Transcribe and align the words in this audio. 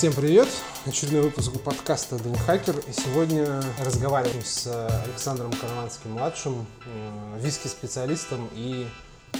Всем 0.00 0.14
привет! 0.14 0.48
Очередной 0.86 1.20
выпуск 1.20 1.52
подкаста 1.60 2.16
Дэн 2.16 2.34
Хакер. 2.34 2.74
И 2.88 2.90
сегодня 2.90 3.62
разговариваем 3.84 4.42
с 4.42 4.66
Александром 5.04 5.52
Караванским-младшим, 5.52 6.66
э, 6.86 7.38
виски-специалистом 7.38 8.48
и 8.54 8.86
э, 9.34 9.36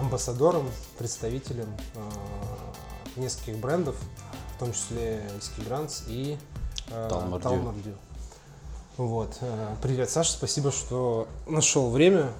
амбассадором, 0.00 0.70
представителем 0.96 1.66
э, 1.96 3.20
нескольких 3.20 3.58
брендов, 3.58 3.96
в 4.54 4.60
том 4.60 4.72
числе 4.72 5.28
Виски 5.34 5.60
Грантс 5.66 6.04
и 6.06 6.38
Талмардю. 6.88 7.96
Вот. 8.96 9.38
Привет, 9.82 10.08
Саша, 10.08 10.30
спасибо, 10.30 10.70
что 10.70 11.26
нашел 11.48 11.90
время. 11.90 12.30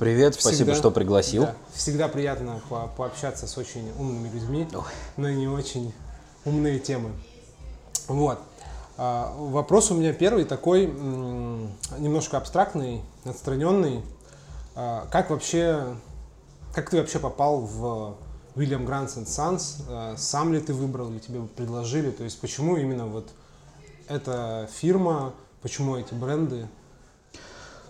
Привет, 0.00 0.34
всегда, 0.34 0.56
спасибо, 0.56 0.74
что 0.74 0.90
пригласил. 0.90 1.42
Да, 1.42 1.56
всегда 1.74 2.08
приятно 2.08 2.62
по 2.70 2.86
пообщаться 2.86 3.46
с 3.46 3.58
очень 3.58 3.92
умными 3.98 4.30
людьми, 4.30 4.66
Ой. 4.72 4.82
но 5.18 5.28
не 5.28 5.46
очень 5.46 5.92
умные 6.44 6.78
темы. 6.78 7.10
Вот. 8.08 8.38
А, 8.96 9.34
вопрос 9.36 9.90
у 9.90 9.94
меня 9.94 10.12
первый 10.12 10.44
такой, 10.44 10.86
немножко 10.86 12.36
абстрактный, 12.36 13.02
отстраненный. 13.24 14.02
А, 14.76 15.06
как 15.10 15.30
вообще, 15.30 15.96
как 16.72 16.90
ты 16.90 16.98
вообще 16.98 17.18
попал 17.18 17.60
в 17.60 18.16
Grants 18.54 19.16
and 19.16 19.26
Sons? 19.26 19.82
А, 19.88 20.14
сам 20.16 20.52
ли 20.52 20.60
ты 20.60 20.72
выбрал 20.74 21.10
или 21.10 21.18
тебе 21.18 21.40
предложили? 21.42 22.10
То 22.10 22.24
есть 22.24 22.40
почему 22.40 22.76
именно 22.76 23.06
вот 23.06 23.28
эта 24.08 24.68
фирма, 24.72 25.32
почему 25.62 25.96
эти 25.96 26.14
бренды? 26.14 26.68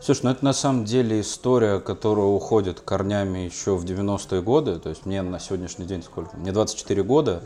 Слушай, 0.00 0.24
ну 0.24 0.30
это 0.32 0.44
на 0.44 0.52
самом 0.52 0.84
деле 0.84 1.20
история, 1.20 1.80
которая 1.80 2.26
уходит 2.26 2.80
корнями 2.80 3.38
еще 3.38 3.74
в 3.74 3.84
90-е 3.84 4.42
годы. 4.42 4.78
То 4.78 4.90
есть 4.90 5.06
мне 5.06 5.22
на 5.22 5.40
сегодняшний 5.40 5.86
день 5.86 6.02
сколько? 6.02 6.36
Мне 6.36 6.52
24 6.52 7.02
года. 7.02 7.42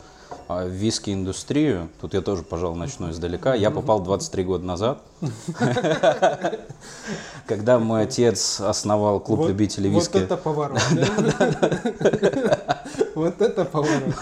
А 0.49 0.65
в 0.65 0.69
виски-индустрию, 0.69 1.89
тут 2.01 2.15
я 2.15 2.21
тоже, 2.21 2.43
пожалуй, 2.43 2.79
начну 2.79 3.11
издалека, 3.11 3.55
я 3.55 3.71
попал 3.71 4.01
23 4.01 4.45
года 4.45 4.65
назад, 4.65 5.03
когда 7.47 7.79
мой 7.79 8.03
отец 8.03 8.61
основал 8.61 9.21
клуб 9.21 9.49
любителей 9.49 9.91
виски. 9.91 10.15
Вот 10.15 10.23
это 10.23 10.37
поворот. 10.37 10.81
Вот 13.19 13.41
это 13.43 13.65
поворот. 13.65 14.15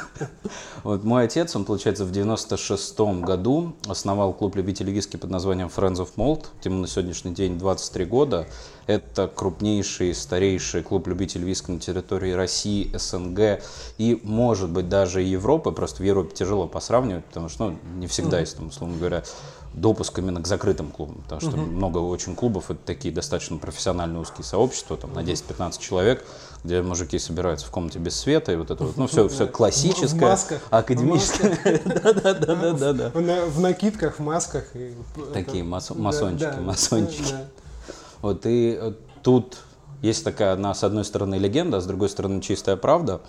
Вот 0.82 1.04
мой 1.04 1.24
отец, 1.24 1.54
он, 1.54 1.66
получается, 1.66 2.06
в 2.06 2.12
96-м 2.12 3.20
году 3.22 3.74
основал 3.86 4.32
клуб 4.32 4.56
любителей 4.56 4.90
виски 4.90 5.18
под 5.18 5.28
названием 5.30 5.68
Friends 5.68 5.96
of 5.96 6.08
Malt. 6.16 6.46
Ему 6.64 6.78
на 6.78 6.86
сегодняшний 6.86 7.34
день 7.34 7.58
23 7.58 8.04
года. 8.06 8.46
Это 8.86 9.26
крупнейший, 9.26 10.14
старейший 10.14 10.82
клуб 10.82 11.08
любителей 11.08 11.44
виски 11.44 11.70
на 11.70 11.80
территории 11.80 12.32
России, 12.32 12.90
СНГ 12.96 13.62
и, 13.98 14.20
может 14.22 14.70
быть, 14.70 14.88
даже 14.88 15.22
Европы. 15.22 15.72
Просто 15.72 16.02
в 16.02 16.06
Европе 16.06 16.34
тяжело 16.34 16.68
посравнивать, 16.68 17.24
потому 17.24 17.48
что 17.48 17.70
ну, 17.70 17.78
не 17.98 18.06
всегда 18.06 18.40
есть, 18.40 18.56
там, 18.56 18.68
условно 18.68 18.96
говоря, 18.96 19.24
допуск 19.76 20.18
именно 20.18 20.40
к 20.40 20.46
закрытым 20.46 20.90
клубам, 20.90 21.16
потому 21.22 21.40
что 21.40 21.50
uh-huh. 21.50 21.66
много 21.66 21.98
очень 21.98 22.34
клубов, 22.34 22.70
это 22.70 22.80
такие 22.84 23.12
достаточно 23.12 23.58
профессиональные 23.58 24.20
узкие 24.20 24.44
сообщества, 24.44 24.96
там 24.96 25.12
на 25.12 25.20
10-15 25.20 25.80
человек, 25.80 26.24
где 26.64 26.80
мужики 26.80 27.18
собираются 27.18 27.66
в 27.66 27.70
комнате 27.70 27.98
без 27.98 28.16
света, 28.16 28.52
и 28.52 28.56
вот 28.56 28.70
это 28.70 28.82
вот, 28.82 28.96
ну, 28.96 29.06
все, 29.06 29.28
все 29.28 29.46
классическое, 29.46 30.18
в 30.18 30.22
масках, 30.22 30.62
академическое. 30.70 31.58
Да-да-да. 31.84 33.10
В 33.10 33.60
накидках, 33.60 34.18
в 34.18 34.22
масках. 34.22 34.64
Такие 35.34 35.62
масончики, 35.62 36.58
масончики. 36.58 37.34
Вот 38.22 38.46
и 38.46 38.76
э, 38.80 38.92
тут 39.22 39.58
есть 40.02 40.24
такая 40.24 40.52
одна, 40.52 40.74
с 40.74 40.84
одной 40.84 41.04
стороны, 41.04 41.36
легенда, 41.36 41.78
а 41.78 41.80
с 41.80 41.86
другой 41.86 42.08
стороны, 42.08 42.40
чистая 42.40 42.76
правда. 42.76 43.20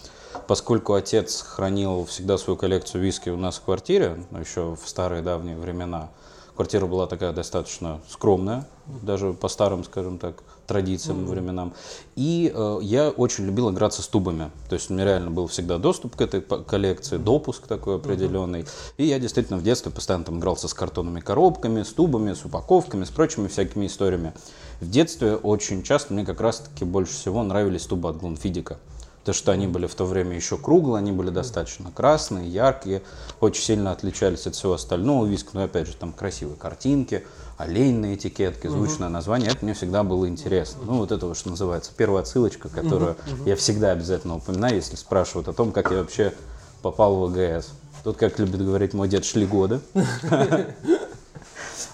Поскольку 0.48 0.94
отец 0.94 1.42
хранил 1.42 2.06
всегда 2.06 2.38
свою 2.38 2.58
коллекцию 2.58 3.04
виски 3.04 3.30
у 3.30 3.38
нас 3.38 3.58
в 3.58 3.64
квартире, 3.64 4.18
еще 4.40 4.76
в 4.76 4.88
старые 4.88 5.22
давние 5.22 5.58
времена, 5.58 6.10
Квартира 6.58 6.88
была 6.88 7.06
такая 7.06 7.34
достаточно 7.34 8.02
скромная, 8.10 8.66
даже 9.04 9.34
по 9.34 9.48
старым, 9.48 9.84
скажем 9.84 10.18
так, 10.18 10.42
традициям, 10.66 11.20
mm-hmm. 11.20 11.30
временам. 11.30 11.74
И 12.16 12.52
э, 12.52 12.80
я 12.82 13.10
очень 13.12 13.46
любил 13.46 13.70
играться 13.70 14.02
с 14.02 14.08
тубами. 14.08 14.50
То 14.68 14.74
есть 14.74 14.90
у 14.90 14.96
меня 14.96 15.06
реально 15.06 15.30
был 15.30 15.46
всегда 15.46 15.78
доступ 15.78 16.16
к 16.16 16.22
этой 16.22 16.42
коллекции, 16.42 17.18
допуск 17.18 17.68
такой 17.68 17.98
определенный. 17.98 18.62
Mm-hmm. 18.62 18.94
И 18.98 19.06
я 19.06 19.20
действительно 19.20 19.60
в 19.60 19.64
детстве 19.64 19.92
постоянно 19.92 20.26
там 20.26 20.40
игрался 20.40 20.68
с 20.68 20.74
картонными 20.74 21.20
коробками, 21.20 21.84
с 21.84 21.90
тубами, 21.90 22.34
с 22.34 22.44
упаковками, 22.44 23.04
с 23.04 23.12
прочими 23.12 23.48
всякими 23.50 23.86
историями. 23.86 24.34
В 24.80 24.90
детстве 24.90 25.36
очень 25.36 25.82
часто 25.82 26.14
мне 26.14 26.24
как 26.24 26.40
раз-таки 26.40 26.86
больше 26.86 27.14
всего 27.14 27.44
нравились 27.44 27.86
тубы 27.86 28.10
от 28.10 28.18
Глунфидика. 28.18 28.78
То, 29.24 29.34
что 29.34 29.52
они 29.52 29.68
были 29.68 29.88
в 29.88 29.96
то 29.96 30.06
время 30.06 30.36
еще 30.36 30.58
круглые, 30.58 31.00
они 31.00 31.12
были 31.12 31.32
достаточно 31.32 31.92
красные, 31.92 32.48
яркие, 32.48 33.02
очень 33.42 33.62
сильно 33.62 33.92
отличались 33.92 34.48
от 34.48 34.56
всего 34.56 34.74
остального 34.74 35.26
виска. 35.26 35.50
Но 35.54 35.64
опять 35.64 35.88
же, 35.88 35.96
там 35.98 36.14
красивые 36.14 36.56
картинки, 36.56 37.26
олень 37.58 38.00
на 38.00 38.16
этикетке, 38.16 38.70
звучное 38.70 39.10
название. 39.10 39.50
Это 39.50 39.66
мне 39.66 39.74
всегда 39.74 40.04
было 40.04 40.30
интересно. 40.30 40.84
Ну, 40.86 41.00
вот 41.00 41.12
это 41.12 41.26
вот, 41.26 41.38
что 41.38 41.50
называется, 41.50 41.92
первая 41.98 42.22
отсылочка, 42.22 42.70
которую 42.70 43.18
я 43.46 43.58
всегда 43.58 43.92
обязательно 43.92 44.38
упоминаю, 44.38 44.76
если 44.76 44.96
спрашивают 44.96 45.50
о 45.50 45.54
том, 45.54 45.74
как 45.74 45.92
я 45.92 45.98
вообще 45.98 46.34
попал 46.82 47.16
в 47.16 47.30
ВГС. 47.30 47.72
Тут, 48.06 48.16
как 48.16 48.40
любит 48.40 48.64
говорить 48.64 48.94
мой 48.94 49.10
дед, 49.10 49.26
шли 49.26 49.46
годы. 49.46 49.82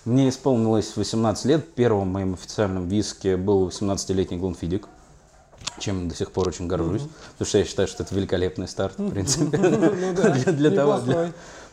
Мне 0.05 0.29
исполнилось 0.29 0.95
18 0.95 1.45
лет. 1.45 1.73
Первым 1.75 2.09
моим 2.09 2.33
официальным 2.33 2.87
виски 2.87 3.35
был 3.35 3.67
18-летний 3.67 4.37
Глунфидик 4.37 4.87
чем 5.79 6.07
до 6.07 6.15
сих 6.15 6.31
пор 6.31 6.49
очень 6.49 6.67
горжусь, 6.67 7.01
mm-hmm. 7.01 7.31
потому 7.31 7.47
что 7.47 7.57
я 7.57 7.65
считаю, 7.65 7.87
что 7.87 8.03
это 8.03 8.13
великолепный 8.13 8.67
старт, 8.67 8.97
в 8.97 9.09
принципе, 9.09 9.57
ну 9.57 10.51
для 10.53 10.71
того, 10.71 10.99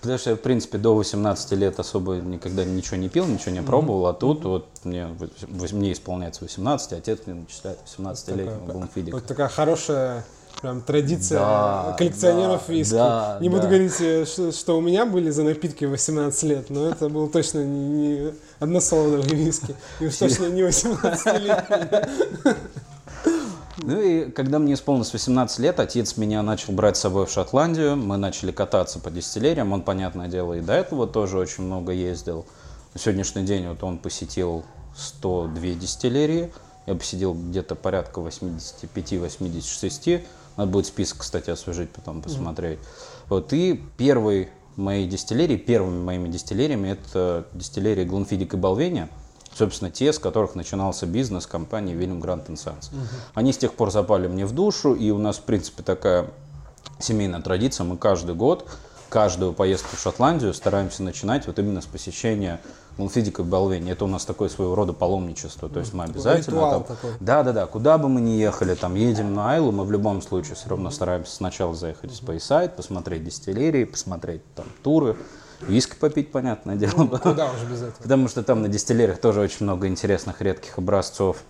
потому 0.00 0.18
что 0.18 0.30
я, 0.30 0.36
в 0.36 0.40
принципе, 0.40 0.78
до 0.78 0.94
18 0.94 1.52
лет 1.52 1.78
особо 1.78 2.14
никогда 2.14 2.64
ничего 2.64 2.96
не 2.96 3.08
пил, 3.08 3.26
ничего 3.26 3.52
не 3.52 3.62
пробовал, 3.62 4.06
а 4.06 4.14
тут 4.14 4.44
вот 4.44 4.68
мне, 4.84 5.08
мне 5.48 5.92
исполняется 5.92 6.44
18, 6.44 6.92
отец 6.92 7.20
мне 7.26 7.34
начисляет 7.34 7.78
18-летнего 7.86 8.72
бумфидика. 8.72 9.16
Вот 9.16 9.26
такая 9.26 9.48
хорошая 9.48 10.24
прям 10.60 10.82
традиция 10.82 11.38
да, 11.38 11.94
коллекционеров 11.98 12.62
да, 12.66 12.72
виски. 12.72 12.92
Да, 12.92 13.38
не 13.40 13.48
буду 13.48 13.62
да. 13.62 13.68
говорить, 13.68 14.00
э, 14.00 14.24
что, 14.24 14.52
что 14.52 14.78
у 14.78 14.80
меня 14.80 15.06
были 15.06 15.30
за 15.30 15.42
напитки 15.42 15.84
18 15.84 16.42
лет, 16.44 16.70
но 16.70 16.88
это 16.88 17.08
был 17.08 17.28
точно 17.28 17.64
не, 17.64 17.88
не 17.88 18.32
односолодовый 18.58 19.34
виски. 19.34 19.74
И 20.00 20.06
уж 20.06 20.16
точно 20.16 20.46
не 20.46 20.62
18 20.62 21.42
лет. 21.42 22.08
Ну 23.82 24.00
и 24.00 24.30
когда 24.30 24.58
мне 24.58 24.74
исполнилось 24.74 25.12
18 25.12 25.58
лет, 25.60 25.80
отец 25.80 26.16
меня 26.16 26.42
начал 26.42 26.72
брать 26.72 26.96
с 26.96 27.00
собой 27.00 27.26
в 27.26 27.30
Шотландию. 27.30 27.96
Мы 27.96 28.18
начали 28.18 28.52
кататься 28.52 28.98
по 28.98 29.10
дистиллериям. 29.10 29.72
Он, 29.72 29.82
понятное 29.82 30.28
дело, 30.28 30.54
и 30.54 30.60
до 30.60 30.74
этого 30.74 31.06
тоже 31.06 31.38
очень 31.38 31.64
много 31.64 31.92
ездил. 31.92 32.44
На 32.92 33.00
сегодняшний 33.00 33.44
день 33.44 33.68
вот 33.68 33.82
он 33.82 33.98
посетил 33.98 34.64
102 34.96 35.60
дистиллерии. 35.74 36.52
Я 36.86 36.94
посетил 36.94 37.34
где-то 37.34 37.74
порядка 37.74 38.20
85-86. 38.20 40.24
Надо 40.56 40.70
будет 40.70 40.86
список, 40.86 41.18
кстати, 41.18 41.50
освежить, 41.50 41.90
потом 41.90 42.22
посмотреть. 42.22 42.78
Mm-hmm. 42.78 43.26
Вот, 43.28 43.52
и 43.52 43.82
первый 43.96 44.48
моей 44.76 45.06
дистиллерии, 45.06 45.56
первыми 45.56 46.02
моими 46.02 46.28
дистиллериями, 46.28 46.88
это 46.88 47.46
дистиллерия 47.52 48.04
Глунфидик 48.04 48.54
и 48.54 48.56
Балвения– 48.56 49.08
собственно, 49.54 49.90
те, 49.90 50.12
с 50.12 50.18
которых 50.18 50.54
начинался 50.54 51.06
бизнес 51.06 51.46
компании 51.46 51.94
William 51.94 52.20
Grant 52.20 52.46
Sons. 52.48 52.92
Угу. 52.92 53.06
Они 53.34 53.52
с 53.52 53.58
тех 53.58 53.74
пор 53.74 53.90
запали 53.90 54.28
мне 54.28 54.46
в 54.46 54.52
душу, 54.52 54.94
и 54.94 55.10
у 55.10 55.18
нас, 55.18 55.38
в 55.38 55.42
принципе, 55.42 55.82
такая 55.82 56.26
семейная 56.98 57.40
традиция. 57.40 57.84
Мы 57.84 57.96
каждый 57.96 58.34
год, 58.34 58.68
каждую 59.10 59.52
поездку 59.52 59.96
в 59.96 60.00
Шотландию 60.00 60.54
стараемся 60.54 61.02
начинать 61.02 61.46
вот 61.46 61.58
именно 61.58 61.82
с 61.82 61.86
посещения 61.86 62.60
Глунфидика 62.96 63.42
и 63.42 63.44
Балвени. 63.44 63.92
Это 63.92 64.04
у 64.04 64.08
нас 64.08 64.24
такое 64.24 64.48
своего 64.48 64.74
рода 64.74 64.92
паломничество. 64.92 65.68
То 65.68 65.80
есть 65.80 65.92
мы 65.92 66.04
обязательно... 66.04 66.70
Там, 66.70 66.84
такой. 66.84 67.10
Да, 67.20 67.42
да, 67.42 67.52
да. 67.52 67.66
Куда 67.66 67.98
бы 67.98 68.08
мы 68.08 68.20
ни 68.20 68.30
ехали, 68.30 68.74
там 68.74 68.94
едем 68.94 69.34
на 69.34 69.52
Айлу, 69.52 69.72
мы 69.72 69.84
в 69.84 69.90
любом 69.90 70.22
случае 70.22 70.54
все 70.54 70.70
равно 70.70 70.90
стараемся 70.90 71.34
сначала 71.34 71.74
заехать 71.74 72.12
в 72.12 72.16
Спейсайд, 72.16 72.76
посмотреть 72.76 73.24
дистиллерии, 73.24 73.84
посмотреть 73.84 74.42
там 74.54 74.66
туры 74.82 75.16
Виски 75.60 75.94
попить, 75.94 76.32
понятное 76.32 76.76
дело. 76.76 76.92
Ну, 76.96 77.08
куда 77.08 77.50
уже 77.52 77.66
без 77.66 77.82
этого. 77.82 78.02
Потому 78.02 78.28
что 78.28 78.42
там 78.42 78.62
на 78.62 78.68
дистиллериях 78.68 79.20
тоже 79.20 79.40
очень 79.40 79.64
много 79.66 79.86
интересных 79.88 80.40
редких 80.40 80.78
образцов. 80.78 81.42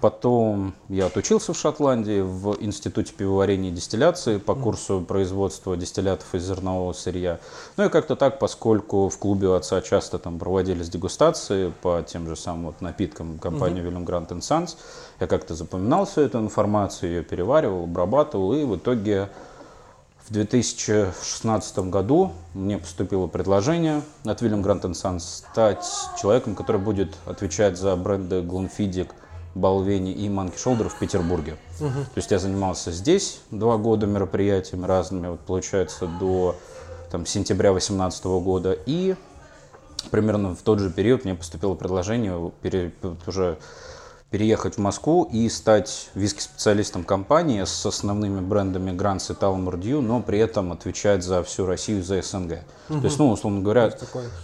Потом 0.00 0.72
я 0.88 1.06
отучился 1.06 1.52
в 1.52 1.58
Шотландии 1.58 2.20
в 2.20 2.56
Институте 2.60 3.12
пивоварения 3.12 3.70
и 3.70 3.72
дистилляции 3.72 4.38
по 4.38 4.54
курсу 4.54 5.00
производства 5.00 5.76
дистиллятов 5.76 6.32
из 6.32 6.44
зернового 6.46 6.92
сырья. 6.92 7.40
Ну 7.76 7.86
и 7.86 7.88
как-то 7.88 8.14
так, 8.14 8.38
поскольку 8.38 9.08
в 9.08 9.18
клубе 9.18 9.48
у 9.48 9.54
отца 9.54 9.80
часто 9.80 10.20
там 10.20 10.38
проводились 10.38 10.88
дегустации 10.88 11.72
по 11.82 12.04
тем 12.06 12.28
же 12.28 12.36
самым 12.36 12.66
вот 12.66 12.80
напиткам 12.80 13.38
компании 13.38 13.82
uh-huh. 13.82 14.04
William 14.04 14.28
Grant 14.28 14.28
Sons, 14.38 14.76
я 15.18 15.26
как-то 15.26 15.56
запоминал 15.56 16.06
всю 16.06 16.20
эту 16.20 16.38
информацию, 16.38 17.10
ее 17.10 17.22
переваривал, 17.24 17.82
обрабатывал, 17.82 18.54
и 18.54 18.64
в 18.64 18.76
итоге 18.76 19.28
в 20.28 20.32
2016 20.32 21.78
году 21.90 22.32
мне 22.54 22.78
поступило 22.78 23.26
предложение 23.26 24.02
от 24.24 24.40
William 24.40 24.62
Grant 24.62 24.82
Sons 24.92 25.18
стать 25.18 25.84
человеком, 26.16 26.54
который 26.54 26.80
будет 26.80 27.14
отвечать 27.26 27.76
за 27.76 27.96
бренды 27.96 28.36
Glenfiddich, 28.36 29.10
Балвени 29.54 30.12
и 30.12 30.28
Monkey 30.28 30.56
Shoulder 30.56 30.88
в 30.88 30.98
Петербурге. 30.98 31.56
Угу. 31.80 31.88
То 31.88 32.16
есть 32.16 32.30
я 32.30 32.38
занимался 32.38 32.90
здесь 32.90 33.40
два 33.50 33.76
года 33.76 34.06
мероприятиями 34.06 34.86
разными, 34.86 35.28
вот 35.28 35.40
получается 35.40 36.06
до 36.06 36.56
там, 37.10 37.26
сентября 37.26 37.70
2018 37.70 38.24
года. 38.24 38.76
И 38.86 39.14
примерно 40.10 40.54
в 40.54 40.62
тот 40.62 40.80
же 40.80 40.90
период 40.90 41.24
мне 41.24 41.34
поступило 41.34 41.74
предложение 41.74 42.52
пере, 42.60 42.92
уже 43.26 43.58
переехать 44.34 44.74
в 44.74 44.78
Москву 44.78 45.28
и 45.32 45.48
стать 45.48 46.10
виски-специалистом 46.14 47.04
компании 47.04 47.62
с 47.62 47.86
основными 47.86 48.40
брендами 48.40 48.90
Гранс 48.90 49.30
и 49.30 49.34
Талмурдью, 49.34 50.02
но 50.02 50.20
при 50.20 50.40
этом 50.40 50.72
отвечать 50.72 51.22
за 51.22 51.44
всю 51.44 51.66
Россию, 51.66 52.02
за 52.02 52.20
СНГ. 52.20 52.64
Угу. 52.88 52.98
То 52.98 53.04
есть, 53.04 53.18
ну, 53.20 53.30
условно 53.30 53.60
говоря, 53.60 53.92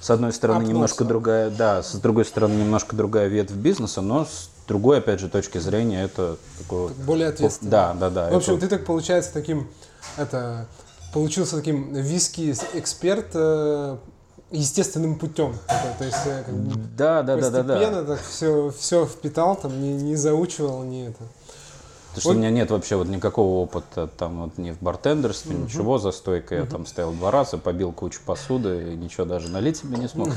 с 0.00 0.10
одной 0.10 0.32
стороны 0.32 0.58
Апнулся. 0.58 0.74
немножко 0.74 1.04
другая, 1.04 1.50
да, 1.50 1.82
с 1.82 1.94
другой 1.96 2.24
стороны 2.24 2.54
немножко 2.54 2.94
другая 2.94 3.26
ветвь 3.26 3.54
бизнеса, 3.54 4.00
но 4.00 4.26
с 4.26 4.48
другой, 4.70 4.98
опять 4.98 5.18
же, 5.18 5.28
точки 5.28 5.58
зрения, 5.58 6.04
это 6.04 6.36
такое... 6.58 6.90
Более 7.04 7.28
ответственно. 7.28 7.70
Да, 7.70 7.92
да, 7.98 8.10
да. 8.10 8.30
В 8.30 8.36
общем, 8.36 8.52
это... 8.54 8.68
ты 8.68 8.76
так 8.76 8.86
получается 8.86 9.32
таким, 9.32 9.68
это, 10.16 10.68
получился 11.12 11.56
таким 11.56 11.92
виски-эксперт 11.92 13.30
э, 13.34 13.96
естественным 14.52 15.18
путем. 15.18 15.58
То 15.98 16.04
есть 16.04 16.24
э, 16.24 16.44
как 16.46 16.54
бы 16.54 16.76
да, 16.96 17.22
да, 17.22 17.36
да, 17.36 17.50
да, 17.50 17.62
да. 17.62 18.04
так 18.04 18.20
все, 18.22 18.72
все 18.78 19.06
впитал, 19.06 19.56
там 19.56 19.82
не, 19.82 19.92
не 19.92 20.14
заучивал, 20.14 20.84
не 20.84 21.08
это. 21.08 21.24
Потому 22.10 22.20
что 22.20 22.30
у 22.30 22.34
меня 22.34 22.50
нет 22.50 22.70
вообще 22.70 22.96
вот 22.96 23.08
никакого 23.08 23.62
опыта 23.62 24.08
там 24.08 24.42
вот 24.42 24.58
ни 24.58 24.72
в 24.72 24.82
бартендерстве, 24.82 25.54
угу. 25.54 25.64
ничего 25.64 25.98
за 25.98 26.10
стойкой. 26.10 26.58
Угу. 26.58 26.64
Я 26.64 26.70
там 26.70 26.86
стоял 26.86 27.12
два 27.12 27.30
раза, 27.30 27.58
побил 27.58 27.92
кучу 27.92 28.20
посуды, 28.24 28.92
и 28.92 28.96
ничего 28.96 29.24
даже 29.24 29.48
налить 29.48 29.78
себе 29.78 29.96
не 29.96 30.08
смог. 30.08 30.28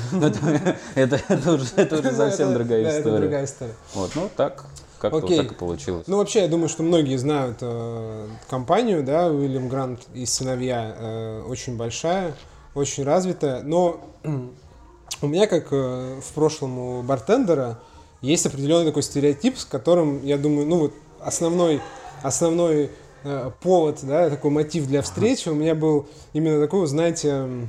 Это 0.96 1.54
уже 1.54 1.66
совсем 2.16 2.54
другая 2.54 3.00
история. 3.00 3.18
другая 3.20 3.46
история. 3.46 3.76
Вот, 3.94 4.12
ну 4.16 4.30
так, 4.36 4.66
как-то 5.00 5.20
вот 5.20 5.36
так 5.36 5.52
и 5.52 5.56
получилось. 5.56 6.08
Ну, 6.08 6.18
вообще, 6.18 6.42
я 6.42 6.48
думаю, 6.48 6.70
что 6.70 6.84
многие 6.84 7.18
знают 7.18 7.58
э, 7.62 8.28
компанию, 8.50 9.04
да, 9.04 9.28
Уильям 9.28 9.68
Грант 9.68 10.02
и 10.14 10.26
сыновья, 10.26 10.96
э, 10.98 11.44
очень 11.48 11.76
большая 11.76 12.34
очень 12.76 13.04
развитая. 13.04 13.62
Но 13.62 14.02
у 15.22 15.28
меня, 15.28 15.48
как 15.48 15.68
э, 15.72 16.20
в 16.22 16.34
прошлом 16.34 16.78
у 16.78 17.02
бартендера, 17.04 17.80
есть 18.22 18.46
определенный 18.46 18.86
такой 18.86 19.04
стереотип, 19.04 19.58
с 19.58 19.66
которым, 19.66 20.24
я 20.24 20.38
думаю, 20.38 20.66
ну 20.66 20.80
вот 20.80 20.94
основной, 21.26 21.82
основной 22.22 22.92
э, 23.24 23.52
повод, 23.62 24.00
да, 24.04 24.30
такой 24.30 24.52
мотив 24.52 24.88
для 24.88 25.02
встречи 25.02 25.50
у 25.50 25.56
меня 25.56 25.76
был 25.76 26.08
именно 26.34 26.60
такой, 26.60 26.86
знаете, 26.88 27.68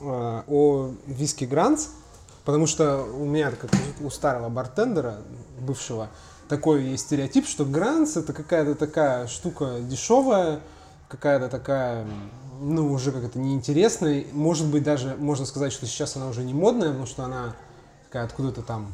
э, 0.00 0.42
о 0.46 0.90
виски 1.06 1.44
Гранц, 1.44 1.88
потому 2.44 2.66
что 2.66 3.04
у 3.04 3.24
меня, 3.24 3.50
как 3.50 3.70
у 4.00 4.10
старого 4.10 4.48
бартендера, 4.48 5.18
бывшего, 5.60 6.08
такой 6.48 6.82
есть 6.84 7.06
стереотип, 7.06 7.46
что 7.46 7.64
Гранц 7.64 8.16
это 8.16 8.32
какая-то 8.32 8.74
такая 8.74 9.26
штука 9.26 9.78
дешевая, 9.80 10.60
какая-то 11.08 11.48
такая 11.48 12.06
ну, 12.60 12.92
уже 12.92 13.12
как-то 13.12 13.38
неинтересной. 13.38 14.26
Может 14.32 14.66
быть, 14.66 14.82
даже 14.82 15.16
можно 15.18 15.46
сказать, 15.46 15.72
что 15.72 15.86
сейчас 15.86 16.16
она 16.16 16.28
уже 16.28 16.42
не 16.44 16.54
модная, 16.54 16.88
потому 16.88 17.06
что 17.06 17.24
она 17.24 17.54
такая 18.04 18.24
откуда-то 18.24 18.62
там 18.62 18.92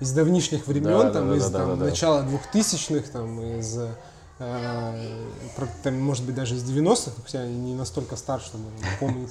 из 0.00 0.12
давнишних 0.12 0.66
времен, 0.66 1.00
да, 1.00 1.10
там, 1.10 1.28
да, 1.30 1.36
из 1.36 1.50
да, 1.50 1.58
там, 1.58 1.78
да, 1.78 1.84
начала 1.86 2.22
двухтысячных, 2.22 3.08
там, 3.10 3.40
из, 3.40 3.78
э, 4.38 5.14
там, 5.82 6.00
может 6.00 6.24
быть, 6.24 6.34
даже 6.34 6.54
из 6.54 6.62
90-х, 6.62 7.12
хотя 7.24 7.44
я 7.44 7.50
не 7.50 7.74
настолько 7.74 8.16
стар, 8.16 8.40
чтобы 8.40 8.64
помнить. 9.00 9.30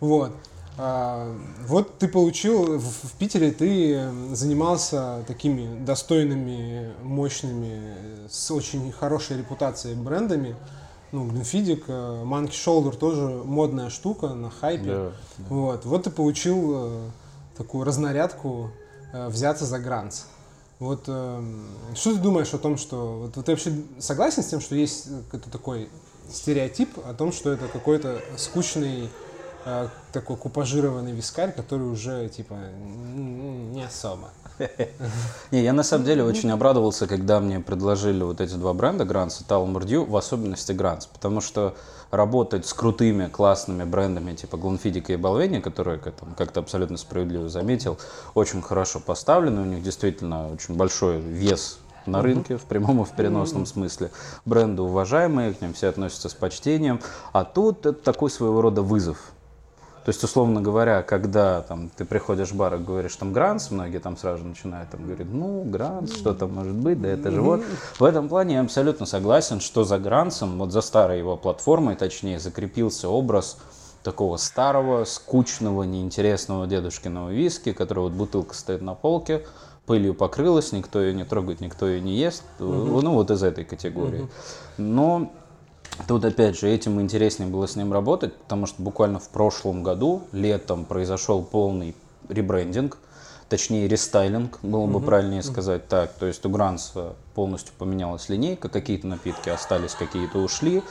Вот. 0.00 0.32
А, 0.78 1.34
вот 1.66 1.98
ты 1.98 2.06
получил, 2.06 2.78
в, 2.78 3.08
в 3.08 3.12
Питере 3.18 3.50
ты 3.50 4.10
занимался 4.34 5.24
такими 5.26 5.82
достойными, 5.84 6.92
мощными, 7.02 8.28
с 8.28 8.50
очень 8.50 8.92
хорошей 8.92 9.38
репутацией 9.38 9.94
брендами, 9.94 10.54
ну, 11.12 11.26
Гленфидик, 11.28 11.84
э, 11.88 12.22
Monkey 12.24 12.50
Shoulder 12.50 12.96
тоже 12.96 13.22
модная 13.22 13.90
штука 13.90 14.28
на 14.28 14.50
хайпе. 14.50 14.84
Да, 14.84 15.12
да. 15.38 15.44
Вот. 15.48 15.84
вот 15.84 16.02
ты 16.02 16.10
получил 16.10 16.72
э, 16.74 17.10
такую 17.56 17.84
разнарядку 17.84 18.70
э, 18.70 18.85
взяться 19.28 19.64
за 19.64 19.78
гранц. 19.78 20.22
Вот 20.78 21.04
э, 21.06 21.42
что 21.94 22.14
ты 22.14 22.20
думаешь 22.20 22.52
о 22.52 22.58
том, 22.58 22.76
что 22.76 23.18
вот, 23.20 23.36
вот 23.36 23.46
ты 23.46 23.52
вообще 23.52 23.72
согласен 23.98 24.42
с 24.42 24.46
тем, 24.46 24.60
что 24.60 24.74
есть 24.74 25.08
какой-то 25.30 25.50
такой 25.50 25.88
стереотип 26.30 26.98
о 27.06 27.14
том, 27.14 27.32
что 27.32 27.50
это 27.50 27.66
какой-то 27.68 28.20
скучный 28.36 29.08
э, 29.64 29.88
такой 30.12 30.36
купажированный 30.36 31.12
вискарь, 31.12 31.52
который 31.52 31.88
уже 31.88 32.28
типа 32.28 32.54
не 32.54 33.84
особо. 33.84 34.28
Не, 35.50 35.62
я 35.62 35.72
на 35.72 35.82
самом 35.82 36.04
деле 36.04 36.24
очень 36.24 36.50
обрадовался, 36.50 37.06
когда 37.06 37.40
мне 37.40 37.60
предложили 37.60 38.22
вот 38.22 38.40
эти 38.40 38.54
два 38.54 38.72
бренда, 38.74 39.04
Гранс 39.04 39.40
и 39.40 39.44
Талмурдью, 39.44 40.04
в 40.04 40.16
особенности 40.16 40.72
Гранс, 40.72 41.06
потому 41.06 41.40
что 41.40 41.74
работать 42.10 42.66
с 42.66 42.72
крутыми, 42.72 43.26
классными 43.28 43.84
брендами 43.84 44.34
типа 44.34 44.56
Глонфидика 44.56 45.12
и 45.12 45.16
Балвени, 45.16 45.60
которые, 45.60 45.98
как 45.98 46.52
то 46.52 46.60
абсолютно 46.60 46.96
справедливо 46.96 47.48
заметил, 47.48 47.98
очень 48.34 48.62
хорошо 48.62 49.00
поставлены, 49.00 49.62
у 49.62 49.64
них 49.64 49.82
действительно 49.82 50.52
очень 50.52 50.76
большой 50.76 51.20
вес 51.20 51.78
на 52.06 52.22
рынке, 52.22 52.56
в 52.56 52.62
прямом 52.62 53.02
и 53.02 53.04
в 53.04 53.10
переносном 53.10 53.66
смысле. 53.66 54.10
Бренды 54.44 54.82
уважаемые, 54.82 55.54
к 55.54 55.60
ним 55.60 55.74
все 55.74 55.88
относятся 55.88 56.28
с 56.28 56.34
почтением. 56.34 57.00
А 57.32 57.44
тут 57.44 57.84
это 57.84 58.00
такой 58.00 58.30
своего 58.30 58.60
рода 58.60 58.82
вызов. 58.82 59.32
То 60.06 60.10
есть, 60.10 60.22
условно 60.22 60.62
говоря, 60.62 61.02
когда 61.02 61.62
там, 61.62 61.90
ты 61.96 62.04
приходишь 62.04 62.52
в 62.52 62.56
бар 62.56 62.76
и 62.76 62.78
говоришь 62.78 63.16
там 63.16 63.32
Гранс, 63.32 63.72
многие 63.72 63.98
там 63.98 64.16
сразу 64.16 64.44
начинают 64.44 64.88
там 64.88 65.04
говорить, 65.04 65.26
ну, 65.28 65.64
Гранс, 65.64 66.14
что 66.14 66.32
там 66.32 66.54
может 66.54 66.74
быть, 66.74 67.02
да 67.02 67.08
это 67.08 67.32
же 67.32 67.42
вот. 67.42 67.64
В 67.98 68.04
этом 68.04 68.28
плане 68.28 68.54
я 68.54 68.60
абсолютно 68.60 69.04
согласен, 69.04 69.58
что 69.58 69.82
за 69.82 69.98
Грансом, 69.98 70.58
вот 70.58 70.70
за 70.70 70.80
старой 70.80 71.18
его 71.18 71.36
платформой, 71.36 71.96
точнее, 71.96 72.38
закрепился 72.38 73.08
образ 73.08 73.58
такого 74.04 74.36
старого, 74.36 75.02
скучного, 75.02 75.82
неинтересного 75.82 76.68
дедушкиного 76.68 77.30
виски, 77.30 77.72
который 77.72 78.04
вот 78.04 78.12
бутылка 78.12 78.54
стоит 78.54 78.82
на 78.82 78.94
полке, 78.94 79.44
пылью 79.86 80.14
покрылась, 80.14 80.70
никто 80.70 81.00
ее 81.00 81.14
не 81.14 81.24
трогает, 81.24 81.60
никто 81.60 81.88
ее 81.88 82.00
не 82.00 82.14
ест. 82.14 82.44
Mm-hmm. 82.60 83.00
Ну, 83.02 83.12
вот 83.14 83.32
из 83.32 83.42
этой 83.42 83.64
категории. 83.64 84.20
Mm-hmm. 84.20 84.28
Но 84.78 85.32
Тут, 86.06 86.24
опять 86.24 86.58
же, 86.58 86.68
этим 86.68 87.00
интереснее 87.00 87.48
было 87.48 87.66
с 87.66 87.74
ним 87.74 87.92
работать, 87.92 88.34
потому 88.34 88.66
что 88.66 88.82
буквально 88.82 89.18
в 89.18 89.28
прошлом 89.28 89.82
году, 89.82 90.22
летом, 90.32 90.84
произошел 90.84 91.42
полный 91.42 91.96
ребрендинг, 92.28 92.98
точнее 93.48 93.88
рестайлинг, 93.88 94.58
было 94.62 94.86
бы 94.86 94.98
mm-hmm. 94.98 95.04
правильнее 95.04 95.42
сказать 95.42 95.88
так. 95.88 96.12
То 96.14 96.26
есть 96.26 96.44
у 96.44 96.48
Гранса 96.50 97.14
полностью 97.34 97.74
поменялась 97.78 98.28
линейка, 98.28 98.68
какие-то 98.68 99.06
напитки 99.06 99.48
остались, 99.48 99.94
какие-то 99.94 100.38
ушли. 100.38 100.82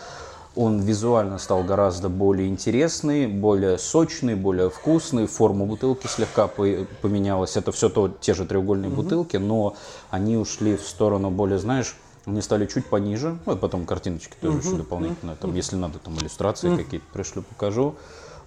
Он 0.56 0.80
визуально 0.80 1.38
стал 1.38 1.64
гораздо 1.64 2.08
более 2.08 2.48
интересный, 2.48 3.28
более 3.28 3.78
сочный, 3.78 4.36
более 4.36 4.70
вкусный. 4.70 5.28
Форма 5.28 5.66
бутылки 5.66 6.08
слегка 6.08 6.48
поменялась. 6.48 7.58
Это 7.58 7.74
все 7.74 7.90
то, 7.90 8.08
те 8.08 8.34
же 8.34 8.46
треугольные 8.46 8.90
mm-hmm. 8.90 8.96
бутылки, 8.96 9.38
но 9.38 9.76
они 10.12 10.38
ушли 10.38 10.78
в 10.78 10.88
сторону 10.88 11.30
более, 11.30 11.60
знаешь, 11.60 11.98
они 12.26 12.42
стали 12.42 12.66
чуть 12.66 12.86
пониже. 12.88 13.38
Вот 13.46 13.60
потом 13.60 13.86
картиночки 13.86 14.36
тоже 14.42 14.60
еще 14.60 14.76
дополнительно. 14.76 15.36
Там, 15.36 15.54
если 15.56 15.76
надо, 15.76 16.00
там 16.00 16.18
иллюстрации 16.18 16.76
какие-то 16.76 17.06
пришлю, 17.14 17.44
покажу 17.44 17.96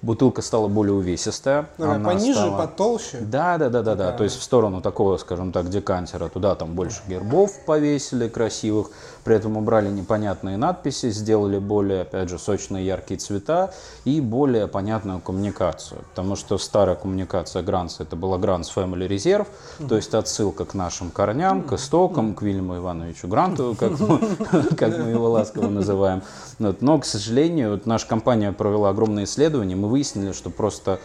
бутылка 0.02 0.42
стала 0.42 0.68
более 0.68 0.94
увесистая. 0.94 1.68
Она, 1.78 1.94
она 1.94 2.10
пониже, 2.10 2.38
стала... 2.38 2.66
потолще. 2.66 3.18
Да, 3.20 3.58
да, 3.58 3.68
да, 3.68 3.82
да, 3.82 3.94
да. 3.94 4.12
То 4.12 4.24
есть 4.24 4.38
в 4.38 4.42
сторону 4.42 4.80
такого, 4.80 5.16
скажем 5.16 5.52
так, 5.52 5.68
декантера. 5.68 6.28
Туда 6.28 6.54
там 6.54 6.74
больше 6.74 7.00
гербов 7.08 7.64
повесили 7.64 8.28
красивых. 8.28 8.90
При 9.28 9.36
этом 9.36 9.58
убрали 9.58 9.90
непонятные 9.90 10.56
надписи, 10.56 11.10
сделали 11.10 11.58
более, 11.58 12.00
опять 12.00 12.30
же, 12.30 12.38
сочные 12.38 12.86
яркие 12.86 13.20
цвета 13.20 13.74
и 14.06 14.22
более 14.22 14.68
понятную 14.68 15.20
коммуникацию. 15.20 16.00
Потому 16.14 16.34
что 16.34 16.56
старая 16.56 16.96
коммуникация 16.96 17.62
Гранс 17.62 18.00
это 18.00 18.16
была 18.16 18.38
Гранс 18.38 18.72
Family 18.74 19.06
Reserve, 19.06 19.46
то 19.86 19.96
есть 19.96 20.14
отсылка 20.14 20.64
к 20.64 20.72
нашим 20.72 21.10
корням, 21.10 21.62
к 21.62 21.74
истокам, 21.74 22.34
к 22.34 22.40
Вильяму 22.40 22.78
Ивановичу 22.78 23.28
Гранту, 23.28 23.76
как 23.78 24.00
мы, 24.00 24.18
как 24.78 24.96
мы 24.96 25.10
его 25.10 25.28
ласково 25.28 25.68
называем. 25.68 26.22
Но, 26.58 26.98
к 26.98 27.04
сожалению, 27.04 27.78
наша 27.84 28.06
компания 28.06 28.52
провела 28.52 28.88
огромное 28.88 29.24
исследование, 29.24 29.76
мы 29.76 29.88
выяснили, 29.88 30.32
что 30.32 30.48
просто 30.48 31.00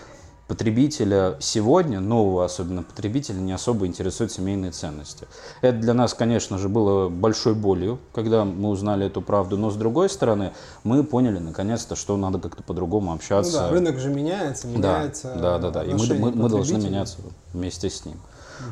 потребителя 0.53 1.35
сегодня, 1.39 1.99
нового 1.99 2.45
особенно 2.45 2.83
потребителя, 2.83 3.37
не 3.37 3.53
особо 3.53 3.87
интересуют 3.87 4.31
семейные 4.31 4.69
ценности. 4.69 5.25
Это 5.61 5.79
для 5.79 5.95
нас, 5.95 6.13
конечно 6.13 6.59
же, 6.59 6.69
было 6.69 7.09
большой 7.09 7.55
болью, 7.55 7.97
когда 8.13 8.45
мы 8.45 8.69
узнали 8.69 9.07
эту 9.07 9.23
правду, 9.23 9.57
но 9.57 9.71
с 9.71 9.75
другой 9.75 10.09
стороны, 10.09 10.51
мы 10.83 11.03
поняли 11.03 11.39
наконец-то, 11.39 11.95
что 11.95 12.15
надо 12.17 12.37
как-то 12.37 12.61
по-другому 12.61 13.13
общаться. 13.13 13.63
Ну 13.63 13.67
да, 13.67 13.69
рынок 13.71 13.97
же 13.97 14.09
меняется, 14.09 14.67
меняется. 14.67 15.33
Да, 15.33 15.57
да, 15.57 15.71
да, 15.71 15.71
да. 15.71 15.83
и 15.85 15.95
мы, 15.95 16.05
мы, 16.13 16.31
мы 16.31 16.49
должны 16.49 16.77
меняться 16.77 17.17
вместе 17.51 17.89
с 17.89 18.05
ним. 18.05 18.19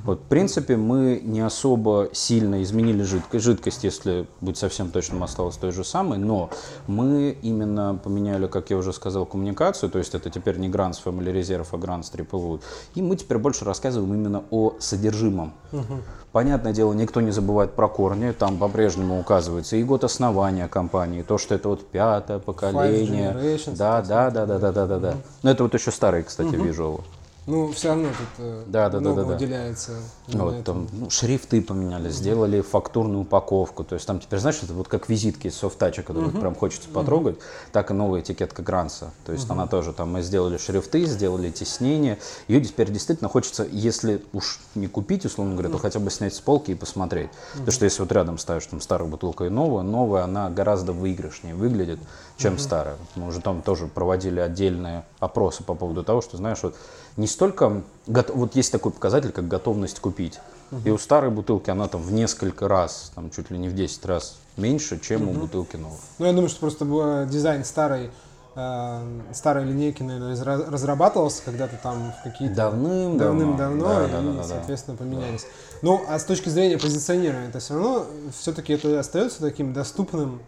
Вот, 0.03 0.19
в 0.19 0.23
принципе, 0.23 0.77
мы 0.77 1.21
не 1.23 1.41
особо 1.41 2.09
сильно 2.13 2.61
изменили 2.63 3.03
жидкость. 3.03 3.45
Жидкость, 3.45 3.83
если 3.83 4.27
быть 4.41 4.57
совсем 4.57 4.91
точным, 4.91 5.23
осталась 5.23 5.57
той 5.57 5.71
же 5.71 5.83
самой, 5.83 6.17
но 6.17 6.50
мы 6.88 7.38
именно 7.41 8.00
поменяли, 8.03 8.47
как 8.47 8.69
я 8.69 8.77
уже 8.77 8.93
сказал, 8.93 9.25
коммуникацию, 9.25 9.89
то 9.89 10.00
есть 10.00 10.15
это 10.15 10.29
теперь 10.29 10.57
не 10.57 10.69
Grants 10.69 10.97
Family 11.03 11.33
Reserve, 11.33 11.67
а 11.71 11.75
Grants 11.75 12.11
Triple 12.13 12.61
И 12.95 13.01
мы 13.01 13.15
теперь 13.15 13.38
больше 13.38 13.65
рассказываем 13.65 14.13
именно 14.13 14.43
о 14.50 14.73
содержимом. 14.79 15.53
Угу. 15.71 16.01
Понятное 16.31 16.71
дело, 16.71 16.93
никто 16.93 17.19
не 17.19 17.31
забывает 17.31 17.73
про 17.73 17.89
корни, 17.89 18.31
там 18.31 18.57
по-прежнему 18.57 19.19
указывается 19.19 19.75
и 19.75 19.83
год 19.83 20.05
основания 20.05 20.69
компании, 20.69 21.23
то, 21.23 21.38
что 21.38 21.55
это 21.55 21.67
вот 21.67 21.85
пятое 21.85 22.39
поколение. 22.39 23.59
Да, 23.67 24.01
да, 24.01 24.31
да, 24.31 24.45
да, 24.45 24.57
да, 24.57 24.71
да, 24.71 24.88
да, 24.88 25.00
да. 25.00 25.13
Но 25.43 25.51
это 25.51 25.63
вот 25.63 25.73
еще 25.73 25.91
старые, 25.91 26.23
кстати, 26.23 26.55
угу. 26.55 26.63
вижу. 26.63 27.03
Ну, 27.51 27.70
все 27.74 27.89
равно 27.89 28.08
тут 28.08 28.27
э, 28.38 28.63
да, 28.67 28.89
да, 28.89 29.01
много 29.01 29.24
да, 29.24 29.27
да, 29.27 29.34
выделяется. 29.34 29.91
Вот, 30.27 30.63
там, 30.63 30.88
ну, 30.93 31.10
шрифты 31.10 31.62
поменяли, 31.62 32.08
mm-hmm. 32.08 32.13
сделали 32.13 32.62
фактурную 32.62 33.24
упаковку. 33.24 33.84
То 33.84 33.96
есть 33.96 34.08
там 34.08 34.22
теперь, 34.22 34.39
знаешь, 34.39 34.60
это 34.63 34.74
вот 34.74 34.88
как 34.88 35.10
визитки 35.10 35.48
из 35.48 35.55
софтача, 35.58 36.01
которые 36.01 36.31
mm-hmm. 36.31 36.39
прям 36.39 36.55
хочется 36.55 36.88
mm-hmm. 36.88 36.93
потрогать, 36.93 37.36
так 37.74 37.91
и 37.91 37.93
новая 37.93 38.22
этикетка 38.22 38.62
Гранса. 38.62 39.12
То 39.25 39.34
есть 39.34 39.50
mm-hmm. 39.50 39.51
она 39.51 39.67
тоже 39.67 39.91
там, 39.91 40.13
мы 40.13 40.22
сделали 40.22 40.55
шрифты, 40.55 41.03
сделали 41.05 41.51
теснение. 41.51 42.20
Ее 42.48 42.62
теперь 42.62 42.89
действительно 42.89 43.29
хочется, 43.29 43.67
если 43.70 44.24
уж 44.31 44.62
не 44.74 44.88
купить, 44.88 45.25
условно 45.25 45.55
говоря, 45.55 45.67
mm-hmm. 45.67 45.74
то 45.74 45.79
хотя 45.79 46.00
бы 46.00 46.10
снять 46.10 46.34
с 46.34 46.39
полки 46.39 46.72
и 46.72 46.75
посмотреть. 46.75 47.31
Mm-hmm. 47.31 47.51
Потому 47.51 47.72
что 47.72 47.84
если 47.84 48.01
вот 48.01 48.12
рядом 48.13 48.38
ставишь 48.38 48.65
там 48.67 48.79
старую 48.79 49.12
бутылку 49.12 49.43
и 49.43 49.50
новую, 49.50 49.84
новая, 49.84 50.24
она 50.24 50.50
гораздо 50.50 50.93
выигрышнее 50.93 51.53
выглядит, 51.53 52.00
чем 52.38 52.53
mm-hmm. 52.53 52.60
старая. 52.60 52.96
Мы 53.15 53.27
уже 53.27 53.41
там 53.41 53.62
тоже 53.62 53.88
проводили 53.88 54.39
отдельные 54.39 55.03
опросы 55.20 55.63
по 55.63 55.75
поводу 55.75 56.05
того, 56.05 56.22
что, 56.22 56.38
знаешь, 56.38 56.60
вот 56.63 56.75
не 57.17 57.27
столько, 57.41 57.81
вот 58.05 58.55
есть 58.55 58.71
такой 58.71 58.91
показатель, 58.91 59.31
как 59.31 59.48
готовность 59.48 60.00
купить. 60.00 60.39
Угу. 60.71 60.81
И 60.86 60.91
у 60.91 61.00
старой 61.00 61.31
бутылки 61.31 61.71
она 61.71 61.88
там 61.88 62.00
в 62.00 62.12
несколько 62.12 62.67
раз, 62.67 63.12
там 63.15 63.31
чуть 63.31 63.50
ли 63.50 63.57
не 63.57 63.67
в 63.67 63.74
10 63.74 64.05
раз 64.05 64.38
меньше, 64.57 65.00
чем 65.00 65.24
угу. 65.24 65.31
у 65.31 65.41
бутылки 65.41 65.75
новой. 65.75 65.98
Ну, 66.19 66.25
я 66.27 66.33
думаю, 66.33 66.50
что 66.50 66.60
просто 66.60 67.27
дизайн 67.27 67.65
старой 67.65 68.12
э, 68.55 69.21
старой 69.33 69.65
линейки, 69.65 70.03
наверное, 70.03 70.69
разрабатывался 70.69 71.41
когда-то 71.43 71.79
там 71.81 72.13
в 72.19 72.24
какие-то... 72.24 72.53
Давным-давно. 72.53 73.55
Давным-давно, 73.55 73.86
да, 73.86 74.05
и, 74.05 74.12
да, 74.12 74.21
да, 74.21 74.43
соответственно, 74.43 74.98
да. 74.98 75.03
поменялись. 75.03 75.48
Ну, 75.81 76.00
а 76.07 76.19
с 76.19 76.25
точки 76.25 76.50
зрения 76.50 76.77
позиционирования, 76.77 77.50
это 77.50 77.57
все 77.57 77.74
равно 77.74 78.05
все-таки 78.39 78.74
это 78.74 79.00
остается 79.00 79.41
таким 79.41 79.74
доступным, 79.74 80.41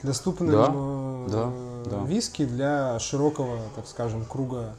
доступным 0.00 0.52
да, 0.52 0.70
э, 0.72 1.26
да, 1.28 1.52
да. 1.90 2.04
виски 2.06 2.44
для 2.44 3.00
широкого, 3.00 3.58
так 3.74 3.88
скажем, 3.88 4.24
круга 4.24 4.74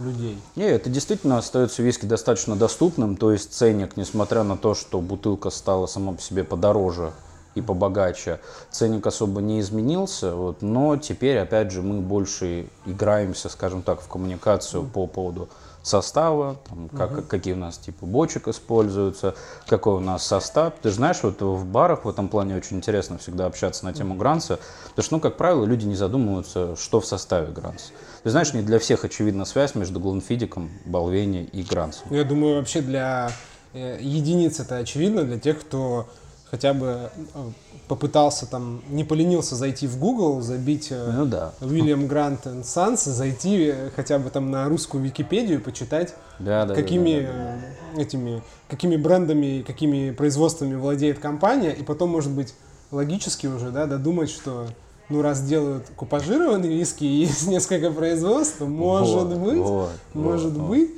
людей. 0.00 0.38
Не, 0.56 0.64
это 0.64 0.90
действительно 0.90 1.38
остается 1.38 1.82
виски 1.82 2.06
достаточно 2.06 2.56
доступным, 2.56 3.16
то 3.16 3.32
есть 3.32 3.52
ценник, 3.52 3.96
несмотря 3.96 4.42
на 4.42 4.56
то, 4.56 4.74
что 4.74 5.00
бутылка 5.00 5.50
стала 5.50 5.86
сама 5.86 6.12
по 6.12 6.20
себе 6.20 6.44
подороже 6.44 7.12
и 7.54 7.60
побогаче, 7.60 8.40
ценник 8.70 9.06
особо 9.06 9.40
не 9.40 9.60
изменился, 9.60 10.34
вот, 10.34 10.62
но 10.62 10.96
теперь, 10.96 11.38
опять 11.38 11.70
же, 11.70 11.82
мы 11.82 12.00
больше 12.00 12.66
играемся, 12.86 13.48
скажем 13.48 13.82
так, 13.82 14.00
в 14.00 14.08
коммуникацию 14.08 14.82
mm. 14.82 14.90
по 14.90 15.06
поводу 15.06 15.48
состава, 15.82 16.56
там, 16.68 16.88
как, 16.88 17.12
угу. 17.12 17.22
какие 17.22 17.54
у 17.54 17.56
нас 17.56 17.78
типы 17.78 18.06
бочек 18.06 18.48
используются, 18.48 19.34
какой 19.66 19.94
у 19.94 20.00
нас 20.00 20.26
состав. 20.26 20.74
Ты 20.82 20.90
же 20.90 20.96
знаешь, 20.96 21.18
вот 21.22 21.40
в 21.40 21.64
барах 21.64 22.04
в 22.04 22.08
этом 22.08 22.28
плане 22.28 22.56
очень 22.56 22.76
интересно 22.76 23.18
всегда 23.18 23.46
общаться 23.46 23.84
на 23.84 23.92
тему 23.92 24.14
гранса, 24.14 24.58
потому 24.90 25.04
что, 25.04 25.14
ну, 25.14 25.20
как 25.20 25.36
правило, 25.36 25.64
люди 25.64 25.86
не 25.86 25.94
задумываются, 25.96 26.76
что 26.76 27.00
в 27.00 27.06
составе 27.06 27.52
гранса. 27.52 27.92
Ты 28.22 28.30
знаешь, 28.30 28.52
не 28.52 28.62
для 28.62 28.78
всех 28.78 29.04
очевидна 29.04 29.44
связь 29.44 29.74
между 29.74 30.00
Глонфидиком, 30.00 30.70
Балвени 30.84 31.44
и 31.44 31.62
Грансом. 31.62 32.06
Я 32.10 32.24
думаю, 32.24 32.56
вообще 32.56 32.82
для 32.82 33.30
э, 33.72 33.98
единиц 34.00 34.60
это 34.60 34.76
очевидно, 34.76 35.24
для 35.24 35.38
тех, 35.38 35.60
кто 35.60 36.08
хотя 36.50 36.74
бы 36.74 37.10
э, 37.34 37.50
попытался 37.86 38.46
там, 38.46 38.82
не 38.88 39.04
поленился 39.04 39.54
зайти 39.54 39.86
в 39.86 39.98
Google, 39.98 40.40
забить 40.40 40.88
э, 40.90 41.12
ну, 41.16 41.24
да. 41.24 41.52
William 41.60 42.08
Grant 42.08 42.42
and 42.44 42.62
Sons, 42.62 43.08
зайти 43.08 43.70
э, 43.72 43.90
хотя 43.94 44.18
бы 44.18 44.30
там 44.30 44.50
на 44.50 44.68
русскую 44.68 45.02
Википедию, 45.02 45.60
почитать, 45.60 46.14
да, 46.38 46.66
да, 46.66 46.74
какими 46.74 47.20
да, 47.20 47.32
да, 47.32 47.60
да. 47.94 48.02
этими, 48.02 48.42
какими 48.68 48.96
брендами, 48.96 49.62
какими 49.64 50.10
производствами 50.10 50.74
владеет 50.74 51.20
компания, 51.20 51.70
и 51.70 51.82
потом, 51.82 52.10
может 52.10 52.32
быть, 52.32 52.54
логически 52.90 53.46
уже, 53.46 53.70
да, 53.70 53.86
додумать, 53.86 54.30
что 54.30 54.66
ну, 55.08 55.22
раз 55.22 55.42
делают 55.42 55.86
купажированные 55.94 56.78
виски 56.78 57.04
и 57.04 57.06
есть 57.24 57.46
несколько 57.46 57.92
производств, 57.92 58.60
может 58.60 59.14
вот, 59.14 59.36
быть, 59.36 59.58
вот, 59.58 59.90
может 60.14 60.52
вот, 60.52 60.68
быть. 60.68 60.90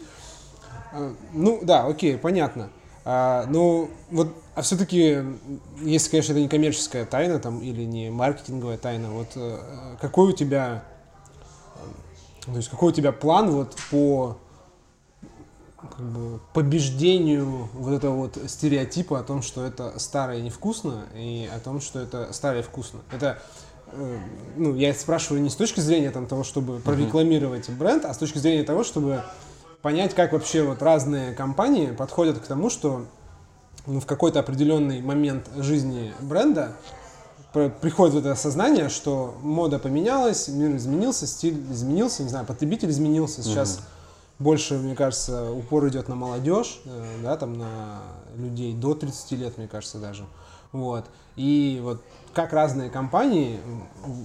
Вот. 0.95 1.13
Ну, 1.33 1.61
да, 1.63 1.87
окей, 1.87 2.17
понятно. 2.17 2.71
А, 3.05 3.47
ну, 3.49 3.91
вот, 4.11 4.29
а 4.55 4.63
все-таки, 4.63 5.19
если, 5.81 6.11
конечно, 6.11 6.33
это 6.33 6.41
не 6.41 6.49
коммерческая 6.49 7.07
тайна 7.07 7.39
там, 7.39 7.61
или 7.61 7.85
не 7.85 8.11
маркетинговая 8.11 8.77
тайна, 8.77 9.11
вот 9.11 9.29
э, 9.35 9.59
какой 10.01 10.29
у 10.29 10.33
тебя, 10.33 10.85
то 12.45 12.57
есть 12.57 12.69
какой 12.69 12.91
у 12.91 12.93
тебя 12.93 13.13
план 13.13 13.51
вот 13.51 13.77
по 13.91 14.37
как 15.81 16.01
бы, 16.01 16.41
побеждению 16.53 17.69
вот 17.73 17.95
этого 17.95 18.15
вот 18.15 18.39
стереотипа 18.47 19.21
о 19.21 19.23
том, 19.23 19.41
что 19.41 19.65
это 19.65 19.99
старое 19.99 20.43
невкусно, 20.43 21.07
и 21.15 21.49
о 21.55 21.59
том, 21.59 21.81
что 21.81 22.01
это 22.01 22.33
старое 22.35 22.63
вкусно. 22.63 23.01
Это 23.11 23.39
э, 23.87 24.19
ну, 24.57 24.75
я 24.75 24.93
спрашиваю 24.93 25.43
не 25.43 25.49
с 25.49 25.57
точки 25.57 25.81
зрения 25.81 26.11
там, 26.11 26.27
того, 26.27 26.45
чтобы 26.45 26.79
прорекламировать 26.81 27.71
бренд, 27.71 28.05
а 28.05 28.13
с 28.13 28.19
точки 28.19 28.37
зрения 28.37 28.65
того, 28.65 28.85
чтобы 28.85 29.23
понять, 29.81 30.15
как 30.15 30.35
вообще 30.35 30.63
вот 30.63 30.83
разные 30.83 31.33
компании 31.33 31.87
подходят 31.87 32.39
к 32.39 32.47
тому, 32.47 32.69
что 32.69 33.07
ну, 33.87 34.01
в 34.01 34.07
какой-то 34.07 34.41
определенный 34.41 35.03
момент 35.03 35.49
жизни 35.57 36.13
бренда 36.21 36.77
приходит 37.53 38.17
это 38.17 38.33
осознание, 38.33 38.89
что 38.89 39.35
мода 39.43 39.79
поменялась, 39.79 40.49
мир 40.49 40.75
изменился, 40.77 41.27
стиль 41.27 41.61
изменился, 41.71 42.23
не 42.23 42.31
знаю, 42.31 42.47
потребитель 42.47 42.91
изменился. 42.91 43.43
Сейчас 43.43 43.77
mm-hmm. 43.77 44.43
больше, 44.43 44.79
мне 44.79 44.95
кажется, 44.95 45.53
упор 45.53 45.87
идет 45.89 46.09
на 46.09 46.15
молодежь, 46.15 46.81
э, 46.87 47.05
да, 47.23 47.37
там 47.37 47.59
на 47.59 48.03
людей 48.37 48.73
до 48.73 48.95
30 48.95 49.33
лет, 49.33 49.59
мне 49.59 49.69
кажется, 49.69 49.99
даже. 49.99 50.25
Вот. 50.73 51.05
И 51.37 51.81
вот 51.83 52.03
как 52.33 52.55
разные 52.55 52.89
компании 52.89 53.61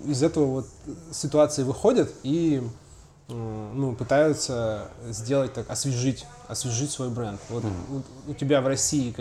из 0.06 0.24
этого 0.24 0.46
вот 0.46 0.68
ситуации 1.12 1.64
выходят 1.64 2.14
и 2.24 2.64
ну, 3.30 3.94
пытаются 3.94 4.90
сделать 5.10 5.54
так, 5.54 5.70
освежить, 5.70 6.26
освежить 6.48 6.92
свой 6.92 7.10
бренд. 7.10 7.40
Вот 7.50 7.64
mm. 7.64 8.04
у, 8.28 8.32
у 8.32 8.34
тебя 8.34 8.62
в 8.62 8.68
России 8.68 9.14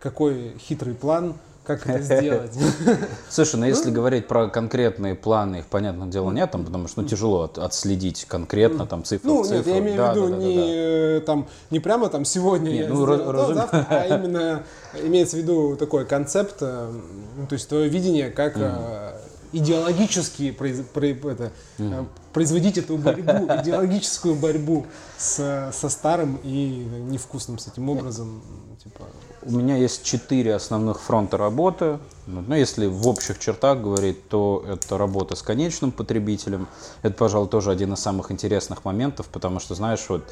какой 0.00 0.56
хитрый 0.58 0.94
план, 0.94 1.34
как 1.66 1.86
это 1.86 2.02
сделать? 2.02 2.52
Слушай, 3.28 3.56
ну 3.56 3.66
если 3.66 3.90
говорить 3.90 4.28
про 4.28 4.48
конкретные 4.48 5.14
планы, 5.14 5.56
их, 5.56 5.66
понятное 5.66 6.08
дело, 6.08 6.30
нет, 6.30 6.50
там, 6.50 6.64
потому 6.64 6.86
что 6.86 7.02
ну, 7.02 7.08
тяжело 7.08 7.42
от, 7.42 7.58
отследить 7.58 8.24
конкретно 8.26 8.86
там 8.86 9.04
цифры 9.04 9.28
Ну, 9.28 9.44
нет, 9.44 9.66
я 9.66 9.78
имею 9.78 10.02
в 10.02 10.10
виду 10.10 10.28
не, 10.36 11.20
там, 11.20 11.48
не 11.70 11.80
прямо 11.80 12.08
там 12.08 12.24
сегодня 12.24 12.70
нет, 12.70 12.88
я 12.88 12.94
ну, 12.94 13.04
сделал 13.04 13.54
завтра, 13.54 13.86
а 13.88 14.04
именно 14.16 14.62
имеется 15.02 15.36
в 15.36 15.40
виду 15.40 15.76
такой 15.76 16.06
концепт, 16.06 16.56
э, 16.60 16.92
ну, 17.36 17.46
то 17.46 17.54
есть 17.54 17.68
твое 17.68 17.88
видение, 17.88 18.30
как 18.30 18.56
mm 18.56 19.12
идеологически 19.52 20.50
произ, 20.50 20.80
про, 20.92 21.06
это, 21.06 21.52
mm. 21.78 22.06
Производить 22.36 22.76
эту 22.76 22.98
борьбу, 22.98 23.46
идеологическую 23.62 24.34
борьбу 24.34 24.84
с, 25.16 25.70
со 25.72 25.88
старым 25.88 26.38
и 26.44 26.86
невкусным 27.08 27.58
с 27.58 27.66
этим 27.66 27.88
образом. 27.88 28.42
Типа. 28.82 29.04
У 29.40 29.52
меня 29.52 29.76
есть 29.76 30.04
четыре 30.04 30.54
основных 30.54 31.00
фронта 31.00 31.38
работы. 31.38 31.98
Ну, 32.26 32.54
если 32.54 32.88
в 32.88 33.08
общих 33.08 33.38
чертах 33.38 33.80
говорить, 33.80 34.28
то 34.28 34.62
это 34.68 34.98
работа 34.98 35.34
с 35.34 35.40
конечным 35.40 35.92
потребителем. 35.92 36.68
Это, 37.00 37.14
пожалуй, 37.14 37.48
тоже 37.48 37.70
один 37.70 37.94
из 37.94 38.00
самых 38.00 38.30
интересных 38.30 38.84
моментов, 38.84 39.28
потому 39.32 39.58
что, 39.58 39.74
знаешь, 39.74 40.04
вот 40.10 40.22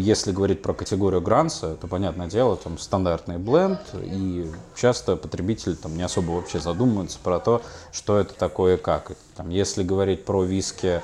если 0.00 0.32
говорить 0.32 0.62
про 0.62 0.74
категорию 0.74 1.20
гранса, 1.20 1.76
то, 1.76 1.86
понятное 1.86 2.26
дело, 2.26 2.56
там 2.56 2.78
стандартный 2.78 3.38
бленд, 3.38 3.80
и 3.94 4.50
часто 4.74 5.16
потребитель 5.16 5.76
там 5.76 5.96
не 5.96 6.02
особо 6.02 6.32
вообще 6.32 6.58
задумывается 6.58 7.18
про 7.22 7.38
то, 7.38 7.62
что 7.92 8.18
это 8.18 8.34
такое 8.34 8.76
и 8.76 8.80
как. 8.80 9.12
Там, 9.36 9.50
если 9.50 9.82
говорить 9.82 10.24
про 10.24 10.42
виски 10.42 11.02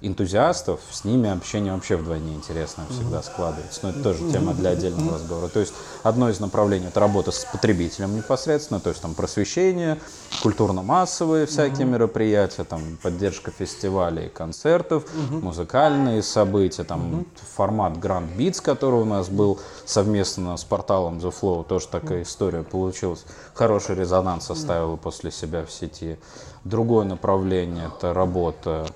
энтузиастов, 0.00 0.80
с 0.90 1.04
ними 1.04 1.30
общение 1.30 1.72
вообще 1.72 1.96
вдвойне 1.96 2.34
интересно 2.34 2.84
всегда 2.90 3.22
складывается. 3.22 3.80
Но 3.82 3.90
это 3.90 4.02
тоже 4.02 4.30
тема 4.30 4.52
для 4.54 4.70
отдельного 4.70 5.14
разговора. 5.14 5.48
То 5.48 5.60
есть 5.60 5.72
одно 6.02 6.28
из 6.28 6.38
направлений– 6.38 6.86
это 6.88 7.00
работа 7.00 7.30
с 7.30 7.44
потребителем 7.44 8.16
непосредственно, 8.16 8.80
то 8.80 8.90
есть 8.90 9.00
там 9.00 9.14
просвещение, 9.14 9.98
культурно-массовые 10.42 11.46
всякие 11.46 11.86
мероприятия, 11.86 12.64
там 12.64 12.98
поддержка 13.02 13.50
фестивалей, 13.50 14.28
концертов, 14.28 15.04
музыкальные 15.30 16.22
события, 16.22 16.84
там 16.84 17.26
формат 17.56 17.94
Grand 17.94 18.36
Beats, 18.36 18.60
который 18.62 19.00
у 19.00 19.04
нас 19.04 19.28
был 19.28 19.58
совместно 19.86 20.56
с 20.56 20.64
порталом 20.64 21.18
The 21.18 21.34
Flow, 21.40 21.64
тоже 21.64 21.88
такая 21.88 22.22
история 22.22 22.62
получилась. 22.62 23.24
Хороший 23.54 23.94
резонанс 23.94 24.50
оставила 24.50 24.96
после 24.96 25.30
себя 25.30 25.64
в 25.64 25.72
сети. 25.72 26.18
Другое 26.64 27.04
направление– 27.04 27.90
это 27.96 28.12
работа 28.12 28.86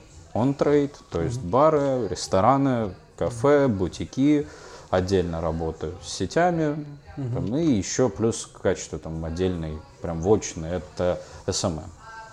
он-трейд, 0.40 0.96
то 1.10 1.20
есть 1.20 1.40
бары, 1.40 2.08
рестораны, 2.08 2.94
кафе, 3.16 3.68
бутики, 3.68 4.46
отдельно 4.90 5.40
работаю 5.40 5.94
с 6.02 6.12
сетями, 6.12 6.84
угу. 7.16 7.34
там, 7.34 7.56
и 7.56 7.64
еще 7.64 8.08
плюс 8.08 8.48
качество 8.60 8.98
там 8.98 9.24
отдельный, 9.24 9.78
прям 10.02 10.20
вочный, 10.20 10.70
это 10.70 11.20
SMM. 11.46 11.84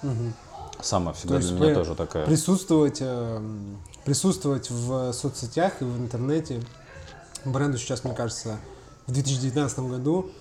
Угу. 0.04 0.34
Сама 0.82 1.14
всегда 1.14 1.40
для 1.40 1.52
меня 1.54 1.74
тоже 1.74 1.96
такая. 1.96 2.26
Присутствовать, 2.26 2.98
э, 3.02 3.42
присутствовать 4.06 4.70
в 4.70 5.12
соцсетях 5.12 5.82
и 5.82 5.86
в 5.86 5.98
интернете 5.98 6.62
бренду 7.46 7.78
сейчас, 7.78 8.04
мне 8.04 8.14
кажется, 8.14 8.58
в 9.08 9.12
2019 9.12 9.80
году 9.80 10.32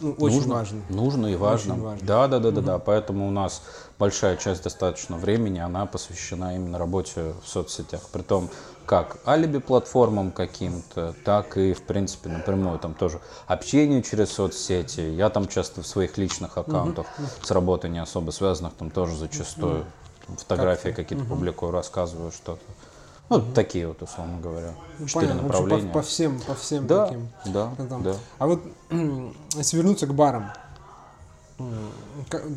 ну, 0.00 0.12
очень 0.18 0.36
нужно, 0.36 0.54
важно. 0.54 0.82
Нужно 0.88 1.26
и 1.26 1.36
важно. 1.36 1.74
Очень 1.74 1.82
важно. 1.82 2.06
Да, 2.06 2.28
да, 2.28 2.38
да, 2.38 2.48
угу. 2.48 2.56
да, 2.56 2.62
да. 2.62 2.78
Поэтому 2.78 3.28
у 3.28 3.30
нас 3.30 3.62
большая 3.98 4.36
часть 4.36 4.62
достаточно 4.62 5.16
времени, 5.16 5.58
она 5.58 5.86
посвящена 5.86 6.54
именно 6.54 6.78
работе 6.78 7.32
в 7.44 7.48
соцсетях. 7.48 8.02
Притом 8.12 8.50
как 8.86 9.18
алиби-платформам 9.26 10.30
каким-то, 10.30 11.14
так 11.24 11.56
и, 11.56 11.74
в 11.74 11.82
принципе, 11.82 12.28
напрямую 12.28 12.78
там 12.78 12.94
тоже 12.94 13.20
общение 13.46 14.02
через 14.02 14.30
соцсети. 14.30 15.00
Я 15.00 15.28
там 15.28 15.48
часто 15.48 15.82
в 15.82 15.86
своих 15.86 16.16
личных 16.16 16.56
аккаунтах 16.56 17.06
uh-huh. 17.18 17.46
с 17.46 17.50
работой 17.50 17.90
не 17.90 17.98
особо 17.98 18.30
связанных, 18.30 18.74
там 18.74 18.90
тоже 18.90 19.16
зачастую 19.16 19.84
uh-huh. 20.28 20.36
фотографии 20.38 20.88
как 20.88 20.96
какие-то 20.96 21.24
uh-huh. 21.24 21.28
публикую, 21.28 21.72
рассказываю 21.72 22.30
что-то. 22.30 22.62
Ну, 23.28 23.38
uh-huh. 23.38 23.52
такие 23.54 23.88
вот, 23.88 24.00
условно 24.02 24.40
говоря, 24.40 24.72
ну, 24.98 25.06
четыре 25.06 25.28
Понятно. 25.28 25.48
направления. 25.48 25.88
по, 25.88 25.94
по 25.94 26.02
всем, 26.02 26.40
по 26.40 26.54
всем 26.54 26.86
да, 26.86 27.06
таким. 27.06 27.28
Да, 27.46 27.72
там. 27.88 28.02
да. 28.02 28.16
А 28.38 28.46
вот 28.46 28.62
если 29.56 29.76
вернуться 29.76 30.06
к 30.06 30.14
барам, 30.14 30.52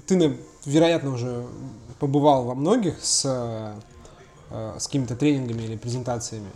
ты, 0.06 0.38
вероятно, 0.66 1.12
уже 1.12 1.46
побывал 2.00 2.44
во 2.44 2.54
многих 2.54 3.04
с 3.04 3.74
Э, 4.52 4.78
с 4.80 4.88
какими-то 4.88 5.16
тренингами 5.16 5.62
или 5.62 5.76
презентациями 5.78 6.50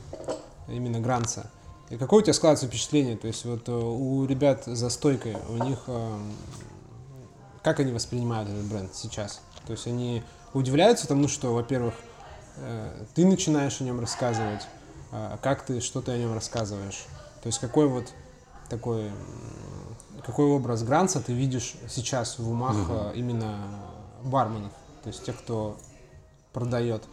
именно 0.68 1.00
Гранца. 1.00 1.52
И 1.92 1.98
какое 1.98 2.22
у 2.22 2.24
тебя 2.24 2.34
складывается 2.34 2.66
впечатление? 2.68 3.18
То 3.18 3.28
есть 3.28 3.46
вот 3.46 3.70
э, 3.70 3.72
у 3.72 4.26
ребят 4.26 4.64
за 4.66 4.90
стойкой, 4.90 5.38
у 5.50 5.64
них 5.64 5.78
э, 5.86 6.18
как 7.62 7.80
они 7.80 7.92
воспринимают 7.92 8.50
этот 8.50 8.64
бренд 8.64 8.96
сейчас? 8.96 9.42
То 9.68 9.74
есть 9.74 9.86
они 9.86 10.24
удивляются 10.54 11.08
тому, 11.08 11.28
что, 11.28 11.54
во-первых, 11.54 11.94
ты 13.16 13.26
начинаешь 13.26 13.82
о 13.82 13.84
нем 13.84 14.00
рассказывать, 14.00 14.68
как 15.42 15.66
ты, 15.66 15.82
что 15.82 16.02
ты 16.02 16.12
о 16.12 16.18
нем 16.18 16.34
рассказываешь. 16.34 17.06
То 17.42 17.48
есть 17.48 17.60
какой 17.60 17.88
вот 17.88 18.14
такой, 18.70 19.12
какой 20.26 20.46
образ 20.46 20.84
Гранца 20.84 21.20
ты 21.20 21.34
видишь 21.34 21.76
сейчас 21.90 22.40
в 22.40 22.50
умах 22.50 22.76
угу. 22.76 23.12
именно 23.14 23.58
барменов, 24.24 24.72
то 25.04 25.10
есть 25.10 25.24
тех, 25.26 25.38
кто 25.38 25.78
продает? 26.54 27.04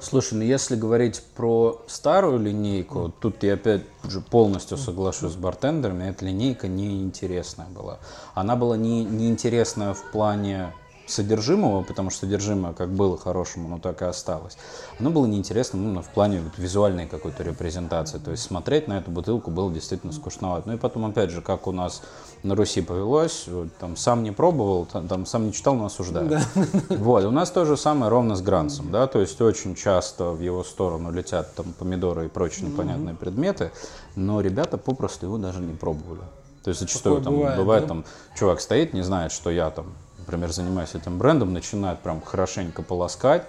Слушай, 0.00 0.34
ну 0.34 0.44
если 0.44 0.76
говорить 0.76 1.22
про 1.34 1.82
старую 1.88 2.38
линейку, 2.38 3.12
тут 3.20 3.42
я 3.42 3.54
опять 3.54 3.82
же 4.04 4.20
полностью 4.20 4.76
соглашусь 4.76 5.32
с 5.32 5.36
бартендерами, 5.36 6.04
эта 6.04 6.24
линейка 6.24 6.68
неинтересная 6.68 7.66
была. 7.66 7.98
Она 8.34 8.54
была 8.54 8.76
не, 8.76 9.04
неинтересная 9.04 9.94
в 9.94 10.12
плане 10.12 10.72
содержимого, 11.10 11.82
потому 11.82 12.10
что 12.10 12.20
содержимое 12.20 12.72
как 12.72 12.90
было 12.90 13.18
хорошим, 13.18 13.66
оно 13.66 13.78
так 13.78 14.02
и 14.02 14.04
осталось. 14.04 14.56
Оно 14.98 15.10
было 15.10 15.26
неинтересно 15.26 15.76
именно 15.76 16.02
в 16.02 16.08
плане 16.08 16.40
вот, 16.40 16.58
визуальной 16.58 17.06
какой-то 17.06 17.42
репрезентации. 17.42 18.18
То 18.18 18.30
есть 18.30 18.42
смотреть 18.42 18.88
на 18.88 18.98
эту 18.98 19.10
бутылку 19.10 19.50
было 19.50 19.72
действительно 19.72 20.12
скучновато. 20.12 20.68
Ну 20.68 20.74
и 20.74 20.78
потом, 20.78 21.06
опять 21.06 21.30
же, 21.30 21.40
как 21.40 21.66
у 21.66 21.72
нас 21.72 22.02
на 22.42 22.54
Руси 22.54 22.82
повелось, 22.82 23.46
вот, 23.48 23.68
там 23.78 23.96
сам 23.96 24.22
не 24.22 24.30
пробовал, 24.30 24.86
там, 24.86 25.08
там 25.08 25.26
сам 25.26 25.46
не 25.46 25.52
читал, 25.52 25.74
но 25.74 25.86
осуждают. 25.86 26.30
Да. 26.30 26.42
Вот, 26.90 27.24
у 27.24 27.30
нас 27.30 27.50
то 27.50 27.64
же 27.64 27.76
самое 27.76 28.10
ровно 28.10 28.36
с 28.36 28.42
Гранцем, 28.42 28.90
да, 28.90 29.06
то 29.06 29.20
есть 29.20 29.40
очень 29.40 29.74
часто 29.74 30.30
в 30.30 30.40
его 30.40 30.62
сторону 30.64 31.10
летят 31.10 31.54
там 31.54 31.72
помидоры 31.72 32.26
и 32.26 32.28
прочие 32.28 32.68
непонятные 32.68 33.14
mm-hmm. 33.14 33.18
предметы, 33.18 33.72
но 34.14 34.40
ребята 34.40 34.78
попросту 34.78 35.26
его 35.26 35.38
даже 35.38 35.60
не 35.60 35.74
пробовали. 35.74 36.22
То 36.64 36.70
есть 36.70 36.80
зачастую 36.80 37.16
Такое 37.16 37.24
там 37.24 37.34
бывает, 37.34 37.58
бывает 37.58 37.82
да? 37.84 37.88
там 37.88 38.04
чувак 38.36 38.60
стоит, 38.60 38.92
не 38.92 39.02
знает, 39.02 39.32
что 39.32 39.50
я 39.50 39.70
там 39.70 39.86
например, 40.28 40.52
занимаюсь 40.52 40.94
этим 40.94 41.16
брендом, 41.16 41.54
начинают 41.54 42.00
прям 42.00 42.20
хорошенько 42.20 42.82
полоскать. 42.82 43.44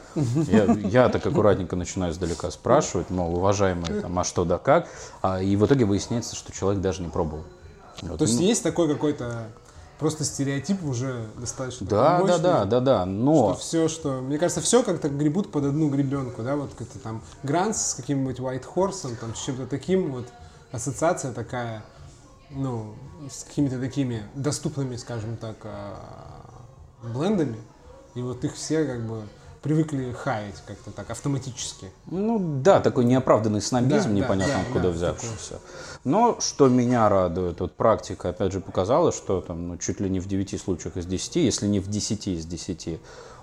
Я, 0.47 0.63
я 0.63 1.09
так 1.09 1.25
аккуратненько 1.25 1.75
начинаю 1.75 2.13
издалека 2.13 2.49
спрашивать, 2.51 3.09
мол, 3.09 3.35
уважаемый, 3.35 4.01
там, 4.01 4.17
а 4.17 4.23
что 4.23 4.45
да 4.45 4.57
как. 4.57 4.87
А, 5.21 5.41
и 5.41 5.57
в 5.57 5.65
итоге 5.65 5.83
выясняется, 5.83 6.35
что 6.35 6.53
человек 6.53 6.81
даже 6.81 7.01
не 7.01 7.09
пробовал. 7.09 7.43
Вот. 8.01 8.19
То 8.19 8.23
есть 8.23 8.39
ну, 8.39 8.45
есть 8.45 8.63
такой 8.63 8.87
какой-то 8.87 9.47
просто 9.99 10.23
стереотип 10.23 10.81
уже 10.85 11.25
достаточно 11.37 11.85
да, 11.85 12.19
мощный, 12.19 12.41
да, 12.41 12.59
да, 12.59 12.65
да, 12.65 12.79
да, 12.79 13.05
но 13.05 13.53
что 13.53 13.61
все, 13.61 13.87
что 13.89 14.21
мне 14.21 14.37
кажется, 14.37 14.61
все 14.61 14.81
как-то 14.81 15.09
гребут 15.09 15.51
под 15.51 15.65
одну 15.65 15.89
гребенку, 15.89 16.43
да, 16.43 16.55
вот 16.55 16.71
как-то 16.77 16.97
там 16.99 17.21
Гранс 17.43 17.87
с 17.87 17.93
каким-нибудь 17.95 18.39
White 18.39 18.63
Horse, 18.73 19.17
там 19.19 19.35
с 19.35 19.43
чем-то 19.43 19.67
таким, 19.67 20.13
вот 20.13 20.27
ассоциация 20.71 21.33
такая, 21.33 21.83
ну, 22.51 22.95
с 23.29 23.43
какими-то 23.43 23.77
такими 23.81 24.23
доступными, 24.33 24.95
скажем 24.95 25.35
так, 25.35 25.57
а, 25.65 26.38
блендами, 27.03 27.57
и 28.15 28.21
вот 28.21 28.43
их 28.43 28.55
все 28.55 28.85
как 28.85 29.05
бы 29.05 29.23
привыкли 29.61 30.11
хаять 30.13 30.61
как-то 30.65 30.91
так 30.91 31.09
автоматически. 31.09 31.91
Ну 32.07 32.61
да, 32.61 32.79
такой 32.79 33.05
неоправданный 33.05 33.61
снобизм, 33.61 34.09
да, 34.09 34.15
непонятно 34.15 34.53
да, 34.55 34.61
откуда 34.61 34.83
да, 34.83 34.89
взявшийся. 34.89 35.59
Но 36.03 36.39
что 36.39 36.69
меня 36.69 37.09
радует, 37.09 37.59
вот 37.59 37.75
практика 37.75 38.29
опять 38.29 38.53
же 38.53 38.61
показала, 38.61 39.11
что 39.11 39.41
там 39.41 39.67
ну, 39.67 39.77
чуть 39.77 39.99
ли 39.99 40.09
не 40.09 40.19
в 40.19 40.27
9 40.27 40.59
случаях 40.61 40.97
из 40.97 41.05
10, 41.05 41.35
если 41.37 41.67
не 41.67 41.79
в 41.79 41.89
10 41.89 42.27
из 42.27 42.45
10, 42.45 42.99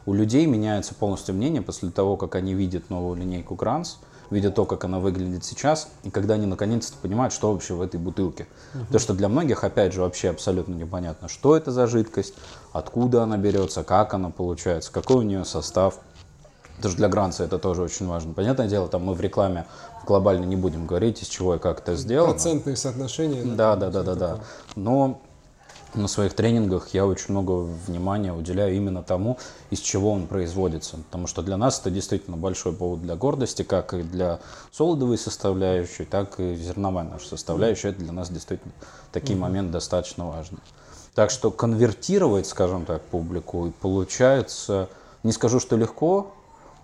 у 0.06 0.14
людей 0.14 0.46
меняется 0.46 0.94
полностью 0.94 1.34
мнение 1.34 1.62
после 1.62 1.90
того, 1.90 2.16
как 2.16 2.34
они 2.34 2.54
видят 2.54 2.88
новую 2.90 3.16
линейку 3.16 3.54
Гранс, 3.54 3.98
видя 4.30 4.50
то, 4.50 4.64
как 4.64 4.84
она 4.84 4.98
выглядит 5.00 5.44
сейчас, 5.44 5.88
и 6.02 6.10
когда 6.10 6.34
они 6.34 6.46
наконец-то 6.46 6.96
понимают, 7.00 7.32
что 7.32 7.52
вообще 7.52 7.74
в 7.74 7.82
этой 7.82 8.00
бутылке. 8.00 8.46
Угу. 8.74 8.84
Потому 8.84 9.00
что 9.00 9.14
для 9.14 9.28
многих, 9.28 9.64
опять 9.64 9.92
же, 9.92 10.00
вообще 10.00 10.30
абсолютно 10.30 10.74
непонятно, 10.74 11.28
что 11.28 11.56
это 11.56 11.70
за 11.70 11.86
жидкость, 11.86 12.34
откуда 12.78 13.22
она 13.22 13.36
берется, 13.36 13.82
как 13.84 14.14
она 14.14 14.30
получается, 14.30 14.92
какой 14.92 15.16
у 15.16 15.22
нее 15.22 15.44
состав. 15.44 15.98
Даже 16.82 16.96
для 16.96 17.08
Гранца 17.08 17.44
это 17.44 17.58
тоже 17.58 17.82
очень 17.82 18.06
важно. 18.06 18.34
Понятное 18.34 18.68
дело, 18.68 18.86
там 18.88 19.04
мы 19.04 19.14
в 19.14 19.20
рекламе 19.20 19.66
глобально 20.06 20.44
не 20.44 20.56
будем 20.56 20.86
говорить, 20.86 21.22
из 21.22 21.28
чего 21.28 21.54
и 21.54 21.58
как 21.58 21.80
это 21.80 21.96
сделано. 21.96 22.32
Процентные 22.32 22.76
соотношения. 22.76 23.42
Да, 23.44 23.76
да, 23.76 23.90
да, 23.90 24.02
да, 24.02 24.14
да. 24.14 24.38
Но 24.74 25.20
на 25.94 26.08
своих 26.08 26.34
тренингах 26.34 26.88
я 26.88 27.06
очень 27.06 27.26
много 27.30 27.52
внимания 27.86 28.32
уделяю 28.32 28.76
именно 28.76 29.02
тому, 29.02 29.38
из 29.70 29.80
чего 29.80 30.12
он 30.12 30.26
производится. 30.26 30.98
Потому 30.98 31.26
что 31.26 31.42
для 31.42 31.56
нас 31.56 31.80
это 31.80 31.90
действительно 31.90 32.36
большой 32.36 32.72
повод 32.74 33.02
для 33.02 33.16
гордости, 33.16 33.62
как 33.62 33.94
и 33.94 34.02
для 34.02 34.40
солодовой 34.70 35.16
составляющей, 35.16 36.04
так 36.04 36.38
и 36.38 36.54
зерновая 36.56 37.04
наша 37.04 37.28
составляющая. 37.28 37.88
Это 37.88 38.00
для 38.00 38.12
нас 38.12 38.28
действительно 38.28 38.74
такие 39.12 39.36
mm-hmm. 39.36 39.40
моменты 39.40 39.72
достаточно 39.72 40.28
важны. 40.28 40.58
Так 41.16 41.30
что 41.30 41.50
конвертировать, 41.50 42.46
скажем 42.46 42.84
так, 42.84 43.00
публику 43.00 43.72
получается, 43.80 44.90
не 45.22 45.32
скажу, 45.32 45.60
что 45.60 45.74
легко, 45.78 46.34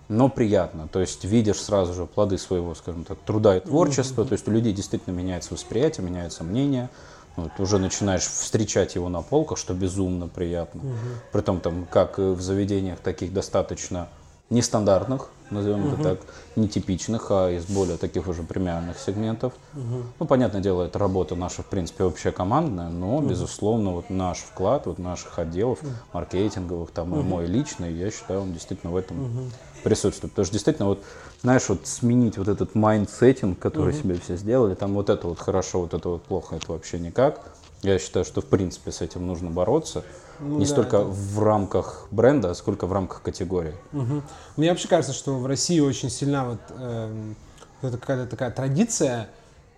но 0.09 0.27
приятно. 0.27 0.87
То 0.87 1.01
есть 1.01 1.23
видишь 1.23 1.61
сразу 1.61 1.93
же 1.93 2.07
плоды 2.07 2.39
своего, 2.39 2.73
скажем 2.73 3.03
так, 3.03 3.19
труда 3.19 3.57
и 3.57 3.59
творчества. 3.59 4.25
То 4.25 4.33
есть 4.33 4.47
у 4.47 4.51
людей 4.51 4.73
действительно 4.73 5.13
меняется 5.13 5.53
восприятие, 5.53 6.03
меняется 6.03 6.43
мнение. 6.43 6.89
Вот, 7.35 7.51
уже 7.59 7.77
начинаешь 7.77 8.23
встречать 8.23 8.95
его 8.95 9.07
на 9.07 9.21
полках, 9.21 9.59
что 9.59 9.75
безумно 9.75 10.27
приятно. 10.27 10.81
Угу. 10.81 10.97
Притом 11.31 11.59
там, 11.59 11.85
как 11.85 12.17
в 12.17 12.41
заведениях 12.41 12.99
таких 12.99 13.33
достаточно 13.33 14.09
нестандартных, 14.49 15.29
назовем 15.49 15.85
угу. 15.85 15.93
это 15.95 16.03
так, 16.03 16.19
нетипичных, 16.55 17.27
а 17.29 17.49
из 17.49 17.65
более 17.65 17.97
таких 17.97 18.27
уже 18.27 18.43
премиальных 18.43 18.99
сегментов. 18.99 19.53
Угу. 19.73 20.03
Ну, 20.19 20.25
понятное 20.25 20.61
дело, 20.61 20.83
это 20.83 20.99
работа 20.99 21.35
наша, 21.35 21.63
в 21.63 21.67
принципе, 21.67 22.03
общая 22.03 22.31
командная, 22.31 22.89
но, 22.89 23.17
угу. 23.17 23.27
безусловно, 23.27 23.91
вот 23.91 24.09
наш 24.09 24.39
вклад, 24.39 24.85
вот 24.85 24.99
наших 24.99 25.39
отделов, 25.39 25.81
угу. 25.81 25.91
маркетинговых, 26.13 26.91
там, 26.91 27.13
угу. 27.13 27.21
и 27.21 27.23
мой 27.23 27.45
личный, 27.45 27.93
я 27.93 28.11
считаю, 28.11 28.41
он 28.41 28.53
действительно 28.53 28.91
в 28.91 28.97
этом 28.97 29.23
угу. 29.23 29.49
присутствует. 29.83 30.33
Потому 30.33 30.45
что 30.45 30.53
действительно, 30.53 30.87
вот, 30.87 31.03
знаешь, 31.41 31.67
вот 31.69 31.87
сменить 31.87 32.37
вот 32.37 32.47
этот 32.47 32.75
mindsetting, 32.75 33.57
который 33.59 33.93
угу. 33.93 33.99
себе 33.99 34.19
все 34.19 34.35
сделали, 34.35 34.75
там 34.75 34.93
вот 34.93 35.09
это 35.09 35.27
вот 35.27 35.39
хорошо, 35.39 35.81
вот 35.81 35.93
это 35.93 36.09
вот 36.09 36.23
плохо, 36.23 36.55
это 36.55 36.71
вообще 36.71 36.99
никак. 36.99 37.39
Я 37.83 37.99
считаю, 37.99 38.25
что 38.25 38.41
в 38.41 38.45
принципе 38.45 38.91
с 38.91 39.01
этим 39.01 39.27
нужно 39.27 39.51
бороться. 39.51 40.03
Ну, 40.39 40.57
не 40.57 40.65
да, 40.65 40.71
столько 40.71 40.97
это... 40.97 41.05
в 41.05 41.43
рамках 41.43 42.07
бренда, 42.11 42.53
сколько 42.53 42.87
в 42.87 42.93
рамках 42.93 43.21
категории. 43.21 43.75
Угу. 43.91 44.23
Мне 44.57 44.69
вообще 44.69 44.87
кажется, 44.87 45.13
что 45.13 45.37
в 45.37 45.45
России 45.45 45.79
очень 45.79 46.09
сильна 46.09 46.45
вот, 46.45 46.59
э, 46.69 47.33
какая-то 47.81 48.25
такая 48.27 48.51
традиция 48.51 49.29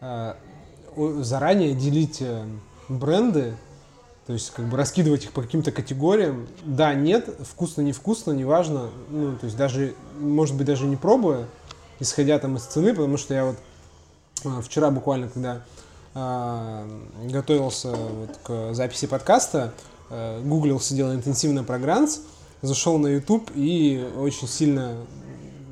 э, 0.02 0.34
заранее 0.96 1.74
делить 1.74 2.22
э, 2.22 2.46
бренды, 2.88 3.56
то 4.28 4.34
есть 4.34 4.52
как 4.52 4.66
бы 4.66 4.78
раскидывать 4.78 5.26
их 5.26 5.32
по 5.32 5.42
каким-то 5.42 5.72
категориям. 5.72 6.48
Да, 6.64 6.94
нет, 6.94 7.30
вкусно, 7.48 7.82
невкусно, 7.82 8.32
неважно. 8.32 8.90
Ну, 9.10 9.36
то 9.38 9.46
есть 9.46 9.58
даже, 9.58 9.96
может 10.20 10.56
быть, 10.56 10.68
даже 10.68 10.86
не 10.86 10.96
пробуя, 10.96 11.48
исходя 12.00 12.38
там 12.40 12.58
из 12.58 12.64
цены, 12.64 12.92
потому 12.92 13.18
что 13.18 13.34
я 13.34 13.46
вот 13.46 13.56
э, 14.44 14.62
вчера 14.62 14.92
буквально, 14.92 15.28
когда 15.30 15.64
готовился 16.16 17.92
вот 17.92 18.40
к 18.44 18.74
записи 18.74 19.06
подкаста, 19.06 19.74
Э, 20.10 20.40
гуглил, 20.44 20.80
сидел 20.80 21.12
интенсивно 21.14 21.64
про 21.64 21.80
Гранс, 21.80 22.22
зашел 22.62 23.00
на 23.00 23.08
YouTube 23.08 23.50
и 23.56 24.08
очень 24.18 24.48
сильно 24.48 24.98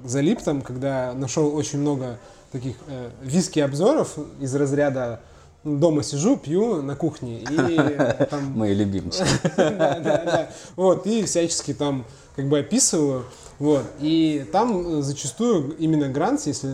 залип 0.03 0.41
там, 0.41 0.61
когда 0.61 1.13
нашел 1.13 1.55
очень 1.55 1.79
много 1.79 2.17
таких 2.51 2.75
э, 2.87 3.11
виски-обзоров 3.21 4.17
из 4.39 4.55
разряда 4.55 5.21
дома 5.63 6.01
сижу, 6.01 6.35
пью 6.35 6.81
на 6.81 6.95
кухне. 6.95 7.41
И, 7.41 8.25
там... 8.29 8.57
Мои 8.57 8.73
любимцы. 8.73 9.23
да, 9.55 9.99
да, 9.99 10.23
да. 10.25 10.49
Вот, 10.75 11.05
и 11.05 11.23
всячески 11.23 11.73
там 11.73 12.03
как 12.35 12.49
бы 12.49 12.59
описываю. 12.59 13.25
Вот, 13.59 13.85
и 13.99 14.47
там 14.51 15.03
зачастую 15.03 15.75
именно 15.77 16.09
Гранц, 16.09 16.47
если 16.47 16.73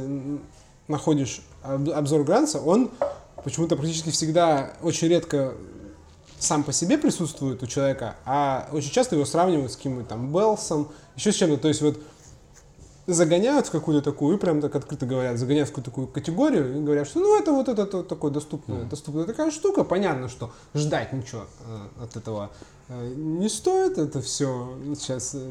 находишь 0.88 1.42
обзор 1.62 2.24
Гранца, 2.24 2.62
он 2.62 2.90
почему-то 3.44 3.76
практически 3.76 4.10
всегда 4.10 4.74
очень 4.82 5.08
редко 5.08 5.54
сам 6.40 6.64
по 6.64 6.72
себе 6.72 6.98
присутствует 6.98 7.62
у 7.62 7.68
человека, 7.68 8.16
а 8.26 8.70
очень 8.72 8.92
часто 8.92 9.16
его 9.16 9.26
сравнивают 9.26 9.72
с 9.72 9.76
каким-нибудь 9.76 10.08
там 10.08 10.32
Белсом, 10.32 10.90
еще 11.16 11.32
с 11.32 11.36
чем-то. 11.36 11.58
То 11.58 11.68
есть 11.68 11.82
вот 11.82 12.00
загоняют 13.08 13.68
в 13.68 13.72
какую-то 13.72 14.04
такую, 14.12 14.38
и 14.38 14.40
прям 14.40 14.62
так 14.62 14.76
открыто 14.76 15.06
говорят, 15.06 15.38
загоняют 15.38 15.70
в 15.70 15.72
какую-то 15.72 15.92
такую 15.92 16.08
категорию 16.08 16.78
и 16.78 16.82
говорят, 16.82 17.08
что 17.08 17.20
ну 17.20 17.38
это 17.38 17.52
вот 17.52 17.68
это, 17.68 17.84
это 17.84 18.04
такое 18.04 18.32
доступная, 18.32 18.82
mm. 18.82 18.90
доступная 18.90 19.26
такая 19.26 19.52
штука, 19.52 19.84
понятно, 19.84 20.30
что 20.30 20.52
ждать 20.74 21.12
ничего 21.12 21.46
э, 21.66 22.04
от 22.04 22.16
этого 22.16 22.52
не 22.90 23.50
стоит, 23.50 24.00
это 24.00 24.20
все 24.22 24.76
сейчас 24.96 25.36
э, 25.36 25.48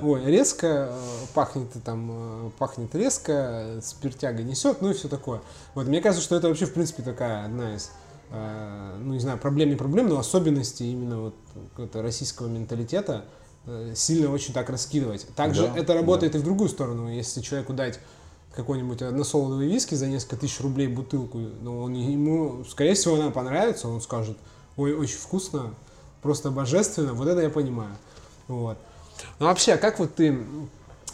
ой, 0.00 0.24
резко 0.24 0.90
э, 0.90 1.26
пахнет 1.34 1.70
там 1.84 2.10
э, 2.10 2.50
пахнет 2.56 2.94
резко, 2.94 3.80
спиртяга 3.82 4.44
несет, 4.44 4.80
ну 4.80 4.90
и 4.90 4.94
все 4.94 5.08
такое. 5.08 5.40
Вот 5.74 5.88
мне 5.88 6.00
кажется, 6.00 6.24
что 6.24 6.36
это 6.36 6.46
вообще 6.48 6.66
в 6.66 6.72
принципе 6.72 7.02
такая 7.02 7.44
одна 7.44 7.74
из 7.74 7.90
ну 8.30 9.14
не 9.14 9.20
знаю, 9.20 9.38
проблем 9.38 9.70
не 9.70 9.76
проблем, 9.76 10.06
но 10.08 10.18
особенности 10.18 10.82
именно 10.82 11.32
вот 11.78 11.96
российского 11.96 12.46
менталитета, 12.46 13.24
сильно 13.94 14.30
очень 14.30 14.52
так 14.52 14.68
раскидывать. 14.68 15.26
Также 15.34 15.62
да, 15.62 15.78
это 15.78 15.94
работает 15.94 16.32
да. 16.32 16.38
и 16.38 16.42
в 16.42 16.44
другую 16.44 16.68
сторону. 16.68 17.08
Если 17.08 17.40
человеку 17.40 17.72
дать 17.72 17.98
какой-нибудь 18.54 19.00
односолодовый 19.00 19.66
виски 19.66 19.94
за 19.94 20.08
несколько 20.08 20.36
тысяч 20.36 20.60
рублей 20.60 20.88
бутылку, 20.88 21.38
ну, 21.38 21.80
он, 21.80 21.94
ему, 21.94 22.64
скорее 22.68 22.92
всего, 22.92 23.14
она 23.14 23.30
понравится, 23.30 23.88
он 23.88 24.02
скажет, 24.02 24.36
ой, 24.76 24.92
очень 24.92 25.16
вкусно, 25.16 25.74
просто 26.22 26.50
божественно, 26.50 27.14
вот 27.14 27.28
это 27.28 27.40
я 27.40 27.50
понимаю. 27.50 27.96
Вот. 28.46 28.78
Ну, 29.38 29.46
вообще, 29.46 29.76
как 29.76 29.98
вот 29.98 30.14
ты, 30.14 30.38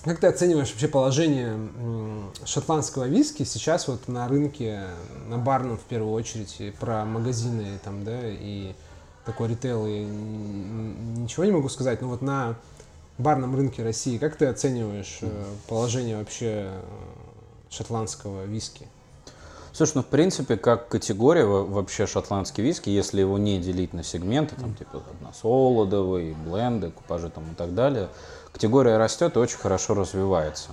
как 0.05 0.21
ты 0.21 0.27
оцениваешь 0.27 0.71
вообще 0.71 0.89
положение 0.89 1.59
шотландского 2.45 3.05
виски 3.05 3.45
сейчас 3.45 3.89
вот 3.89 4.09
на 4.09 4.29
рынке, 4.29 4.85
на 5.29 5.39
барном 5.39 5.79
в 5.79 5.83
первую 5.83 6.13
очередь, 6.13 6.75
про 6.79 7.05
магазины 7.05 7.79
там, 7.83 8.05
да, 8.05 8.21
и 8.23 8.75
такой 9.25 9.49
ритейл, 9.49 9.87
я 9.87 10.05
ничего 10.05 11.45
не 11.45 11.53
могу 11.53 11.69
сказать, 11.69 12.03
но 12.03 12.09
вот 12.09 12.23
на 12.23 12.57
барном 13.19 13.57
рынке 13.57 13.83
России, 13.83 14.19
как 14.19 14.37
ты 14.37 14.47
оцениваешь 14.47 15.19
э, 15.23 15.45
положение 15.69 16.19
вообще 16.19 16.69
э, 16.69 16.83
шотландского 17.71 18.45
виски? 18.45 18.89
Слушай, 19.77 19.93
ну 19.97 20.03
в 20.03 20.07
принципе, 20.07 20.57
как 20.57 20.87
категория 20.87 21.45
вообще 21.45 22.07
шотландский 22.07 22.63
виски, 22.63 22.91
если 22.91 23.21
его 23.21 23.39
не 23.39 23.59
делить 23.59 23.93
на 23.93 24.05
сегменты, 24.05 24.55
там 24.55 24.73
типа 24.77 25.03
односолодовый, 25.11 26.33
бленды, 26.33 26.93
купажи 26.93 27.29
там 27.29 27.43
и 27.51 27.55
так 27.57 27.75
далее, 27.75 28.09
категория 28.53 28.99
растет 28.99 29.35
и 29.35 29.41
очень 29.41 29.59
хорошо 29.59 29.95
развивается. 29.95 30.71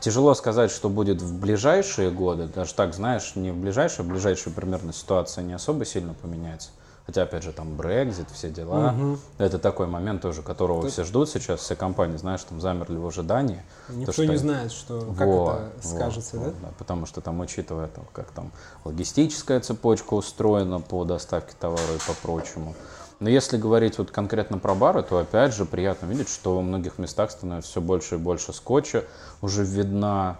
Тяжело 0.00 0.32
сказать, 0.32 0.70
что 0.70 0.88
будет 0.88 1.20
в 1.20 1.38
ближайшие 1.38 2.10
годы, 2.10 2.46
даже 2.46 2.72
так, 2.72 2.94
знаешь, 2.94 3.32
не 3.34 3.50
в 3.50 3.56
ближайшие, 3.58 4.00
а 4.00 4.02
в 4.04 4.08
ближайшую 4.10 4.54
примерно 4.54 4.94
ситуация 4.94 5.44
не 5.44 5.52
особо 5.52 5.84
сильно 5.84 6.14
поменяется. 6.14 6.70
Хотя, 7.10 7.22
опять 7.22 7.42
же, 7.42 7.50
там 7.50 7.74
Брекзит, 7.74 8.30
все 8.30 8.50
дела. 8.50 8.94
Угу. 8.96 9.18
Это 9.38 9.58
такой 9.58 9.88
момент 9.88 10.22
тоже, 10.22 10.42
которого 10.42 10.82
Тут... 10.82 10.92
все 10.92 11.02
ждут 11.02 11.28
сейчас, 11.28 11.58
все 11.58 11.74
компании, 11.74 12.16
знаешь, 12.16 12.40
там 12.44 12.60
замерли 12.60 12.98
в 12.98 13.06
ожидании. 13.08 13.64
Никто 13.88 14.12
то, 14.12 14.22
что... 14.22 14.26
не 14.26 14.36
знает, 14.36 14.70
что, 14.70 15.00
как 15.18 15.26
во, 15.26 15.58
это 15.76 15.88
скажется, 15.88 16.38
во, 16.38 16.44
да? 16.44 16.50
да? 16.62 16.68
Потому 16.78 17.06
что 17.06 17.20
там, 17.20 17.40
учитывая, 17.40 17.88
то, 17.88 18.02
как 18.12 18.30
там 18.30 18.52
логистическая 18.84 19.58
цепочка 19.58 20.14
устроена 20.14 20.78
по 20.78 21.04
доставке 21.04 21.52
товара 21.58 21.82
и 21.82 21.98
по 22.06 22.14
прочему. 22.22 22.76
Но 23.18 23.28
если 23.28 23.56
говорить 23.56 23.98
вот 23.98 24.12
конкретно 24.12 24.58
про 24.58 24.76
бары, 24.76 25.02
то 25.02 25.18
опять 25.18 25.52
же 25.52 25.64
приятно 25.64 26.06
видеть, 26.06 26.28
что 26.28 26.54
во 26.54 26.62
многих 26.62 26.98
местах 26.98 27.32
становится 27.32 27.72
все 27.72 27.80
больше 27.80 28.14
и 28.14 28.18
больше 28.18 28.52
скотча. 28.52 29.02
Уже 29.42 29.64
видна, 29.64 30.38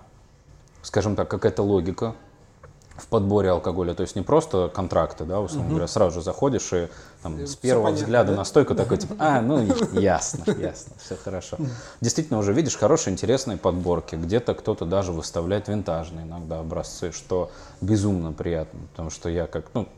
скажем 0.82 1.16
так, 1.16 1.28
какая-то 1.28 1.64
логика 1.64 2.14
в 3.00 3.06
подборе 3.06 3.50
алкоголя, 3.50 3.94
то 3.94 4.02
есть 4.02 4.14
не 4.16 4.22
просто 4.22 4.70
контракты, 4.72 5.24
да, 5.24 5.40
условно 5.40 5.66
угу. 5.66 5.70
говоря, 5.70 5.88
сразу 5.88 6.16
же 6.16 6.22
заходишь 6.22 6.72
и 6.72 6.88
там, 7.22 7.38
с 7.38 7.56
первого 7.56 7.84
понятно, 7.84 8.04
взгляда 8.04 8.32
да? 8.32 8.38
на 8.38 8.44
стойку 8.44 8.74
такой 8.74 8.98
типа, 8.98 9.14
а, 9.18 9.40
ну 9.40 9.62
ясно, 9.92 10.44
ясно, 10.52 10.92
все 11.02 11.16
хорошо. 11.16 11.56
Действительно 12.00 12.38
уже 12.38 12.52
видишь 12.52 12.76
хорошие, 12.76 13.12
интересные 13.12 13.56
подборки, 13.56 14.14
где-то 14.14 14.54
кто-то 14.54 14.84
даже 14.84 15.12
выставляет 15.12 15.68
винтажные 15.68 16.26
иногда 16.26 16.60
образцы, 16.60 17.12
что 17.12 17.50
безумно 17.80 18.32
приятно, 18.32 18.80
потому 18.90 19.10
что 19.10 19.28
я 19.28 19.46
как, 19.46 19.66
ну, 19.74 19.88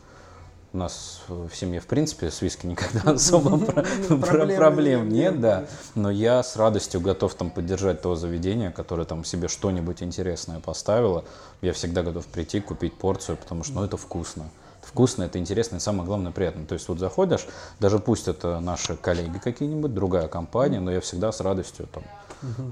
у 0.72 0.76
нас 0.78 1.20
в 1.28 1.54
семье, 1.54 1.80
в 1.80 1.86
принципе, 1.86 2.30
с 2.30 2.40
виски 2.40 2.66
никогда 2.66 3.10
особо 3.12 3.58
проблем 4.08 5.08
нет, 5.08 5.40
да. 5.40 5.66
Но 5.94 6.10
я 6.10 6.42
с 6.42 6.56
радостью 6.56 7.00
готов 7.00 7.34
там 7.34 7.50
поддержать 7.50 8.00
то 8.02 8.14
заведение, 8.14 8.70
которое 8.70 9.04
там 9.04 9.24
себе 9.24 9.48
что-нибудь 9.48 10.02
интересное 10.02 10.60
поставило. 10.60 11.24
Я 11.60 11.72
всегда 11.72 12.02
готов 12.02 12.26
прийти, 12.26 12.60
купить 12.60 12.94
порцию, 12.94 13.36
потому 13.36 13.64
что 13.64 13.74
ну, 13.74 13.84
это 13.84 13.96
вкусно. 13.96 14.48
Вкусно, 14.80 15.24
это 15.24 15.38
интересно 15.38 15.76
и 15.76 15.80
самое 15.80 16.04
главное 16.04 16.32
приятно. 16.32 16.66
То 16.66 16.74
есть 16.74 16.88
вот 16.88 16.98
заходишь, 16.98 17.46
даже 17.78 17.98
пусть 17.98 18.26
это 18.26 18.58
наши 18.60 18.96
коллеги 18.96 19.38
какие-нибудь, 19.38 19.94
другая 19.94 20.26
компания, 20.26 20.80
но 20.80 20.90
я 20.90 21.00
всегда 21.00 21.30
с 21.32 21.40
радостью 21.40 21.86
там, 21.92 22.02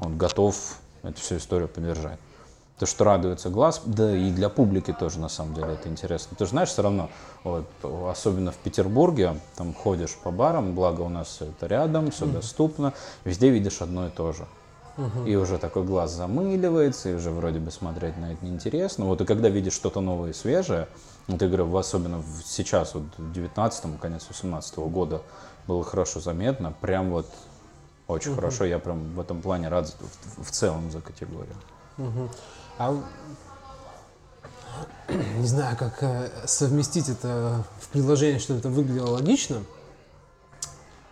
он 0.00 0.18
готов 0.18 0.56
эту 1.02 1.20
всю 1.20 1.36
историю 1.36 1.68
поддержать 1.68 2.18
то, 2.80 2.86
что 2.86 3.04
радуется 3.04 3.50
глаз, 3.50 3.82
да 3.84 4.16
и 4.16 4.30
для 4.30 4.48
публики 4.48 4.96
тоже 4.98 5.18
на 5.18 5.28
самом 5.28 5.52
деле 5.52 5.74
это 5.74 5.90
интересно. 5.90 6.34
Ты 6.38 6.46
же 6.46 6.52
знаешь, 6.52 6.70
все 6.70 6.80
равно, 6.80 7.10
вот, 7.44 7.66
особенно 7.84 8.52
в 8.52 8.56
Петербурге, 8.56 9.36
там 9.54 9.74
ходишь 9.74 10.16
по 10.16 10.30
барам, 10.30 10.74
благо 10.74 11.02
у 11.02 11.10
нас 11.10 11.28
все 11.28 11.44
это 11.44 11.66
рядом, 11.66 12.10
все 12.10 12.24
mm-hmm. 12.24 12.32
доступно, 12.32 12.94
везде 13.24 13.50
видишь 13.50 13.82
одно 13.82 14.06
и 14.06 14.10
то 14.10 14.32
же. 14.32 14.46
Uh-huh. 14.96 15.28
И 15.28 15.36
уже 15.36 15.58
такой 15.58 15.84
глаз 15.84 16.12
замыливается, 16.12 17.10
и 17.10 17.14
уже 17.14 17.30
вроде 17.30 17.58
бы 17.58 17.70
смотреть 17.70 18.16
на 18.16 18.32
это 18.32 18.44
неинтересно. 18.44 19.04
Вот 19.04 19.20
и 19.20 19.26
когда 19.26 19.50
видишь 19.50 19.74
что-то 19.74 20.00
новое 20.00 20.30
и 20.30 20.32
свежее, 20.32 20.88
вот 21.28 21.40
я 21.42 21.48
говорю, 21.48 21.76
особенно 21.76 22.22
сейчас, 22.44 22.94
вот 22.94 23.04
в 23.18 23.32
19-м, 23.32 23.98
конец 23.98 24.26
18 24.26 24.78
-го 24.78 24.88
года, 24.88 25.20
было 25.66 25.84
хорошо 25.84 26.20
заметно, 26.20 26.72
прям 26.80 27.10
вот 27.10 27.26
очень 28.08 28.32
uh-huh. 28.32 28.36
хорошо, 28.36 28.64
я 28.64 28.78
прям 28.78 29.14
в 29.14 29.20
этом 29.20 29.42
плане 29.42 29.68
рад 29.68 29.94
в, 30.36 30.44
в 30.44 30.50
целом 30.50 30.90
за 30.90 31.00
категорию. 31.00 31.56
Uh-huh. 31.98 32.28
А 32.80 32.98
не 35.36 35.46
знаю, 35.46 35.76
как 35.76 36.02
э, 36.02 36.30
совместить 36.46 37.10
это 37.10 37.62
в 37.78 37.88
предложении, 37.88 38.38
чтобы 38.38 38.60
это 38.60 38.70
выглядело 38.70 39.10
логично. 39.10 39.58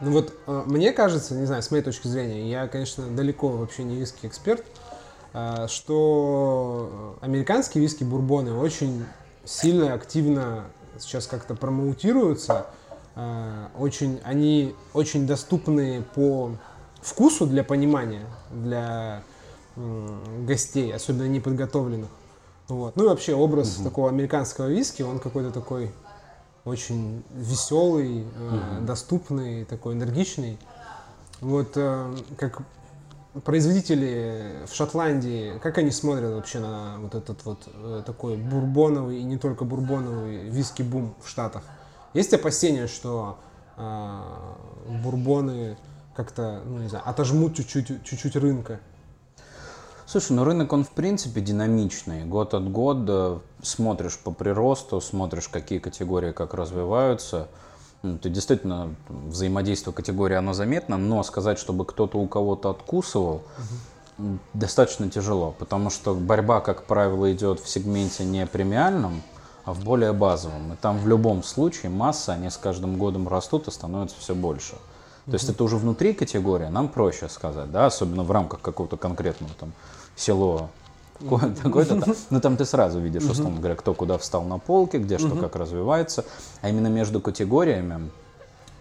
Ну 0.01 0.13
вот 0.13 0.33
э, 0.47 0.63
мне 0.65 0.93
кажется, 0.93 1.35
не 1.35 1.45
знаю, 1.45 1.63
с 1.63 1.71
моей 1.71 1.85
точки 1.85 2.09
зрения, 2.09 2.51
я, 2.51 2.69
конечно, 2.69 3.07
далеко 3.09 3.49
вообще 3.49 3.85
не 3.85 3.97
виски 3.97 4.25
эксперт, 4.25 4.65
э, 5.35 5.67
что 5.69 7.19
американские 7.21 7.83
виски 7.83 8.03
бурбоны 8.03 8.55
очень 8.55 9.05
сильно, 9.45 9.93
активно 9.93 10.65
сейчас 10.99 11.27
как-то 11.27 11.55
промоутируются. 11.55 12.67
Очень, 13.77 14.21
они 14.25 14.75
очень 14.95 15.27
доступны 15.27 16.05
по 16.15 16.53
вкусу 17.03 17.47
для 17.47 17.65
понимания, 17.65 18.25
для 18.51 19.23
гостей, 20.47 20.93
особенно 20.95 21.29
неподготовленных. 21.29 22.09
Вот. 22.69 22.97
Ну 22.97 23.05
и 23.05 23.09
вообще 23.09 23.35
образ 23.35 23.77
угу. 23.77 23.85
такого 23.85 24.09
американского 24.11 24.67
виски, 24.67 25.03
он 25.03 25.19
какой-то 25.19 25.51
такой 25.51 25.91
очень 26.65 27.23
веселый, 27.35 28.23
угу. 28.23 28.87
доступный, 28.87 29.65
такой 29.65 29.95
энергичный. 29.95 30.59
Вот 31.41 31.73
э, 31.77 32.17
как 32.37 32.63
производители 33.45 34.67
в 34.67 34.75
Шотландии, 34.75 35.59
как 35.63 35.79
они 35.79 35.91
смотрят 35.91 36.33
вообще 36.33 36.59
на 36.59 36.99
вот 36.99 37.15
этот 37.15 37.45
вот 37.45 37.69
э, 37.73 38.03
такой 38.05 38.37
бурбоновый 38.37 39.21
и 39.21 39.23
не 39.23 39.39
только 39.39 39.65
бурбоновый 39.65 40.49
виски-бум 40.49 41.15
в 41.23 41.29
Штатах? 41.29 41.63
Есть 42.15 42.33
опасения, 42.35 42.87
что 42.87 43.39
бурбоны 45.05 45.77
как-то, 46.17 46.63
ну 46.67 46.79
не 46.79 46.89
знаю, 46.89 47.09
отожмут 47.09 47.55
чуть-чуть, 47.55 48.03
чуть-чуть 48.03 48.35
рынка? 48.35 48.81
Слушай, 50.11 50.33
ну 50.33 50.45
рынок, 50.45 50.73
он 50.73 50.85
в 50.85 50.91
принципе 50.93 51.43
динамичный. 51.43 52.25
Год 52.25 52.55
от 52.55 52.73
года 52.73 53.41
смотришь 53.61 54.17
по 54.19 54.31
приросту, 54.31 55.03
смотришь, 55.03 55.49
какие 55.49 55.81
категории 55.81 56.33
как 56.33 56.55
развиваются. 56.55 57.49
Ну, 58.01 58.17
ты 58.17 58.31
действительно, 58.31 58.95
взаимодействие 59.11 59.93
категории, 59.93 60.35
оно 60.35 60.55
заметно, 60.55 60.97
но 60.97 61.23
сказать, 61.25 61.59
чтобы 61.59 61.85
кто-то 61.85 62.17
у 62.17 62.27
кого-то 62.27 62.71
откусывал, 62.71 63.43
угу. 64.19 64.39
достаточно 64.55 65.11
тяжело, 65.11 65.55
потому 65.59 65.91
что 65.91 66.15
борьба, 66.15 66.63
как 66.63 66.85
правило, 66.85 67.31
идет 67.31 67.61
в 67.61 67.69
сегменте 67.69 68.25
не 68.25 68.47
премиальном, 68.47 69.21
а 69.67 69.75
в 69.75 69.85
более 69.85 70.15
базовом. 70.15 70.73
И 70.73 70.77
там 70.77 70.99
в 71.01 71.07
любом 71.07 71.43
случае 71.43 71.91
масса, 71.91 72.33
они 72.33 72.49
с 72.49 72.57
каждым 72.57 72.97
годом 72.97 73.29
растут 73.29 73.69
и 73.69 73.71
становятся 73.71 74.17
все 74.19 74.35
больше. 74.35 74.77
То 75.27 75.35
есть 75.35 75.51
это 75.51 75.63
уже 75.63 75.77
внутри 75.77 76.15
категории, 76.15 76.69
нам 76.69 76.89
проще 76.89 77.29
сказать, 77.29 77.71
да, 77.71 77.85
особенно 77.85 78.23
в 78.23 78.31
рамках 78.31 78.63
какого-то 78.63 78.97
конкретного 78.97 79.53
там 79.61 79.75
село 80.19 80.71
такой-то. 81.63 82.01
Ну, 82.31 82.41
там 82.41 82.57
ты 82.57 82.65
сразу 82.65 83.01
видишь, 83.01 83.25
условно 83.25 83.59
говоря, 83.59 83.77
кто 83.77 83.95
куда 83.95 84.19
встал 84.19 84.45
на 84.45 84.59
полке, 84.59 84.99
где 84.99 85.19
что 85.19 85.35
как 85.37 85.57
развивается. 85.57 86.25
А 86.61 86.69
именно 86.69 86.89
между 86.89 87.21
категориями 87.21 88.11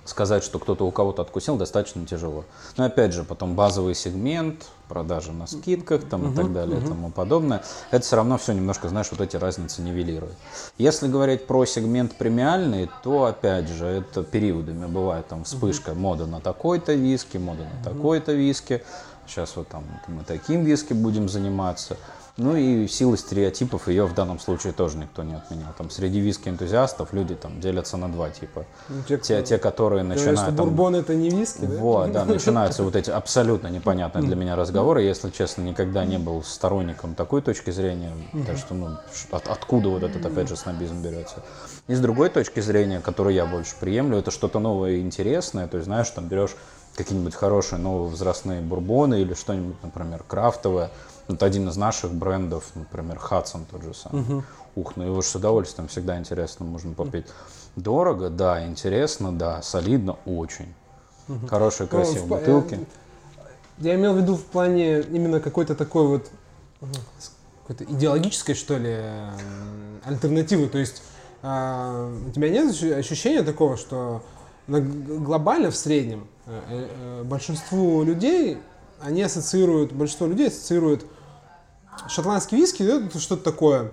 сказать, 0.09 0.43
что 0.43 0.59
кто-то 0.59 0.85
у 0.85 0.91
кого-то 0.91 1.21
откусил, 1.21 1.57
достаточно 1.57 2.05
тяжело. 2.05 2.45
Но 2.77 2.85
опять 2.85 3.13
же, 3.13 3.23
потом 3.23 3.55
базовый 3.55 3.93
сегмент, 3.93 4.65
продажи 4.87 5.31
на 5.31 5.47
скидках 5.47 6.03
там, 6.05 6.31
и 6.31 6.35
так 6.35 6.53
далее 6.53 6.79
и 6.79 6.85
тому 6.85 7.11
подобное, 7.11 7.63
это 7.91 8.05
все 8.05 8.15
равно 8.15 8.37
все 8.37 8.53
немножко, 8.53 8.87
знаешь, 8.87 9.07
вот 9.11 9.21
эти 9.21 9.35
разницы 9.35 9.81
нивелирует. 9.81 10.35
Если 10.77 11.07
говорить 11.07 11.45
про 11.45 11.65
сегмент 11.65 12.15
премиальный, 12.15 12.89
то 13.03 13.25
опять 13.25 13.67
же, 13.67 13.85
это 13.85 14.23
периодами 14.23 14.85
бывает 14.85 15.27
там 15.27 15.43
вспышка 15.43 15.93
мода 15.93 16.25
на 16.25 16.39
такой-то 16.39 16.93
виски, 16.93 17.37
мода 17.37 17.63
на 17.63 17.83
такой-то 17.83 18.31
виски. 18.31 18.83
Сейчас 19.27 19.55
вот 19.55 19.67
там 19.67 19.83
мы 20.07 20.23
таким 20.23 20.63
виски 20.63 20.93
будем 20.93 21.29
заниматься. 21.29 21.97
Ну 22.37 22.55
и 22.55 22.87
силы 22.87 23.17
стереотипов 23.17 23.87
ее 23.87 24.05
в 24.05 24.13
данном 24.13 24.39
случае 24.39 24.71
тоже 24.71 24.97
никто 24.97 25.23
не 25.23 25.33
отменял. 25.33 25.73
Там 25.75 25.89
среди 25.89 26.19
виски-энтузиастов 26.19 27.11
люди 27.11 27.33
там 27.33 27.59
делятся 27.59 27.97
на 27.97 28.09
два 28.09 28.29
типа. 28.29 28.65
Ну, 28.89 29.01
те, 29.07 29.17
те, 29.17 29.41
те, 29.41 29.57
которые 29.57 30.03
начинают... 30.03 30.41
Что 30.41 30.51
бурбон 30.51 30.95
это 30.95 31.15
не 31.15 31.31
виски, 31.31 31.65
да? 31.65 31.77
Вот, 31.79 32.11
да, 32.11 32.25
начинаются 32.25 32.83
вот 32.83 32.95
эти 32.95 33.09
абсолютно 33.09 33.69
непонятные 33.69 34.23
для 34.23 34.35
меня 34.35 34.55
разговоры. 34.55 35.01
Если 35.01 35.31
честно, 35.31 35.63
никогда 35.63 36.05
не 36.05 36.19
был 36.19 36.43
сторонником 36.43 37.15
такой 37.15 37.41
точки 37.41 37.71
зрения. 37.71 38.13
Так 38.45 38.57
что, 38.57 38.75
ну, 38.75 38.97
от, 39.31 39.47
откуда 39.47 39.89
вот 39.89 40.03
этот, 40.03 40.23
опять 40.23 40.47
же, 40.47 40.55
снобизм 40.55 41.01
берется. 41.01 41.43
И 41.87 41.95
с 41.95 41.99
другой 41.99 42.29
точки 42.29 42.59
зрения, 42.59 42.99
которую 42.99 43.33
я 43.33 43.47
больше 43.47 43.73
приемлю, 43.79 44.19
это 44.19 44.29
что-то 44.29 44.59
новое 44.59 44.91
и 44.91 45.01
интересное. 45.01 45.67
То 45.67 45.77
есть, 45.77 45.85
знаешь, 45.85 46.09
там 46.11 46.27
берешь 46.27 46.55
какие-нибудь 46.97 47.35
хорошие 47.35 47.79
новые 47.79 48.09
возрастные 48.09 48.59
бурбоны 48.61 49.21
или 49.21 49.35
что-нибудь, 49.35 49.75
например, 49.83 50.23
крафтовое. 50.27 50.89
Вот 51.27 51.43
один 51.43 51.69
из 51.69 51.77
наших 51.77 52.11
брендов, 52.11 52.71
например, 52.73 53.19
Хадсон 53.19 53.65
тот 53.69 53.83
же 53.83 53.93
самый. 53.93 54.21
Угу. 54.23 54.43
Ух, 54.75 54.95
ну 54.95 55.05
его 55.05 55.21
с 55.21 55.33
удовольствием 55.35 55.87
всегда 55.87 56.17
интересно 56.17 56.65
можно 56.65 56.93
попить. 56.93 57.27
Дорого, 57.75 58.29
да, 58.29 58.65
интересно, 58.65 59.31
да, 59.31 59.61
солидно, 59.61 60.17
очень. 60.25 60.73
Угу. 61.27 61.47
Хорошие, 61.47 61.87
ну, 61.91 61.97
красивые 61.97 62.23
ну, 62.23 62.35
бутылки. 62.35 62.87
Я 63.77 63.95
имел 63.95 64.13
в 64.13 64.17
виду 64.17 64.35
в 64.35 64.43
плане 64.43 65.01
именно 65.01 65.39
какой-то 65.39 65.75
такой 65.75 66.07
вот 66.07 66.31
какой-то 67.67 67.83
идеологической, 67.91 68.55
что 68.55 68.77
ли, 68.77 68.97
альтернативы. 70.03 70.67
То 70.67 70.79
есть 70.79 71.03
а, 71.43 72.11
у 72.27 72.31
тебя 72.31 72.49
нет 72.49 72.71
ощущения 72.71 73.43
такого, 73.43 73.77
что 73.77 74.23
глобально 74.67 75.71
в 75.71 75.75
среднем 75.75 76.27
э, 76.45 76.61
э, 76.69 77.23
большинству 77.23 78.03
людей 78.03 78.57
они 79.01 79.21
ассоциируют, 79.21 79.93
большинство 79.93 80.27
людей 80.27 80.47
ассоциируют 80.47 81.05
шотландский 82.09 82.57
виски, 82.57 82.83
это 82.83 83.19
что-то 83.19 83.43
такое 83.43 83.91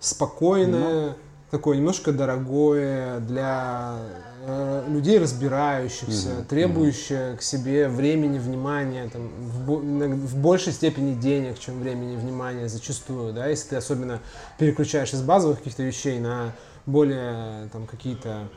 спокойное, 0.00 1.10
mm 1.10 1.14
такое 1.50 1.76
немножко 1.76 2.10
дорогое 2.10 3.20
для 3.20 3.98
э, 4.44 4.86
людей 4.88 5.20
разбирающихся, 5.20 6.30
mm 6.30 6.46
требующее 6.46 7.32
mm 7.32 7.36
к 7.36 7.42
себе 7.42 7.88
времени, 7.88 8.40
внимания, 8.40 9.08
там, 9.08 9.28
в, 9.28 9.78
в 9.78 10.36
большей 10.36 10.72
степени 10.72 11.14
денег, 11.14 11.60
чем 11.60 11.78
времени, 11.78 12.16
внимания 12.16 12.68
зачастую, 12.68 13.32
да, 13.32 13.46
если 13.46 13.68
ты 13.68 13.76
особенно 13.76 14.18
переключаешь 14.58 15.12
из 15.12 15.22
базовых 15.22 15.58
каких-то 15.58 15.84
вещей 15.84 16.18
на 16.18 16.52
более 16.86 17.68
там 17.72 17.86
какие-то 17.86 18.48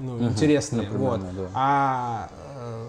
ну, 0.00 0.14
угу, 0.16 0.24
интересные. 0.24 0.88
Вот. 0.90 1.20
Да. 1.20 1.48
А 1.54 2.28
э, 2.56 2.86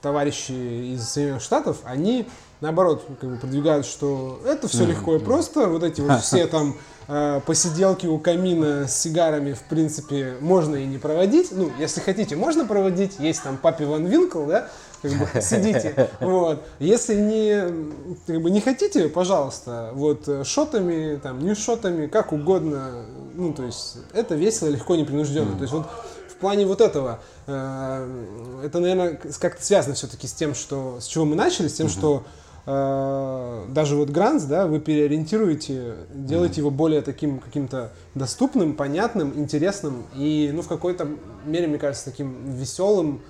товарищи 0.00 0.92
из 0.94 1.08
Соединенных 1.08 1.42
Штатов, 1.42 1.78
они 1.84 2.26
наоборот 2.60 3.04
как 3.20 3.30
бы 3.30 3.36
продвигают, 3.36 3.86
что 3.86 4.40
это 4.44 4.68
все 4.68 4.84
легко 4.84 5.16
и 5.16 5.18
просто, 5.18 5.68
вот 5.68 5.82
эти 5.82 6.00
вот 6.00 6.20
все 6.20 6.46
там 6.46 6.76
э, 7.06 7.40
посиделки 7.46 8.06
у 8.06 8.18
камина 8.18 8.86
с 8.88 8.96
сигарами, 8.96 9.52
в 9.52 9.62
принципе, 9.62 10.34
можно 10.40 10.76
и 10.76 10.86
не 10.86 10.98
проводить. 10.98 11.48
Ну, 11.52 11.70
если 11.78 12.00
хотите, 12.00 12.36
можно 12.36 12.64
проводить. 12.66 13.18
Есть 13.18 13.42
там 13.42 13.56
папи 13.56 13.84
Ван 13.84 14.06
Винкл, 14.06 14.44
да, 14.46 14.68
как 15.02 15.12
бы 15.12 15.28
сидите. 15.40 16.10
Вот. 16.20 16.62
Если 16.78 17.14
не, 17.14 18.16
как 18.26 18.42
бы 18.42 18.50
не 18.50 18.60
хотите, 18.60 19.08
пожалуйста, 19.08 19.90
вот 19.94 20.28
шотами, 20.44 21.16
там, 21.16 21.40
не 21.40 21.54
шотами, 21.54 22.06
как 22.06 22.32
угодно. 22.32 23.04
Ну, 23.38 23.52
то 23.52 23.62
есть 23.62 23.98
это 24.14 24.34
весело, 24.34 24.66
легко, 24.66 24.96
непринужденно. 24.96 25.54
То 25.54 25.62
есть 25.62 25.72
вот 25.72 25.86
в 26.28 26.34
плане 26.40 26.66
вот 26.66 26.80
этого, 26.80 27.20
э, 27.46 28.62
это, 28.64 28.80
наверное, 28.80 29.20
как-то 29.38 29.64
связано 29.64 29.94
все-таки 29.94 30.26
с 30.26 30.32
тем, 30.32 30.56
что, 30.56 30.98
с 31.00 31.06
чего 31.06 31.24
мы 31.24 31.36
начали, 31.36 31.68
с 31.68 31.74
тем, 31.74 31.88
что 31.88 32.24
э, 32.66 33.64
даже 33.68 33.94
вот 33.94 34.10
Гранс, 34.10 34.42
да, 34.42 34.66
вы 34.66 34.80
переориентируете, 34.80 35.94
делаете 36.12 36.62
его 36.62 36.72
более 36.72 37.00
таким 37.00 37.38
каким-то 37.38 37.92
доступным, 38.16 38.74
понятным, 38.74 39.32
интересным 39.38 40.02
и, 40.16 40.50
ну, 40.52 40.62
в 40.62 40.68
какой-то 40.68 41.08
мере, 41.44 41.68
мне 41.68 41.78
кажется, 41.78 42.06
таким 42.06 42.50
веселым, 42.50 43.22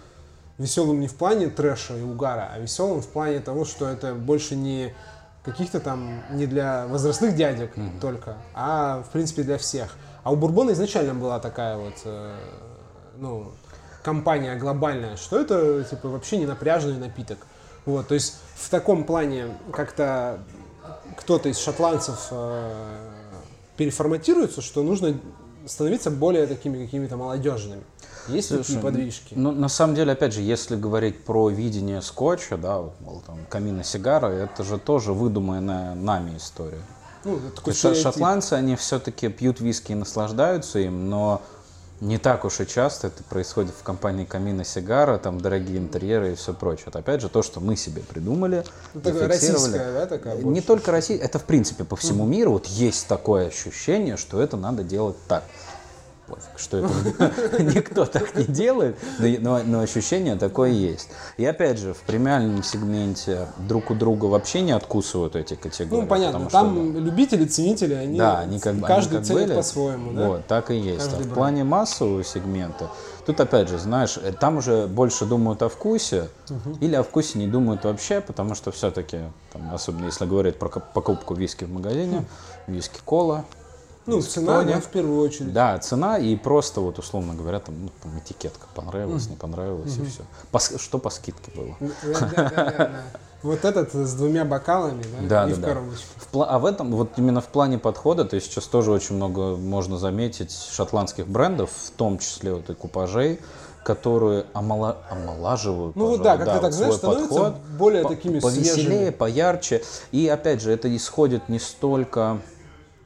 веселым 0.57 1.01
не 1.01 1.09
в 1.09 1.17
плане 1.17 1.49
трэша 1.49 1.99
и 1.99 2.03
угара, 2.03 2.49
а 2.55 2.59
веселым 2.59 3.03
в 3.03 3.09
плане 3.09 3.41
того, 3.41 3.67
что 3.67 3.87
это 3.87 4.15
больше 4.15 4.57
не 4.57 4.95
каких-то 5.45 5.81
там, 5.81 6.23
не 6.31 6.47
для 6.47 6.87
возрастных 6.87 7.35
дядек 7.35 7.77
mm-hmm. 7.77 8.01
только, 8.01 8.37
а 8.55 9.03
в 9.03 9.11
принципе 9.11 9.43
для 9.43 9.59
всех. 9.59 9.97
А 10.23 10.33
у 10.33 10.37
Бурбона 10.37 10.73
изначально 10.73 11.15
была 11.15 11.39
такая 11.39 11.77
вот, 11.77 11.95
э, 12.05 12.37
ну, 13.17 13.53
компания 14.03 14.57
глобальная, 14.57 15.17
что 15.17 15.41
это 15.41 15.85
типа 15.85 16.09
вообще 16.09 16.39
не 16.39 16.47
напряженный 16.47 16.99
напиток. 16.99 17.39
Вот, 17.87 18.09
то 18.09 18.15
есть 18.15 18.37
в 18.57 18.69
таком 18.69 19.05
плане 19.05 19.57
как-то 19.73 20.41
кто-то 21.17 21.49
из 21.49 21.59
шотландцев 21.59 22.29
э, 22.31 22.97
переформатируется, 23.77 24.61
что 24.61 24.83
нужно 24.83 25.19
становиться 25.67 26.11
более 26.11 26.47
такими 26.47 26.85
какими-то 26.85 27.17
молодежными. 27.17 27.83
Есть 28.29 28.49
Слушай, 28.49 28.63
такие 28.63 28.81
подвижки? 28.81 29.35
Ну, 29.35 29.53
на 29.53 29.69
самом 29.69 29.95
деле, 29.95 30.13
опять 30.13 30.33
же, 30.33 30.41
если 30.41 30.77
говорить 30.77 31.25
про 31.25 31.49
видение 31.49 32.03
скотча, 32.03 32.57
да, 32.57 32.83
мол, 33.01 33.23
там, 33.27 33.39
камина 33.49 33.85
сигара, 33.85 34.29
это 34.29 34.65
же 34.65 34.79
тоже 34.79 35.13
выдуманная 35.13 35.95
нами 35.95 36.37
история. 36.37 36.83
Ну, 37.25 37.39
такой 37.55 37.75
шотландцы, 37.75 38.55
они 38.55 38.77
все-таки 38.77 39.29
пьют 39.29 39.61
виски 39.61 39.93
и 39.93 39.95
наслаждаются 39.95 40.79
им, 40.79 41.11
но 41.11 41.43
не 42.01 42.19
так 42.19 42.45
уж 42.45 42.61
и 42.61 42.67
часто 42.67 43.09
это 43.09 43.25
происходит 43.25 43.75
в 43.79 43.83
компании 43.83 44.25
Камина 44.25 44.65
Сигара, 44.65 45.19
там 45.19 45.41
дорогие 45.41 45.79
интерьеры 45.79 46.33
и 46.33 46.35
все 46.37 46.55
прочее. 46.55 46.87
Это 46.89 47.01
опять 47.01 47.21
же 47.21 47.29
то, 47.29 47.43
что 47.43 47.61
мы 47.61 47.75
себе 47.75 48.03
придумали, 48.03 48.65
ну, 48.95 49.27
российская, 49.27 49.93
да, 49.93 50.07
такая 50.07 50.35
больше? 50.37 50.49
Не 50.49 50.61
только 50.61 50.93
российская, 50.93 51.27
это 51.27 51.41
в 51.41 51.45
принципе 51.45 51.85
по 51.85 51.97
всему 51.97 52.25
миру 52.25 52.53
вот 52.53 52.67
есть 52.67 53.09
такое 53.09 53.49
ощущение, 53.49 54.17
что 54.17 54.41
это 54.41 54.57
надо 54.57 54.85
делать 54.85 55.17
так 55.27 55.43
пофиг, 56.29 56.59
что 56.59 56.79
это 56.79 57.63
никто 57.63 58.05
так 58.05 58.35
не 58.37 58.45
делает, 58.45 58.97
но, 59.19 59.61
но 59.65 59.81
ощущение 59.81 60.37
такое 60.37 60.71
есть. 60.71 61.09
И 61.37 61.45
опять 61.45 61.79
же, 61.79 61.95
в 61.95 62.01
премиальном 62.03 62.63
сегменте 62.63 63.49
друг 63.57 63.91
у 63.91 63.95
друга 63.95 64.27
вообще 64.27 64.61
не 64.61 64.73
откусывают 64.73 65.37
эти 65.37 65.55
категории. 65.55 66.03
Ну, 66.03 66.07
понятно, 66.07 66.49
там 66.51 66.93
что, 66.93 67.01
любители, 67.01 67.45
ценители, 67.45 67.95
они, 67.95 68.19
да, 68.19 68.41
они 68.41 68.61
как, 68.61 68.81
каждый 68.85 69.19
они 69.19 69.27
как 69.29 69.37
ценит 69.37 69.55
по-своему. 69.55 70.13
Да? 70.13 70.29
Вот, 70.29 70.47
так 70.47 70.71
и 70.71 70.77
есть. 70.77 71.11
Каждый 71.11 71.27
а 71.27 71.31
в 71.31 71.35
плане 71.35 71.65
массового 71.65 72.23
сегмента, 72.23 72.91
тут 73.27 73.41
опять 73.41 73.69
же, 73.69 73.79
знаешь, 73.79 74.19
э, 74.23 74.33
там 74.33 74.59
уже 74.59 74.87
больше 74.87 75.25
думают 75.25 75.63
о 75.63 75.69
вкусе, 75.69 76.29
угу. 76.51 76.77
или 76.81 76.95
о 76.95 77.03
вкусе 77.03 77.39
не 77.39 77.47
думают 77.47 77.85
вообще, 77.85 78.21
потому 78.21 78.55
что 78.55 78.71
все-таки, 78.71 79.19
особенно 79.73 80.07
если 80.07 80.27
говорить 80.27 80.59
про 80.59 80.69
покупку 80.69 81.35
виски 81.35 81.65
в 81.65 81.73
магазине, 81.73 82.25
виски 82.67 83.01
кола, 83.05 83.45
ну, 84.09 84.23
цена, 84.23 84.63
да, 84.63 84.81
в 84.81 84.87
первую 84.87 85.21
очередь. 85.21 85.53
Да, 85.53 85.79
цена 85.79 86.19
и 86.19 86.37
просто 86.37 86.81
вот, 86.81 86.99
условно 86.99 87.35
говоря, 87.35 87.61
там, 87.61 87.75
ну, 87.83 87.91
там 88.03 88.19
этикетка 88.19 88.67
понравилась, 88.75 89.27
mm. 89.27 89.31
не 89.31 89.37
понравилась 89.37 89.97
mm-hmm. 89.97 90.07
и 90.07 90.11
все. 90.11 90.23
По, 90.51 90.59
что 90.79 90.99
по 90.99 91.11
скидке 91.11 91.51
было? 91.55 91.77
Да, 91.81 92.31
да, 92.37 92.51
да, 92.51 92.91
Вот 93.43 93.65
этот 93.65 93.95
с 93.95 94.15
двумя 94.15 94.45
бокалами, 94.45 95.05
да, 95.23 95.45
да 95.45 95.51
и 95.51 95.55
да, 95.55 95.61
в 95.61 95.61
коробочке. 95.61 96.07
В, 96.33 96.43
а 96.43 96.59
в 96.59 96.67
этом, 96.67 96.91
вот 96.91 97.11
именно 97.19 97.41
в 97.41 97.47
плане 97.47 97.79
подхода, 97.79 98.25
то 98.25 98.35
есть 98.35 98.51
сейчас 98.51 98.67
тоже 98.67 98.91
очень 98.91 99.15
много 99.15 99.57
можно 99.57 99.97
заметить 99.97 100.53
шотландских 100.53 101.29
брендов, 101.29 101.71
в 101.71 101.91
том 101.93 102.19
числе 102.19 102.53
вот 102.55 102.69
и 102.69 102.75
купажей, 102.75 103.39
которые 103.85 104.47
омала, 104.55 104.99
омолаживают. 105.09 105.95
Ну 105.95 106.17
пожалуй, 106.17 106.25
да, 106.25 106.37
как 106.37 106.47
да, 106.47 106.55
ты 106.57 106.61
так 106.61 106.73
знаешь, 106.73 106.95
становятся 106.95 107.29
подход, 107.29 107.55
более 107.79 108.03
по, 108.03 108.09
такими 108.09 108.41
повеселее, 108.41 108.75
свежими. 108.75 109.11
поярче. 109.11 109.83
И 110.11 110.27
опять 110.27 110.61
же, 110.61 110.73
это 110.73 110.95
исходит 110.95 111.49
не 111.49 111.61
столько 111.61 112.41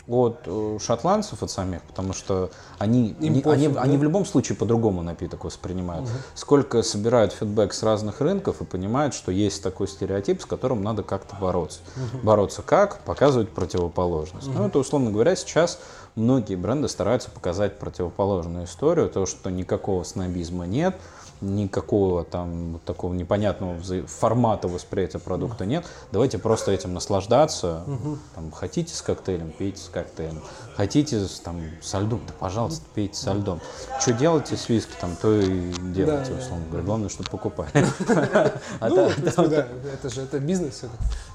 от 0.08 0.40
э, 0.46 0.78
шотландцев, 0.80 1.42
от 1.42 1.50
самих, 1.50 1.82
потому 1.82 2.12
что 2.12 2.50
они, 2.78 3.14
не, 3.20 3.40
пофиг, 3.40 3.46
они, 3.46 3.68
да? 3.68 3.82
они 3.82 3.96
в 3.96 4.02
любом 4.02 4.24
случае 4.26 4.56
по-другому 4.56 5.02
напиток 5.02 5.44
воспринимают. 5.44 6.04
Угу. 6.04 6.12
Сколько 6.34 6.82
собирают 6.82 7.32
фидбэк 7.32 7.72
с 7.72 7.82
разных 7.82 8.20
рынков 8.20 8.60
и 8.60 8.64
понимают, 8.64 9.14
что 9.14 9.30
есть 9.30 9.62
такой 9.62 9.86
стереотип, 9.86 10.42
с 10.42 10.46
которым 10.46 10.82
надо 10.82 11.02
как-то 11.02 11.36
бороться. 11.36 11.80
Угу. 11.96 12.24
Бороться 12.24 12.62
как? 12.62 12.98
Показывать 13.00 13.50
противоположность. 13.50 14.48
Угу. 14.48 14.58
Ну, 14.58 14.66
это, 14.66 14.78
условно 14.80 15.10
говоря, 15.12 15.36
сейчас 15.36 15.78
многие 16.16 16.56
бренды 16.56 16.88
стараются 16.88 17.30
показать 17.30 17.78
противоположную 17.78 18.64
историю, 18.64 19.08
то, 19.08 19.24
что 19.26 19.50
никакого 19.50 20.02
снобизма 20.02 20.66
нет, 20.66 20.96
никакого 21.42 22.24
там 22.24 22.80
такого 22.86 23.12
непонятного 23.12 23.76
формата 24.06 24.68
восприятия 24.68 25.18
продукта 25.18 25.66
нет. 25.66 25.84
Давайте 26.12 26.38
просто 26.38 26.72
этим 26.72 26.94
наслаждаться. 26.94 27.82
Угу. 27.86 28.18
Там, 28.34 28.50
хотите 28.52 28.94
с 28.94 29.02
коктейлем, 29.02 29.50
пейте 29.50 29.80
с 29.80 29.88
коктейлем. 29.88 30.40
Хотите 30.76 31.20
там, 31.44 31.60
со 31.82 31.98
льдом, 31.98 32.20
да 32.26 32.32
пожалуйста, 32.38 32.84
пейте 32.94 33.16
со 33.16 33.32
льдом. 33.32 33.60
Что 34.00 34.12
делаете 34.12 34.56
с 34.56 34.68
виски, 34.68 34.92
там, 35.00 35.16
то 35.20 35.38
и 35.38 35.72
делайте, 35.92 36.32
условно 36.32 36.64
говоря. 36.68 36.86
Главное, 36.86 37.08
чтобы 37.08 37.28
покупали. 37.28 37.70
А 38.80 38.88
ну, 38.88 39.08
это 39.08 40.08
же 40.08 40.22
это 40.22 40.38
бизнес. 40.38 40.82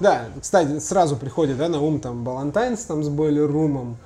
Да, 0.00 0.26
кстати, 0.40 0.78
сразу 0.78 1.16
приходит 1.16 1.58
на 1.58 1.80
ум 1.80 2.00
там 2.00 2.24
Балантайнс 2.24 2.82
там 2.84 3.02
с 3.02 3.08
Бойлер 3.08 3.50
Румом 3.50 3.98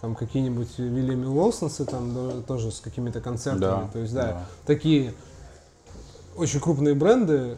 там 0.00 0.14
какие-нибудь 0.14 0.78
Вильями 0.78 1.26
Лоусонсы 1.26 1.84
там 1.84 2.42
тоже 2.46 2.72
с 2.72 2.80
какими-то 2.80 3.20
концертами. 3.20 3.60
Да, 3.60 3.88
То 3.92 3.98
есть, 3.98 4.14
да, 4.14 4.26
да, 4.26 4.44
такие 4.66 5.14
очень 6.40 6.60
крупные 6.60 6.94
бренды 6.94 7.56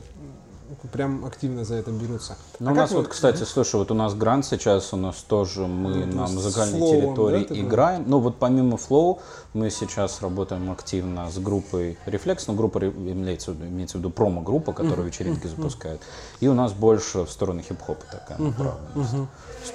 прям 0.93 1.25
активно 1.25 1.65
за 1.65 1.77
это 1.77 1.91
берутся. 1.91 2.37
Ну, 2.59 2.71
а 2.71 2.73
у 2.73 2.77
нас 2.77 2.91
вы... 2.91 2.99
вот, 2.99 3.09
кстати, 3.09 3.45
слушай, 3.45 3.77
вот 3.77 3.91
у 3.91 3.95
нас 3.95 4.15
грант 4.15 4.45
сейчас, 4.47 4.93
у 4.93 4.97
нас 4.97 5.17
тоже 5.17 5.67
мы 5.67 6.07
ну, 6.07 6.23
на 6.23 6.29
музыкальной 6.29 6.79
флоу, 6.79 6.91
территории 6.93 7.47
да, 7.49 7.61
играем. 7.61 8.05
Ну, 8.07 8.19
вот 8.19 8.39
помимо 8.39 8.77
Flow 8.77 9.21
мы 9.55 9.71
сейчас 9.71 10.23
работаем 10.23 10.71
активно 10.71 11.31
с 11.31 11.39
группой 11.39 11.99
Reflex, 12.07 12.45
ну, 12.49 12.55
группа 12.55 12.79
имеется 12.79 13.53
в 13.53 13.55
виду, 13.55 13.67
имеется 13.67 13.99
в 13.99 14.01
виду 14.01 14.11
промо-группа, 14.11 14.73
которая 14.73 15.07
вечеринки 15.07 15.47
запускает. 15.47 16.01
И 16.41 16.49
у 16.49 16.55
нас 16.55 16.73
больше 16.73 17.25
в 17.25 17.31
сторону 17.31 17.63
хип-хопа 17.63 18.05
такая 18.11 18.39
направленность. 18.39 19.15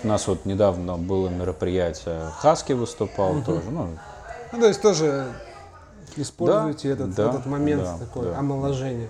У 0.03 0.07
нас 0.07 0.27
вот 0.27 0.45
недавно 0.45 0.97
было 0.97 1.29
мероприятие, 1.29 2.31
Хаски 2.39 2.73
выступал 2.73 3.41
тоже, 3.43 3.69
ну, 3.69 3.89
ну, 4.51 4.59
то 4.59 4.67
есть 4.67 4.81
тоже 4.81 5.27
используйте 6.19 6.89
да, 6.89 6.93
этот, 6.93 7.15
да, 7.15 7.29
этот 7.29 7.45
момент 7.45 7.83
да, 7.83 7.97
такой 7.97 8.25
да. 8.25 8.37
омоложения. 8.37 9.09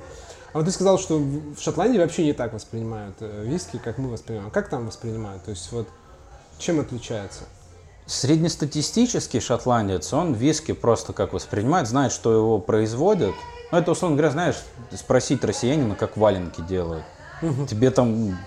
А 0.54 0.60
вот 0.60 0.66
ты 0.66 0.72
сказал, 0.72 0.98
что 0.98 1.18
в 1.18 1.60
Шотландии 1.60 2.00
вообще 2.00 2.24
не 2.24 2.34
так 2.34 2.54
воспринимают 2.54 3.16
э, 3.20 3.44
виски, 3.46 3.78
как 3.84 3.98
мы 3.98 4.10
воспринимаем. 4.10 4.52
Как 4.52 4.70
там 4.70 4.88
воспринимают? 4.88 5.44
То 5.44 5.52
есть 5.52 5.72
вот 5.72 5.88
чем 6.58 6.80
отличается? 6.80 7.44
Среднестатистический 8.06 9.42
шотландец, 9.42 10.14
он 10.14 10.34
виски 10.34 10.72
просто 10.72 11.12
как 11.12 11.34
воспринимает, 11.34 11.88
знает, 11.88 12.14
что 12.14 12.34
его 12.34 12.58
производят. 12.58 13.36
Ну, 13.72 13.78
это, 13.78 13.92
условно 13.92 14.16
говоря, 14.16 14.32
знаешь, 14.32 14.56
спросить 14.96 15.44
россиянина, 15.44 15.96
как 15.96 16.16
валенки 16.16 16.62
делают. 16.62 17.04
Угу. 17.42 17.66
Тебе 17.68 17.92
там 17.92 18.38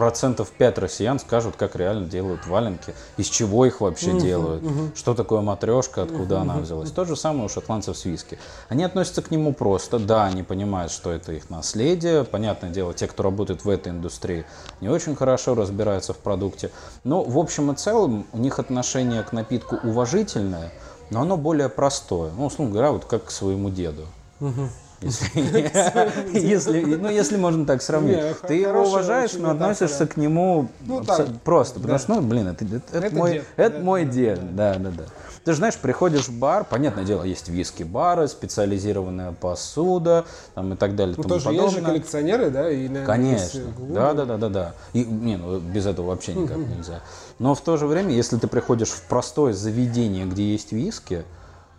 процентов 0.00 0.50
5 0.52 0.78
россиян 0.78 1.18
скажут, 1.18 1.56
как 1.56 1.76
реально 1.76 2.08
делают 2.08 2.46
валенки, 2.46 2.94
из 3.18 3.28
чего 3.28 3.66
их 3.66 3.82
вообще 3.82 4.12
uh-huh, 4.12 4.20
делают, 4.22 4.62
uh-huh. 4.62 4.96
что 4.96 5.12
такое 5.12 5.42
матрешка, 5.42 6.04
откуда 6.04 6.36
uh-huh, 6.36 6.40
она 6.40 6.56
взялась. 6.56 6.90
То 6.90 7.04
же 7.04 7.16
самое 7.16 7.44
у 7.44 7.48
шотландцев 7.50 7.98
с 7.98 8.06
виски. 8.06 8.38
Они 8.70 8.82
относятся 8.82 9.20
к 9.20 9.30
нему 9.30 9.52
просто, 9.52 9.98
да, 9.98 10.24
они 10.24 10.42
понимают, 10.42 10.90
что 10.90 11.12
это 11.12 11.32
их 11.32 11.50
наследие. 11.50 12.24
Понятное 12.24 12.70
дело, 12.70 12.94
те, 12.94 13.08
кто 13.08 13.22
работает 13.22 13.66
в 13.66 13.68
этой 13.68 13.90
индустрии, 13.92 14.46
не 14.80 14.88
очень 14.88 15.14
хорошо 15.14 15.54
разбираются 15.54 16.14
в 16.14 16.18
продукте. 16.18 16.70
Но 17.04 17.22
в 17.22 17.36
общем 17.36 17.70
и 17.70 17.76
целом 17.76 18.26
у 18.32 18.38
них 18.38 18.58
отношение 18.58 19.22
к 19.22 19.32
напитку 19.32 19.80
уважительное, 19.84 20.72
но 21.10 21.20
оно 21.20 21.36
более 21.36 21.68
простое. 21.68 22.32
Ну, 22.38 22.46
условно 22.46 22.72
говоря, 22.72 22.92
вот 22.92 23.04
как 23.04 23.26
к 23.26 23.30
своему 23.30 23.68
деду. 23.68 24.06
Uh-huh. 24.40 24.70
Если, 26.32 26.82
ну, 26.82 27.08
если 27.08 27.38
можно 27.38 27.64
так 27.64 27.80
сравнить. 27.80 28.18
Ты 28.46 28.54
его 28.54 28.82
уважаешь, 28.82 29.32
но 29.32 29.50
относишься 29.50 30.06
к 30.06 30.18
нему 30.18 30.68
ну, 30.80 31.02
просто. 31.42 31.80
Потому 31.80 31.98
что, 31.98 32.14
ну, 32.16 32.20
блин, 32.20 32.48
это, 32.48 33.14
мой, 33.16 33.42
это 33.56 33.78
да, 33.78 33.82
мой 33.82 34.04
да, 34.04 34.12
дед. 34.12 34.56
Да, 34.56 34.74
да, 34.74 34.90
да. 34.90 35.04
Ты 35.44 35.52
же 35.52 35.56
знаешь, 35.56 35.76
приходишь 35.76 36.28
в 36.28 36.38
бар, 36.38 36.64
понятное 36.64 37.04
дело, 37.04 37.22
есть 37.22 37.48
виски-бары, 37.48 38.28
специализированная 38.28 39.32
посуда 39.32 40.26
там, 40.54 40.74
и 40.74 40.76
так 40.76 40.96
далее. 40.96 41.14
Ну, 41.16 41.24
тоже 41.24 41.46
подобное. 41.46 41.64
есть 41.64 41.78
же 41.78 41.82
коллекционеры, 41.82 42.50
да? 42.50 42.70
И, 42.70 42.88
наверное, 42.88 43.06
Конечно. 43.06 43.62
Да, 43.78 44.12
да, 44.12 44.26
да, 44.26 44.36
да, 44.36 44.48
да. 44.50 44.74
И, 44.92 45.02
не, 45.02 45.38
ну, 45.38 45.58
без 45.58 45.86
этого 45.86 46.08
вообще 46.08 46.34
никак 46.34 46.58
нельзя. 46.58 47.00
Но 47.38 47.54
в 47.54 47.62
то 47.62 47.78
же 47.78 47.86
время, 47.86 48.12
если 48.12 48.36
ты 48.36 48.48
приходишь 48.48 48.90
в 48.90 49.02
простое 49.04 49.54
заведение, 49.54 50.26
где 50.26 50.52
есть 50.52 50.72
виски, 50.72 51.24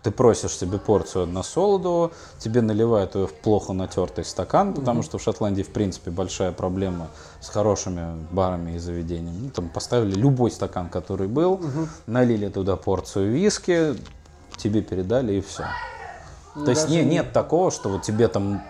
ты 0.02 0.10
просишь 0.10 0.56
себе 0.56 0.78
порцию 0.78 1.24
односолодового, 1.24 2.10
тебе 2.38 2.60
наливают 2.60 3.14
ее 3.14 3.26
в 3.26 3.32
плохо 3.32 3.72
натертый 3.72 4.24
стакан, 4.24 4.74
потому 4.74 5.00
угу. 5.00 5.06
что 5.06 5.18
в 5.18 5.22
Шотландии, 5.22 5.62
в 5.62 5.68
принципе, 5.68 6.10
большая 6.10 6.52
проблема 6.52 7.08
с 7.40 7.48
хорошими 7.48 8.16
барами 8.32 8.72
и 8.72 8.78
заведениями. 8.78 9.38
Ну, 9.44 9.50
там 9.50 9.68
поставили 9.68 10.14
любой 10.14 10.50
стакан, 10.50 10.88
который 10.88 11.28
был, 11.28 11.52
угу. 11.52 11.88
налили 12.06 12.48
туда 12.48 12.76
порцию 12.76 13.32
виски, 13.32 13.94
тебе 14.56 14.82
передали 14.82 15.34
и 15.34 15.40
все. 15.40 15.64
Ну, 16.54 16.64
То 16.64 16.70
есть 16.72 16.88
не, 16.88 17.02
нет 17.04 17.32
такого, 17.32 17.70
что 17.70 17.88
вот 17.88 18.02
тебе 18.02 18.28
там 18.28 18.62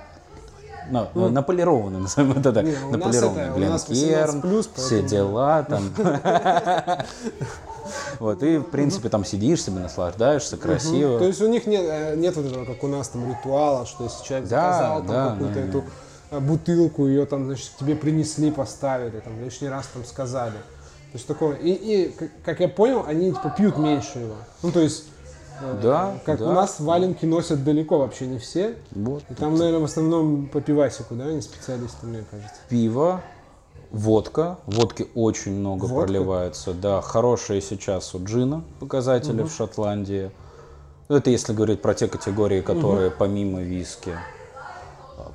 ну, 0.90 1.08
ну, 1.14 1.28
наполированный, 1.30 2.00
назовем 2.00 2.32
это 2.32 2.52
так, 2.52 2.64
не, 2.64 2.76
наполированный 2.90 3.50
Гленкерн, 3.54 4.62
все 4.74 5.02
дела 5.02 5.62
там. 5.68 5.90
Вот, 8.18 8.42
и, 8.42 8.58
в 8.58 8.64
принципе, 8.64 9.08
там 9.08 9.24
сидишь 9.24 9.62
себе, 9.62 9.80
наслаждаешься, 9.80 10.56
красиво. 10.56 11.18
То 11.18 11.26
есть 11.26 11.40
у 11.40 11.48
них 11.48 11.66
нет, 11.66 11.84
э, 11.84 12.16
нет 12.16 12.36
вот 12.36 12.46
этого, 12.46 12.64
как 12.64 12.82
у 12.82 12.88
нас, 12.88 13.08
там, 13.08 13.28
ритуала, 13.28 13.86
что 13.86 14.04
если 14.04 14.24
человек 14.24 14.48
заказал 14.48 15.04
там 15.04 15.32
какую-то 15.32 15.58
эту 15.60 15.84
э, 16.30 16.40
бутылку, 16.40 17.06
ее 17.06 17.26
там, 17.26 17.46
значит, 17.46 17.72
тебе 17.78 17.94
принесли, 17.96 18.50
поставили, 18.50 19.20
там, 19.20 19.40
лишний 19.42 19.68
раз 19.68 19.88
там 19.92 20.04
сказали. 20.04 20.58
То 21.12 21.16
есть 21.16 21.26
такое. 21.26 21.56
И, 21.56 21.72
и 21.72 22.16
как 22.42 22.60
я 22.60 22.68
понял, 22.68 23.04
они 23.06 23.32
типа 23.32 23.54
пьют 23.56 23.76
меньше 23.76 24.18
его. 24.18 24.36
Ну, 24.62 24.72
то 24.72 24.80
есть 24.80 25.04
э, 25.60 25.80
да, 25.82 26.18
как 26.24 26.38
да. 26.38 26.48
у 26.48 26.52
нас 26.52 26.80
валенки 26.80 27.26
носят 27.26 27.64
далеко 27.64 27.98
вообще 27.98 28.26
не 28.26 28.38
все. 28.38 28.76
Вот. 28.92 29.22
И 29.28 29.34
там, 29.34 29.56
наверное, 29.56 29.80
в 29.80 29.84
основном 29.84 30.46
по 30.46 30.62
пивасику, 30.62 31.14
да, 31.14 31.26
они 31.26 31.42
специалисты, 31.42 32.06
мне 32.06 32.24
кажется. 32.30 32.54
Пиво, 32.70 33.20
Водка. 33.92 34.58
Водки 34.66 35.08
очень 35.14 35.52
много 35.52 35.84
Водка? 35.84 36.06
проливается. 36.06 36.72
Да, 36.72 37.02
хорошие 37.02 37.60
сейчас 37.60 38.14
у 38.14 38.24
джина 38.24 38.64
показатели 38.80 39.42
угу. 39.42 39.48
в 39.48 39.54
Шотландии. 39.54 40.30
Ну, 41.08 41.16
это 41.16 41.30
если 41.30 41.52
говорить 41.52 41.82
про 41.82 41.94
те 41.94 42.08
категории, 42.08 42.62
которые 42.62 43.08
угу. 43.08 43.16
помимо 43.18 43.60
виски. 43.60 44.16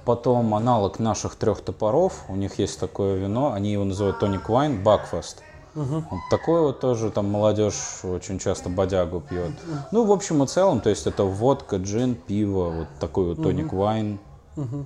Потом 0.05 0.55
аналог 0.55 0.99
наших 0.99 1.35
трех 1.35 1.61
топоров. 1.61 2.23
У 2.29 2.35
них 2.35 2.57
есть 2.57 2.79
такое 2.79 3.15
вино. 3.15 3.53
Они 3.53 3.73
его 3.73 3.83
называют 3.83 4.19
тоник 4.19 4.49
вайн, 4.49 4.81
бакфаст. 4.81 5.43
Угу. 5.75 6.05
Вот 6.09 6.19
такое 6.31 6.61
вот 6.61 6.79
тоже 6.79 7.11
там 7.11 7.29
молодежь 7.29 7.99
очень 8.03 8.39
часто 8.39 8.69
бодягу 8.69 9.21
пьет. 9.21 9.51
Угу. 9.51 9.77
Ну, 9.91 10.05
в 10.05 10.11
общем 10.11 10.43
и 10.43 10.47
целом, 10.47 10.81
то 10.81 10.89
есть 10.89 11.05
это 11.05 11.23
водка, 11.23 11.75
джин, 11.75 12.15
пиво, 12.15 12.69
вот 12.69 12.87
такой 12.99 13.35
вот 13.35 13.43
тоник 13.43 13.71
вайн. 13.71 14.17
Угу. 14.55 14.85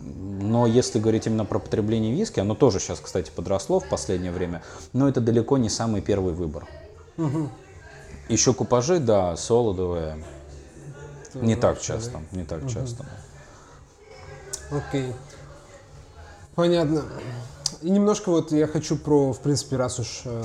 Но 0.00 0.66
если 0.66 0.98
говорить 0.98 1.26
именно 1.26 1.44
про 1.44 1.58
потребление 1.58 2.14
виски, 2.14 2.40
оно 2.40 2.54
тоже 2.54 2.78
сейчас, 2.78 3.00
кстати, 3.00 3.30
подросло 3.34 3.80
в 3.80 3.88
последнее 3.88 4.32
время, 4.32 4.62
но 4.92 5.08
это 5.08 5.20
далеко 5.20 5.58
не 5.58 5.68
самый 5.68 6.00
первый 6.00 6.32
выбор. 6.32 6.66
Угу. 7.16 7.48
Еще 8.28 8.54
купажи, 8.54 9.00
да, 9.00 9.36
солодовые. 9.36 10.24
Это 11.34 11.44
не 11.44 11.56
так 11.56 11.80
часто, 11.80 12.20
не 12.32 12.44
так 12.44 12.62
угу. 12.62 12.70
часто. 12.70 13.06
Окей. 14.70 15.12
Понятно. 16.54 17.04
И 17.82 17.90
немножко 17.90 18.30
вот 18.30 18.52
я 18.52 18.66
хочу 18.66 18.96
про, 18.96 19.32
в 19.32 19.40
принципе, 19.40 19.76
раз 19.76 19.98
уж 19.98 20.22
э, 20.24 20.44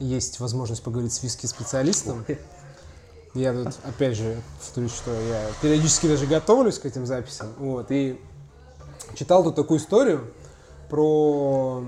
есть 0.00 0.40
возможность 0.40 0.82
поговорить 0.82 1.12
с 1.12 1.22
виски-специалистом. 1.22 2.24
Я 3.34 3.52
тут, 3.52 3.74
опять 3.84 4.16
же, 4.16 4.40
повторюсь, 4.58 4.92
что 4.92 5.12
я 5.12 5.46
периодически 5.62 6.08
даже 6.08 6.26
готовлюсь 6.26 6.78
к 6.78 6.86
этим 6.86 7.06
записям. 7.06 7.48
Вот, 7.58 7.90
и 7.90 8.20
Читал 9.14 9.44
тут 9.44 9.56
такую 9.56 9.80
историю 9.80 10.24
про 10.88 11.82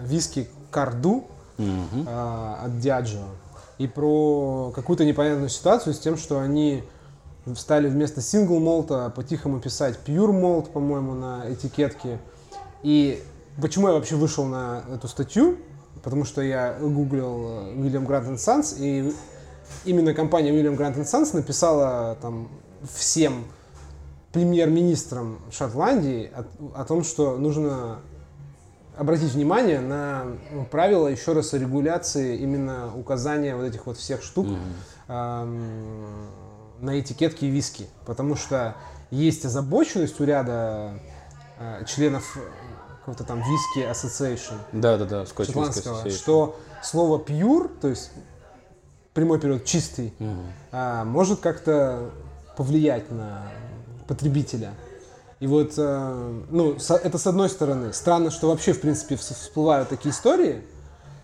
виски 0.00 0.48
Карду 0.70 1.24
mm-hmm. 1.58 2.04
а, 2.06 2.62
от 2.64 2.78
Диаджо 2.78 3.24
и 3.78 3.86
про 3.86 4.72
какую-то 4.74 5.04
непонятную 5.04 5.48
ситуацию 5.48 5.94
с 5.94 5.98
тем, 5.98 6.16
что 6.16 6.38
они 6.40 6.84
стали 7.56 7.88
вместо 7.88 8.20
сингл 8.20 8.58
молта 8.60 9.10
по-тихому 9.14 9.60
писать 9.60 9.98
pure 10.04 10.30
malt, 10.30 10.70
по-моему, 10.70 11.14
на 11.14 11.50
этикетке. 11.50 12.18
И 12.82 13.22
почему 13.60 13.88
я 13.88 13.94
вообще 13.94 14.16
вышел 14.16 14.44
на 14.44 14.84
эту 14.92 15.08
статью? 15.08 15.56
Потому 16.02 16.24
что 16.24 16.42
я 16.42 16.76
гуглил 16.78 17.72
William 17.74 18.06
Grant 18.06 18.36
Sons, 18.36 18.76
и 18.78 19.14
именно 19.84 20.14
компания 20.14 20.50
William 20.50 20.76
Grant 20.76 21.02
Sons 21.02 21.34
написала 21.34 22.16
там 22.20 22.48
всем 22.94 23.44
премьер-министром 24.32 25.40
Шотландии 25.50 26.30
о, 26.34 26.80
о 26.80 26.84
том, 26.84 27.04
что 27.04 27.36
нужно 27.36 27.98
обратить 28.96 29.32
внимание 29.32 29.80
на 29.80 30.26
ну, 30.52 30.64
правила 30.66 31.08
еще 31.08 31.32
раз 31.32 31.52
регуляции 31.54 32.36
именно 32.38 32.94
указания 32.94 33.56
вот 33.56 33.64
этих 33.64 33.86
вот 33.86 33.96
всех 33.96 34.22
штук 34.22 34.46
mm-hmm. 34.46 35.42
эм, 35.42 36.28
на 36.80 37.00
этикетке 37.00 37.48
виски, 37.48 37.86
потому 38.04 38.36
что 38.36 38.76
есть 39.10 39.44
озабоченность 39.44 40.20
у 40.20 40.24
ряда 40.24 41.00
э, 41.58 41.84
членов 41.86 42.38
какого-то 42.98 43.24
там 43.24 43.38
виски 43.38 43.90
Association, 43.90 44.58
да, 44.72 44.98
да, 44.98 45.04
да, 45.06 45.26
шотландского, 45.26 46.10
что 46.10 46.60
слово 46.82 47.18
pure, 47.18 47.70
то 47.80 47.88
есть 47.88 48.12
прямой 49.14 49.40
перевод 49.40 49.64
чистый, 49.64 50.12
mm-hmm. 50.18 50.46
э, 50.72 51.04
может 51.04 51.40
как-то 51.40 52.10
повлиять 52.56 53.10
на 53.10 53.50
потребителя. 54.10 54.74
И 55.38 55.46
вот, 55.46 55.74
э, 55.76 56.42
ну, 56.50 56.76
это 57.02 57.16
с 57.16 57.26
одной 57.28 57.48
стороны. 57.48 57.92
Странно, 57.92 58.32
что 58.32 58.48
вообще, 58.48 58.72
в 58.72 58.80
принципе, 58.80 59.14
всплывают 59.14 59.88
такие 59.88 60.10
истории, 60.10 60.62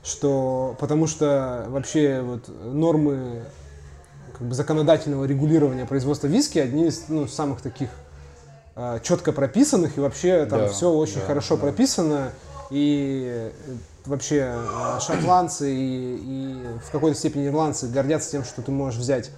что, 0.05 0.76
потому 0.78 1.09
что 1.09 1.66
вообще 1.68 2.20
вот 2.22 2.49
нормы 2.49 3.43
как 4.39 4.47
бы, 4.47 4.55
законодательного 4.55 5.24
регулирования 5.24 5.84
производства 5.84 6.28
виски 6.28 6.61
одни 6.61 6.87
из 6.87 7.09
ну, 7.09 7.26
самых 7.26 7.61
таких 7.61 7.91
э, 8.76 9.01
четко 9.03 9.32
прописанных, 9.32 9.99
и 9.99 10.01
вообще 10.01 10.47
там 10.47 10.61
да, 10.61 10.68
все 10.68 10.89
очень 10.89 11.20
да, 11.20 11.26
хорошо 11.26 11.57
да. 11.57 11.62
прописано, 11.62 12.30
и 12.70 13.26
э, 13.28 13.51
вообще 14.05 14.55
шотландцы 15.01 15.74
и, 15.74 16.16
и 16.22 16.66
в 16.87 16.93
какой-то 16.93 17.18
степени 17.18 17.49
ирландцы 17.49 17.89
гордятся 17.89 18.30
тем, 18.30 18.45
что 18.45 18.62
ты 18.62 18.70
можешь 18.70 19.01
взять 19.01 19.32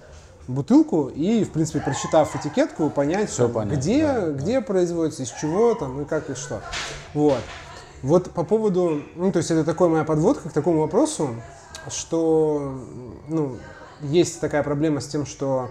бутылку 0.49 1.07
и, 1.07 1.43
в 1.43 1.51
принципе, 1.51 1.79
прочитав 1.79 2.35
этикетку, 2.35 2.89
понять, 2.89 3.29
Все 3.29 3.47
понятно, 3.47 3.77
где, 3.77 4.05
да, 4.05 4.31
где 4.31 4.59
да. 4.59 4.65
производится, 4.65 5.23
из 5.23 5.29
чего 5.29 5.75
там 5.75 6.01
и 6.01 6.05
как 6.05 6.29
и 6.29 6.35
что. 6.35 6.61
Вот. 7.13 7.39
Вот 8.01 8.31
по 8.31 8.43
поводу, 8.43 9.03
ну, 9.15 9.31
то 9.31 9.37
есть 9.37 9.51
это 9.51 9.63
такая 9.63 9.89
моя 9.89 10.03
подводка 10.03 10.49
к 10.49 10.53
такому 10.53 10.81
вопросу, 10.81 11.35
что, 11.89 12.79
ну, 13.27 13.57
есть 14.01 14.39
такая 14.39 14.63
проблема 14.63 15.01
с 15.01 15.07
тем, 15.07 15.25
что 15.25 15.69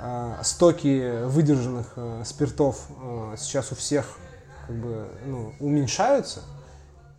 э, 0.00 0.34
стоки 0.42 1.24
выдержанных 1.26 1.92
э, 1.96 2.22
спиртов 2.24 2.88
э, 3.02 3.36
сейчас 3.38 3.72
у 3.72 3.76
всех 3.76 4.18
как 4.66 4.76
бы, 4.76 5.06
ну, 5.24 5.52
уменьшаются, 5.60 6.40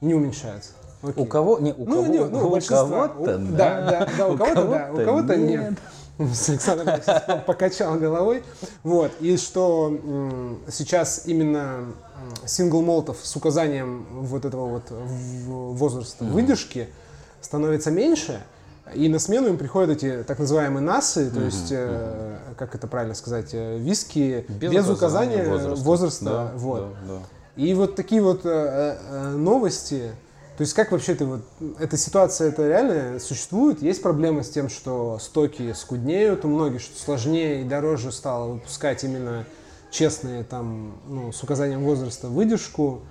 не 0.01 0.13
уменьшаются. 0.13 0.71
Окей. 1.01 1.23
У 1.23 1.25
кого? 1.25 1.59
Не, 1.59 1.73
у 1.73 1.85
ну, 1.85 2.03
кого? 2.03 2.07
Не, 2.07 2.19
ну, 2.19 2.47
у 2.49 2.61
кого-то, 2.61 3.37
да. 3.37 3.81
Да, 3.81 3.81
да, 3.81 4.09
да, 4.17 4.27
у 4.27 4.37
кого-то, 4.37 4.63
да, 4.63 4.89
у 4.93 5.05
кого-то 5.05 5.35
нет. 5.35 5.71
нет. 5.71 5.79
Александр 6.17 7.01
покачал 7.45 7.95
головой. 7.95 8.43
Вот. 8.83 9.11
И 9.19 9.37
что 9.37 10.59
сейчас 10.69 11.23
именно 11.25 11.93
сингл 12.45 12.81
молтов 12.81 13.17
с 13.21 13.35
указанием 13.35 14.05
вот 14.11 14.45
этого 14.45 14.67
вот 14.67 14.83
возраста 14.89 16.23
выдержки 16.23 16.87
становится 17.41 17.91
меньше, 17.91 18.41
и 18.93 19.07
на 19.07 19.19
смену 19.19 19.47
им 19.47 19.57
приходят 19.57 19.97
эти 19.97 20.23
так 20.23 20.39
называемые 20.39 20.83
НАСы, 20.83 21.31
то 21.31 21.41
есть, 21.41 21.69
э, 21.71 22.37
как 22.57 22.75
это 22.75 22.85
правильно 22.87 23.15
сказать, 23.15 23.49
э, 23.53 23.77
виски 23.79 24.45
без, 24.49 24.71
без 24.71 24.89
указания 24.89 25.47
возраста. 25.47 25.83
возраста 25.83 26.25
да, 26.25 26.51
вот. 26.55 26.93
Да, 27.07 27.13
да. 27.13 27.19
И 27.55 27.73
вот 27.73 27.95
такие 27.95 28.21
вот 28.21 28.41
э, 28.45 28.97
э, 29.09 29.29
новости, 29.29 30.11
то 30.57 30.61
есть 30.61 30.73
как 30.73 30.91
вообще 30.91 31.15
ты 31.15 31.25
вот, 31.25 31.41
эта 31.79 31.97
ситуация, 31.97 32.49
это 32.49 32.67
реально 32.67 33.19
существует? 33.19 33.81
Есть 33.81 34.03
проблемы 34.03 34.43
с 34.43 34.49
тем, 34.49 34.69
что 34.69 35.17
стоки 35.19 35.73
скуднеют 35.73 36.45
у 36.45 36.47
многих, 36.47 36.81
что 36.81 36.99
сложнее 36.99 37.61
и 37.61 37.63
дороже 37.63 38.11
стало 38.11 38.53
выпускать 38.53 39.03
именно 39.03 39.45
честные 39.89 40.43
там, 40.43 40.97
ну, 41.07 41.31
с 41.31 41.41
указанием 41.43 41.83
возраста 41.83 42.27
выдержку. 42.27 43.01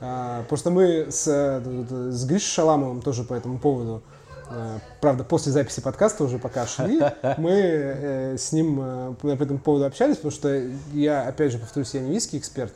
А, 0.00 0.44
просто 0.48 0.70
мы 0.70 1.06
с, 1.10 1.24
с 1.24 2.24
Гришей 2.24 2.48
Шаламовым 2.48 3.02
тоже 3.02 3.24
по 3.24 3.34
этому 3.34 3.58
поводу, 3.58 4.02
а, 4.48 4.78
правда, 5.00 5.24
после 5.24 5.50
записи 5.52 5.80
подкаста 5.80 6.24
уже 6.24 6.38
пока 6.38 6.66
шли, 6.66 7.00
мы 7.38 7.52
э, 7.52 8.36
с 8.36 8.52
ним 8.52 8.80
э, 8.80 9.14
по 9.20 9.28
этому 9.28 9.58
поводу 9.58 9.86
общались, 9.86 10.16
потому 10.16 10.32
что 10.32 10.62
я, 10.92 11.22
опять 11.22 11.52
же, 11.52 11.58
повторюсь, 11.58 11.94
я 11.94 12.00
не 12.00 12.10
виски 12.12 12.36
эксперт, 12.36 12.74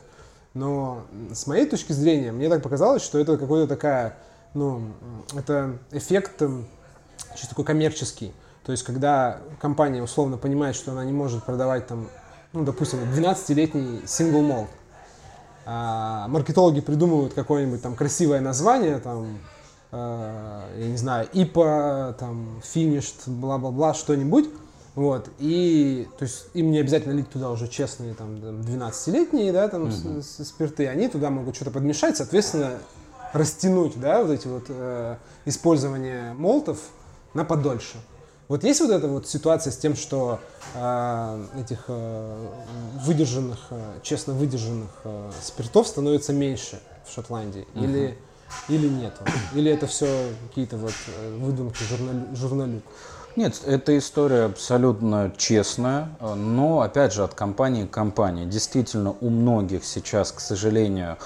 но 0.53 1.05
с 1.33 1.47
моей 1.47 1.65
точки 1.65 1.93
зрения, 1.93 2.31
мне 2.31 2.49
так 2.49 2.63
показалось, 2.63 3.03
что 3.03 3.19
это 3.19 3.37
какой-то 3.37 3.67
такая, 3.67 4.17
ну, 4.53 4.81
это 5.35 5.77
эффект 5.91 6.41
чисто 7.35 7.49
такой 7.49 7.65
коммерческий. 7.65 8.33
То 8.65 8.71
есть, 8.71 8.83
когда 8.83 9.39
компания 9.61 10.03
условно 10.03 10.37
понимает, 10.37 10.75
что 10.75 10.91
она 10.91 11.05
не 11.05 11.13
может 11.13 11.43
продавать 11.45 11.87
там, 11.87 12.09
ну, 12.53 12.65
допустим, 12.65 12.99
12-летний 12.99 14.01
сингл 14.05 14.41
молд, 14.41 14.69
а 15.65 16.27
маркетологи 16.27 16.81
придумывают 16.81 17.33
какое-нибудь 17.33 17.81
там 17.81 17.95
красивое 17.95 18.41
название, 18.41 18.99
там, 18.99 19.39
э, 19.91 20.61
я 20.77 20.87
не 20.87 20.97
знаю, 20.97 21.27
ИПА, 21.31 22.15
там, 22.19 22.61
finished, 22.63 23.27
бла-бла-бла, 23.27 23.93
что-нибудь, 23.93 24.49
вот, 24.97 25.29
и, 25.37 26.07
то 26.17 26.23
есть, 26.23 26.47
им 26.55 26.71
не 26.71 26.79
обязательно 26.79 27.13
лить 27.13 27.29
туда 27.29 27.51
уже 27.51 27.67
честные, 27.67 28.15
там, 28.15 28.37
12-летние, 28.37 29.53
да, 29.53 29.67
там, 29.67 29.83
угу. 29.83 30.23
спирты, 30.23 30.87
они 30.87 31.07
туда 31.07 31.29
могут 31.29 31.55
что-то 31.55 31.69
подмешать, 31.69 32.17
соответственно, 32.17 32.79
растянуть, 33.31 33.99
да, 33.99 34.23
вот 34.23 34.31
эти 34.31 34.47
вот 34.47 34.63
э, 34.69 35.17
использование 35.45 36.33
молтов 36.33 36.79
на 37.35 37.45
подольше. 37.45 37.97
Вот 38.47 38.63
есть 38.63 38.81
вот 38.81 38.89
эта 38.89 39.07
вот 39.07 39.27
ситуация 39.27 39.69
с 39.69 39.77
тем, 39.77 39.95
что 39.95 40.39
э, 40.73 41.45
этих 41.59 41.83
э, 41.89 42.47
выдержанных, 43.03 43.67
э, 43.69 43.99
честно 44.01 44.33
выдержанных 44.33 44.89
э, 45.03 45.31
спиртов 45.43 45.87
становится 45.87 46.33
меньше 46.33 46.79
в 47.07 47.13
Шотландии? 47.13 47.67
Угу. 47.75 47.83
Или, 47.83 48.17
или 48.67 48.87
нет? 48.87 49.13
Или 49.53 49.71
это 49.71 49.85
все 49.85 50.31
какие-то 50.49 50.77
вот 50.77 50.95
э, 51.19 51.37
выдумки 51.37 51.83
журнали, 51.83 52.33
журналюк? 52.33 52.83
Нет, 53.37 53.61
эта 53.67 53.95
история 53.99 54.45
абсолютно 54.45 55.31
честная, 55.37 56.09
но, 56.19 56.81
опять 56.81 57.13
же, 57.13 57.23
от 57.23 57.35
компании 57.35 57.85
к 57.85 57.91
компании. 57.91 58.45
Действительно, 58.45 59.15
у 59.21 59.29
многих 59.29 59.85
сейчас, 59.85 60.31
к 60.31 60.39
сожалению, 60.39 61.17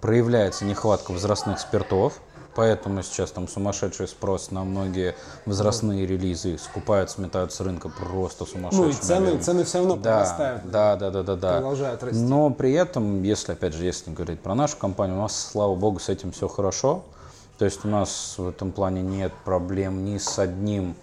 проявляется 0.00 0.64
нехватка 0.64 1.10
возрастных 1.10 1.58
спиртов, 1.58 2.20
поэтому 2.54 3.02
сейчас 3.02 3.32
там 3.32 3.48
сумасшедший 3.48 4.06
спрос 4.06 4.52
на 4.52 4.62
многие 4.62 5.16
возрастные 5.46 6.06
релизы, 6.06 6.58
скупают, 6.58 7.10
сметают 7.10 7.52
с 7.52 7.60
рынка 7.60 7.88
просто 7.88 8.46
сумасшедшие. 8.46 8.84
Ну 8.84 8.90
и 8.90 8.92
цены, 8.92 9.38
цены 9.38 9.64
все 9.64 9.78
равно 9.78 9.96
да. 9.96 10.62
Да, 10.64 10.94
да, 10.94 11.10
да, 11.10 11.22
да, 11.24 11.34
да. 11.34 11.52
Продолжают 11.54 12.04
расти. 12.04 12.22
Но 12.22 12.50
при 12.50 12.72
этом, 12.74 13.24
если, 13.24 13.50
опять 13.50 13.74
же, 13.74 13.84
если 13.84 14.12
говорить 14.12 14.38
про 14.38 14.54
нашу 14.54 14.76
компанию, 14.76 15.18
у 15.18 15.22
нас, 15.22 15.50
слава 15.50 15.74
богу, 15.74 15.98
с 15.98 16.08
этим 16.08 16.30
все 16.30 16.46
хорошо. 16.46 17.02
То 17.58 17.64
есть 17.64 17.84
у 17.84 17.88
нас 17.88 18.36
в 18.38 18.46
этом 18.46 18.70
плане 18.70 19.02
нет 19.02 19.32
проблем 19.44 20.04
ни 20.04 20.18
с 20.18 20.38
одним 20.38 20.94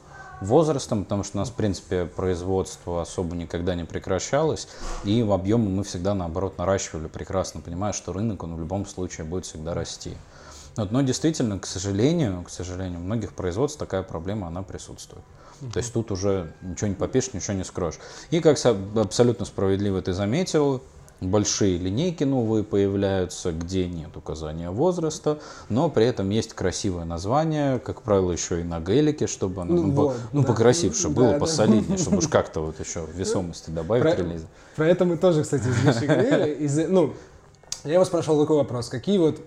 возрастом, 0.42 1.04
потому 1.04 1.24
что 1.24 1.38
у 1.38 1.40
нас, 1.40 1.50
в 1.50 1.54
принципе, 1.54 2.06
производство 2.06 3.02
особо 3.02 3.36
никогда 3.36 3.76
не 3.76 3.84
прекращалось, 3.84 4.68
и 5.04 5.24
в 5.24 5.32
объеме 5.32 5.70
мы 5.70 5.84
всегда, 5.84 6.14
наоборот, 6.14 6.58
наращивали, 6.58 7.08
прекрасно 7.08 7.62
понимая, 7.62 7.94
что 7.94 8.14
рынок, 8.14 8.44
он 8.44 8.56
в 8.56 8.60
любом 8.60 8.86
случае 8.86 9.26
будет 9.26 9.46
всегда 9.46 9.74
расти. 9.74 10.16
Вот, 10.76 10.92
но 10.92 11.02
действительно, 11.02 11.58
к 11.58 11.66
сожалению, 11.66 12.44
к 12.44 12.50
сожалению, 12.50 13.00
у 13.00 13.04
многих 13.04 13.34
производств 13.34 13.80
такая 13.80 14.04
проблема, 14.04 14.48
она 14.48 14.62
присутствует. 14.62 15.24
Uh-huh. 15.62 15.72
То 15.72 15.78
есть 15.78 15.94
тут 15.94 16.12
уже 16.12 16.54
ничего 16.62 16.88
не 16.88 16.96
попишешь, 16.96 17.34
ничего 17.34 17.54
не 17.54 17.64
скроешь. 17.64 17.96
И 18.30 18.42
как 18.42 18.58
абсолютно 18.96 19.46
справедливо 19.46 20.02
ты 20.02 20.12
заметил, 20.12 20.82
большие 21.22 21.78
линейки 21.78 22.24
новые 22.24 22.64
появляются, 22.64 23.52
где 23.52 23.88
нет 23.88 24.16
указания 24.16 24.70
возраста, 24.70 25.40
но 25.70 25.90
при 25.90 26.06
этом 26.06 26.30
есть 26.30 26.54
красивое 26.54 27.06
название, 27.06 27.80
как 27.80 28.02
правило, 28.02 28.32
еще 28.32 28.62
и 28.62 28.64
на 28.64 28.80
гелике, 28.80 29.28
чтобы 29.28 29.62
оно 29.62 29.76
ну, 29.76 29.84
ну, 29.84 29.94
вот, 29.94 30.16
по, 30.16 30.20
ну 30.34 30.42
да. 30.42 30.48
покрасивше 30.48 31.10
было, 31.10 31.32
да, 31.32 31.40
посолиднее, 31.40 31.98
чтобы 31.98 32.18
уж 32.18 32.28
как-то 32.30 32.62
вот 32.62 32.80
еще 32.80 33.06
весомости 33.14 33.70
добавить 33.70 34.04
про, 34.04 34.16
релиза. 34.16 34.46
Про 34.76 34.88
это 34.88 35.06
мы 35.06 35.18
тоже, 35.18 35.44
кстати, 35.44 35.64
Гришей 35.64 36.08
говорили. 36.08 36.54
Из, 36.56 36.90
ну, 36.90 37.14
я 37.84 37.94
его 37.94 38.06
спрашивал 38.06 38.42
такой 38.42 38.58
вопрос. 38.58 38.90
Какие 38.90 39.18
вот 39.18 39.42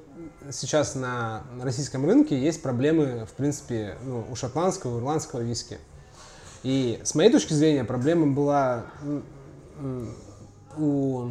сейчас 0.50 0.94
на 0.94 1.42
российском 1.60 2.06
рынке 2.06 2.40
есть 2.40 2.62
проблемы, 2.62 3.26
в 3.30 3.34
принципе, 3.34 3.96
ну, 4.04 4.24
у 4.30 4.36
шотландского, 4.36 4.96
у 4.96 4.98
ирландского 5.00 5.40
виски? 5.40 5.78
И 6.62 7.00
с 7.04 7.14
моей 7.14 7.30
точки 7.30 7.52
зрения 7.52 7.84
проблема 7.84 8.26
была 8.26 8.84
у 10.76 11.30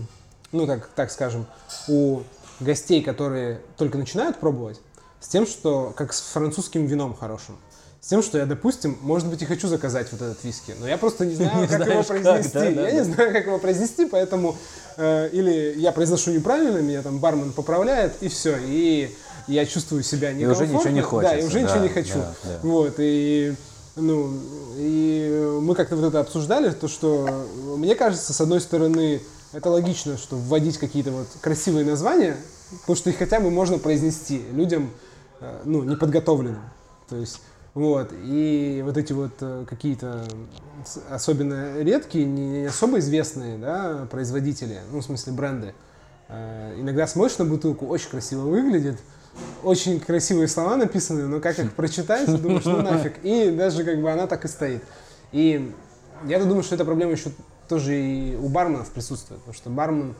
ну 0.51 0.67
так, 0.67 0.87
так 0.95 1.11
скажем, 1.11 1.45
у 1.87 2.21
гостей, 2.59 3.03
которые 3.03 3.61
только 3.77 3.97
начинают 3.97 4.37
пробовать, 4.37 4.79
с 5.19 5.27
тем, 5.27 5.45
что 5.45 5.93
как 5.95 6.13
с 6.13 6.21
французским 6.21 6.85
вином 6.85 7.15
хорошим. 7.15 7.57
С 7.99 8.09
тем, 8.09 8.21
что 8.21 8.37
я, 8.37 8.45
допустим, 8.45 8.97
может 9.01 9.27
быть, 9.27 9.41
и 9.41 9.45
хочу 9.45 9.67
заказать 9.67 10.11
вот 10.11 10.21
этот 10.21 10.43
виски, 10.43 10.73
но 10.79 10.87
я 10.87 10.97
просто 10.97 11.25
не 11.25 11.35
знаю, 11.35 11.61
не 11.61 11.67
как 11.67 11.87
его 11.87 12.03
произнести. 12.03 12.51
Как, 12.51 12.53
да, 12.53 12.59
да, 12.61 12.69
я 12.69 12.73
да. 12.73 12.91
не 12.91 13.03
знаю, 13.03 13.33
как 13.33 13.45
его 13.45 13.59
произнести, 13.59 14.05
поэтому 14.05 14.55
э, 14.97 15.29
или 15.33 15.73
я 15.77 15.91
произношу 15.91 16.31
неправильно, 16.31 16.77
меня 16.77 17.01
там 17.01 17.19
бармен 17.19 17.51
поправляет, 17.51 18.13
и 18.21 18.29
все. 18.29 18.57
И 18.61 19.15
я 19.47 19.65
чувствую 19.65 20.03
себя 20.03 20.31
некомфортно. 20.31 20.63
И 20.63 20.67
уже 20.67 20.77
ничего 20.77 20.93
не 20.93 21.01
хочется. 21.01 21.35
Да, 21.35 21.41
и 21.41 21.45
уже 21.45 21.59
да, 21.59 21.61
ничего 21.61 21.83
не 21.83 21.89
хочу. 21.89 22.13
Да, 22.15 22.35
да. 22.43 22.59
Вот, 22.61 22.95
и 22.99 23.55
ну, 23.95 24.31
и 24.77 25.59
мы 25.61 25.73
как-то 25.73 25.95
вот 25.95 26.07
это 26.07 26.19
обсуждали, 26.19 26.69
то, 26.69 26.87
что 26.87 27.47
мне 27.77 27.95
кажется, 27.95 28.31
с 28.31 28.39
одной 28.39 28.61
стороны, 28.61 29.21
это 29.53 29.69
логично, 29.69 30.17
что 30.17 30.35
вводить 30.35 30.77
какие-то 30.77 31.11
вот 31.11 31.27
красивые 31.41 31.85
названия, 31.85 32.37
потому 32.81 32.95
что 32.95 33.09
их 33.09 33.17
хотя 33.17 33.39
бы 33.39 33.49
можно 33.49 33.77
произнести 33.77 34.41
людям, 34.51 34.91
э, 35.39 35.61
ну, 35.65 35.83
неподготовленным. 35.83 36.61
То 37.09 37.15
есть, 37.15 37.41
вот, 37.73 38.11
и 38.23 38.81
вот 38.85 38.97
эти 38.97 39.13
вот 39.13 39.33
э, 39.39 39.65
какие-то 39.69 40.25
особенно 41.09 41.81
редкие, 41.81 42.25
не 42.25 42.65
особо 42.65 42.99
известные, 42.99 43.57
да, 43.57 44.07
производители, 44.11 44.79
ну, 44.91 44.99
в 44.99 45.03
смысле 45.03 45.33
бренды, 45.33 45.73
э, 46.27 46.75
иногда 46.79 47.07
смотришь 47.07 47.37
на 47.37 47.45
бутылку, 47.45 47.87
очень 47.87 48.09
красиво 48.09 48.41
выглядит, 48.41 48.97
очень 49.63 49.99
красивые 49.99 50.47
слова 50.47 50.75
написаны, 50.75 51.27
но 51.27 51.39
как 51.39 51.59
их 51.59 51.73
прочитать, 51.73 52.29
думаешь, 52.41 52.65
ну 52.65 52.81
нафиг. 52.81 53.23
И 53.23 53.51
даже 53.51 53.83
как 53.83 54.01
бы 54.01 54.11
она 54.11 54.27
так 54.27 54.45
и 54.45 54.47
стоит. 54.47 54.83
И 55.31 55.73
я 56.25 56.43
думаю, 56.43 56.63
что 56.63 56.75
эта 56.75 56.85
проблема 56.85 57.11
еще 57.11 57.31
тоже 57.67 57.99
и 57.99 58.35
у 58.35 58.49
барменов 58.49 58.89
присутствует, 58.89 59.41
потому 59.41 59.55
что 59.55 59.69
бармен 59.69 60.15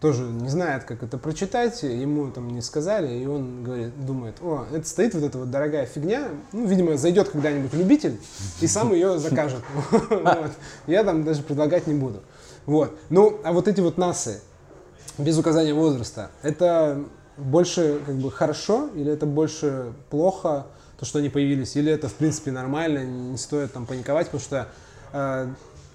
тоже 0.00 0.22
не 0.22 0.48
знает, 0.48 0.84
как 0.84 1.02
это 1.02 1.18
прочитать, 1.18 1.82
ему 1.82 2.30
там 2.30 2.48
не 2.48 2.62
сказали, 2.62 3.18
и 3.18 3.26
он 3.26 3.62
говорит, 3.62 4.04
думает, 4.04 4.36
о, 4.40 4.66
это 4.72 4.88
стоит 4.88 5.14
вот 5.14 5.22
эта 5.22 5.38
вот 5.38 5.50
дорогая 5.50 5.84
фигня, 5.84 6.28
ну, 6.52 6.66
видимо, 6.66 6.96
зайдет 6.96 7.28
когда-нибудь 7.28 7.74
любитель 7.74 8.18
и 8.60 8.66
сам 8.66 8.92
ее 8.94 9.18
закажет. 9.18 9.60
Я 10.86 11.04
там 11.04 11.24
даже 11.24 11.42
предлагать 11.42 11.86
не 11.86 11.94
буду. 11.94 12.22
Вот. 12.64 12.98
Ну, 13.10 13.40
а 13.44 13.52
вот 13.52 13.68
эти 13.68 13.80
вот 13.80 13.98
НАСы, 13.98 14.40
без 15.18 15.36
указания 15.38 15.74
возраста, 15.74 16.30
это 16.42 17.04
больше 17.36 18.00
как 18.06 18.16
бы 18.16 18.30
хорошо 18.30 18.88
или 18.94 19.12
это 19.12 19.26
больше 19.26 19.92
плохо, 20.08 20.66
то, 20.98 21.04
что 21.04 21.18
они 21.18 21.28
появились, 21.28 21.76
или 21.76 21.92
это 21.92 22.08
в 22.08 22.14
принципе 22.14 22.52
нормально, 22.52 23.04
не 23.04 23.38
стоит 23.38 23.72
там 23.72 23.86
паниковать, 23.86 24.26
потому 24.26 24.42
что 24.42 24.68
э, 25.12 25.48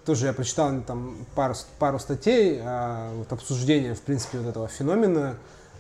тоже 0.06 0.28
я 0.28 0.34
прочитал 0.34 0.72
там 0.82 1.16
пару, 1.36 1.56
пару 1.80 2.00
статей, 2.00 2.60
э, 2.62 3.16
вот 3.18 3.32
обсуждение 3.32 3.96
в 3.96 4.02
принципе 4.02 4.40
вот 4.40 4.48
этого 4.48 4.68
феномена, 4.68 5.36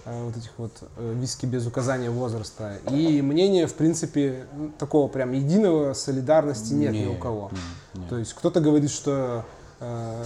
э, 0.05 0.23
вот 0.23 0.36
этих 0.36 0.51
вот 0.57 0.71
э, 0.97 1.13
виски 1.15 1.45
без 1.45 1.67
указания 1.67 2.09
возраста. 2.09 2.80
И 2.89 3.21
мнение, 3.21 3.67
в 3.67 3.73
принципе, 3.76 4.47
такого 4.80 5.07
прям 5.07 5.32
единого 5.32 5.93
солидарности 5.93 6.73
нет 6.73 6.93
не, 6.93 7.03
ни 7.03 7.07
у 7.07 7.17
кого. 7.17 7.51
Не, 7.93 8.01
не. 8.01 8.07
То 8.07 8.17
есть 8.17 8.34
кто-то 8.34 8.61
говорит, 8.61 8.91
что 8.91 9.45
э, 9.80 10.23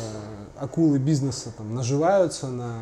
акулы 0.60 1.00
бизнеса 1.00 1.52
там 1.56 1.76
наживаются 1.76 2.48
на 2.48 2.80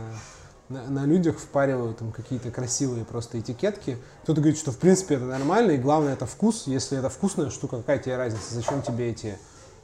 на, 0.70 0.84
на 0.90 1.06
людях 1.06 1.38
впаривают 1.38 1.98
там 1.98 2.12
какие-то 2.12 2.52
красивые 2.52 3.06
просто 3.06 3.40
этикетки. 3.40 3.98
Кто-то 4.24 4.42
говорит, 4.42 4.60
что 4.60 4.72
в 4.72 4.78
принципе 4.78 5.16
это 5.16 5.26
нормально, 5.26 5.72
и 5.72 5.78
главное 5.78 6.14
это 6.14 6.26
вкус. 6.26 6.68
Если 6.68 6.98
это 6.98 7.10
вкусная 7.10 7.50
штука, 7.50 7.78
какая 7.78 8.00
тебе 8.00 8.18
разница? 8.18 8.54
Зачем 8.54 8.82
тебе 8.82 9.10
эти 9.10 9.38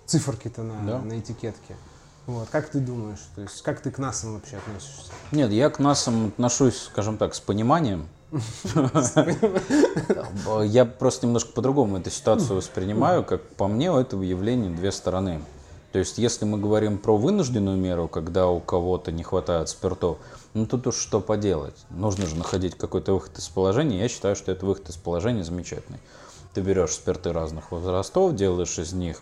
циферки-то 0.06 0.64
на, 0.64 0.82
да. 0.86 0.99
на 0.99 1.20
этикетке? 1.20 1.76
Вот, 2.26 2.47
как 2.49 2.70
ты 2.70 2.80
думаешь? 2.80 3.20
То 3.36 3.41
есть, 3.41 3.62
как 3.64 3.82
ты 3.82 3.91
к 3.91 3.97
НАСам 3.97 4.36
вообще 4.36 4.58
относишься? 4.58 5.12
Нет, 5.32 5.51
я 5.51 5.70
к 5.70 5.80
НАСам 5.80 6.28
отношусь, 6.28 6.84
скажем 6.84 7.18
так, 7.18 7.36
с 7.36 7.41
пониманием. 7.41 8.08
Я 10.64 10.86
просто 10.86 11.28
немножко 11.28 11.51
по-другому 11.51 11.97
эту 11.97 12.10
ситуацию 12.10 12.56
воспринимаю. 12.56 13.24
Как 13.24 13.41
по 13.56 13.68
мне, 13.68 13.91
у 13.91 13.97
этого 13.97 14.24
явления 14.24 14.70
две 14.70 14.91
стороны. 14.91 15.41
То 15.91 15.99
есть, 15.99 16.18
если 16.18 16.45
мы 16.45 16.58
говорим 16.58 16.97
про 16.97 17.16
вынужденную 17.18 17.78
меру, 17.78 18.08
когда 18.08 18.47
у 18.47 18.60
кого-то 18.60 19.12
не 19.12 19.22
хватает 19.22 19.70
спиртов, 19.70 20.18
ну 20.54 20.66
тут 20.66 20.88
уж 20.88 20.95
что 20.95 21.20
поделать. 21.20 21.76
Нужно 21.91 22.26
же 22.26 22.36
находить 22.36 22.76
какой-то 22.76 23.14
выход 23.14 23.38
из 23.38 23.47
положения. 23.49 23.99
Я 23.99 24.08
считаю, 24.08 24.36
что 24.36 24.51
это 24.51 24.66
выход 24.66 24.89
из 24.89 24.95
положения 24.95 25.43
замечательный. 25.43 25.99
Ты 26.54 26.62
берешь 26.62 26.93
спирты 26.93 27.32
разных 27.34 27.72
возрастов, 27.72 28.34
делаешь 28.36 28.80
из 28.80 28.93
них 28.93 29.22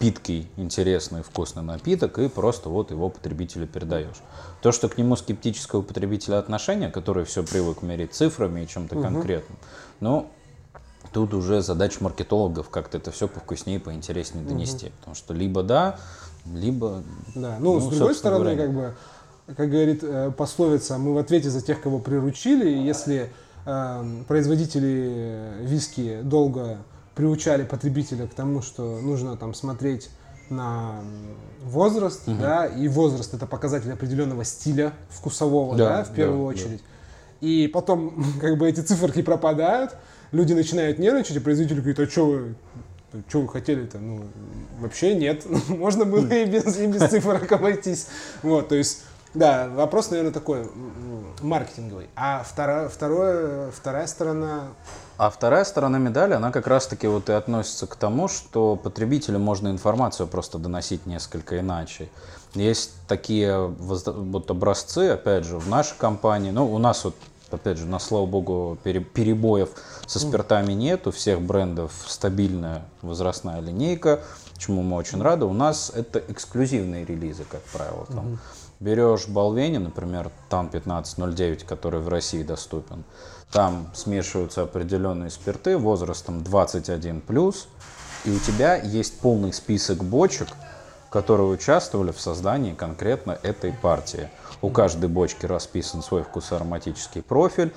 питкий, 0.00 0.48
интересный, 0.56 1.22
вкусный 1.22 1.62
напиток 1.62 2.18
и 2.18 2.28
просто 2.28 2.70
вот 2.70 2.90
его 2.90 3.10
потребителю 3.10 3.66
передаешь. 3.66 4.16
То, 4.62 4.72
что 4.72 4.88
к 4.88 4.96
нему 4.96 5.14
скептическое 5.14 5.82
у 5.82 5.84
потребителя 5.84 6.38
отношение, 6.38 6.88
который 6.90 7.24
все 7.24 7.44
привык 7.44 7.82
мерить 7.82 8.14
цифрами 8.14 8.62
и 8.62 8.66
чем-то 8.66 8.96
угу. 8.96 9.04
конкретным, 9.04 9.58
ну, 10.00 10.30
Тут 11.12 11.34
уже 11.34 11.60
задача 11.60 12.04
маркетологов 12.04 12.68
как-то 12.70 12.98
это 12.98 13.10
все 13.10 13.26
повкуснее, 13.26 13.80
поинтереснее 13.80 14.44
донести. 14.44 14.86
Угу. 14.86 14.94
Потому 15.00 15.14
что 15.16 15.34
либо 15.34 15.62
да, 15.62 15.98
либо... 16.46 17.02
Да, 17.34 17.56
ну, 17.58 17.80
ну 17.80 17.80
с 17.80 17.88
другой 17.88 18.14
стороны, 18.14 18.54
говоря, 18.54 18.62
как 18.62 18.74
бы, 18.74 18.94
как 19.56 19.70
говорит 19.70 20.04
э, 20.04 20.30
пословица, 20.36 20.98
мы 20.98 21.14
в 21.14 21.18
ответе 21.18 21.50
за 21.50 21.62
тех, 21.62 21.82
кого 21.82 21.98
приручили. 21.98 22.68
Если 22.70 23.32
э, 23.66 24.04
производители 24.28 25.54
виски 25.62 26.20
долго 26.22 26.78
приучали 27.20 27.64
потребителя 27.64 28.26
к 28.26 28.32
тому, 28.32 28.62
что 28.62 28.98
нужно 28.98 29.36
там 29.36 29.52
смотреть 29.52 30.08
на 30.48 31.02
возраст, 31.62 32.26
угу. 32.26 32.38
да, 32.40 32.64
и 32.64 32.88
возраст 32.88 33.34
это 33.34 33.44
показатель 33.44 33.92
определенного 33.92 34.42
стиля 34.42 34.94
вкусового, 35.10 35.76
да, 35.76 35.98
да 35.98 36.04
в 36.04 36.14
первую 36.14 36.38
да, 36.38 36.44
очередь. 36.44 36.78
Да. 36.78 37.46
И 37.46 37.66
потом 37.68 38.24
как 38.40 38.56
бы 38.56 38.66
эти 38.66 38.80
циферки 38.80 39.20
пропадают, 39.20 39.96
люди 40.32 40.54
начинают 40.54 40.98
нервничать, 40.98 41.36
и 41.36 41.40
производитель 41.40 41.80
говорит, 41.80 42.00
а 42.00 42.06
что 42.06 42.24
вы, 42.24 42.54
что 43.28 43.42
вы 43.42 43.48
хотели-то? 43.48 43.98
Ну, 43.98 44.22
вообще 44.80 45.14
нет. 45.14 45.44
Можно 45.68 46.06
было 46.06 46.26
и 46.26 46.46
без, 46.46 46.78
и 46.78 46.86
без 46.86 47.02
цифрок 47.02 47.52
обойтись. 47.52 48.06
Вот, 48.42 48.70
то 48.70 48.76
есть, 48.76 49.04
да, 49.34 49.68
вопрос, 49.68 50.10
наверное, 50.10 50.32
такой 50.32 50.68
маркетинговый. 51.40 52.08
А 52.16 52.42
вторая, 52.42 52.88
второе, 52.88 53.70
вторая 53.70 54.06
сторона... 54.06 54.68
А 55.18 55.30
вторая 55.30 55.64
сторона 55.64 55.98
медали, 55.98 56.32
она 56.32 56.50
как 56.50 56.66
раз-таки 56.66 57.06
вот 57.06 57.28
и 57.28 57.32
относится 57.32 57.86
к 57.86 57.94
тому, 57.96 58.28
что 58.28 58.76
потребителю 58.76 59.38
можно 59.38 59.68
информацию 59.68 60.26
просто 60.26 60.58
доносить 60.58 61.06
несколько 61.06 61.60
иначе. 61.60 62.08
Есть 62.54 62.92
такие 63.06 63.66
вот 63.66 64.50
образцы, 64.50 65.10
опять 65.10 65.44
же, 65.44 65.58
в 65.58 65.68
нашей 65.68 65.96
компании, 65.98 66.50
ну, 66.50 66.72
у 66.72 66.78
нас 66.78 67.04
вот 67.04 67.14
опять 67.52 67.78
же, 67.78 67.86
на 67.86 67.98
слава 67.98 68.26
богу, 68.26 68.78
перебоев 68.82 69.70
со 70.06 70.18
спиртами 70.18 70.72
нет, 70.72 71.06
у 71.06 71.10
всех 71.10 71.40
брендов 71.40 71.92
стабильная 72.06 72.84
возрастная 73.02 73.60
линейка, 73.60 74.20
чему 74.56 74.82
мы 74.82 74.96
очень 74.96 75.20
рады. 75.22 75.46
У 75.46 75.52
нас 75.52 75.90
это 75.94 76.20
эксклюзивные 76.28 77.04
релизы, 77.04 77.44
как 77.44 77.62
правило. 77.62 78.06
Там. 78.06 78.38
Берешь 78.80 79.28
Балвени, 79.28 79.76
например, 79.76 80.30
Тан 80.48 80.68
1509, 80.68 81.64
который 81.64 82.00
в 82.00 82.08
России 82.08 82.42
доступен, 82.42 83.04
там 83.52 83.90
смешиваются 83.92 84.62
определенные 84.62 85.28
спирты 85.28 85.76
возрастом 85.76 86.38
21+, 86.38 87.54
и 88.24 88.30
у 88.30 88.38
тебя 88.38 88.76
есть 88.76 89.20
полный 89.20 89.52
список 89.52 90.02
бочек, 90.02 90.48
которые 91.10 91.48
участвовали 91.48 92.10
в 92.10 92.20
создании 92.22 92.72
конкретно 92.72 93.38
этой 93.42 93.74
партии. 93.74 94.30
У 94.62 94.68
каждой 94.68 95.08
бочки 95.08 95.46
расписан 95.46 96.02
свой 96.02 96.22
вкусоароматический 96.22 97.22
профиль, 97.22 97.72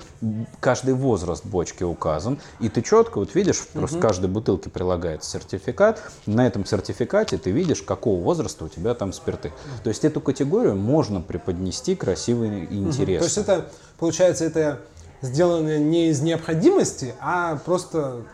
каждый 0.60 0.94
возраст 0.94 1.44
бочки 1.44 1.82
указан, 1.82 2.38
и 2.60 2.68
ты 2.68 2.82
четко 2.82 3.18
вот 3.18 3.34
видишь, 3.34 3.66
просто 3.72 3.96
угу. 3.96 4.06
каждой 4.06 4.28
бутылке 4.28 4.68
прилагается 4.68 5.30
сертификат, 5.30 6.02
на 6.26 6.46
этом 6.46 6.66
сертификате 6.66 7.38
ты 7.38 7.50
видишь, 7.50 7.82
какого 7.82 8.22
возраста 8.22 8.64
у 8.64 8.68
тебя 8.68 8.94
там 8.94 9.12
спирты. 9.12 9.52
То 9.82 9.88
есть 9.88 10.04
эту 10.04 10.20
категорию 10.20 10.76
можно 10.76 11.20
преподнести 11.20 11.94
красиво 11.94 12.44
и 12.44 12.76
интересно. 12.76 13.04
Угу. 13.04 13.18
То 13.18 13.24
есть 13.24 13.38
это, 13.38 13.70
получается, 13.98 14.44
это 14.44 14.80
сделано 15.22 15.78
не 15.78 16.08
из 16.08 16.20
необходимости, 16.20 17.14
а 17.20 17.56
просто 17.56 18.24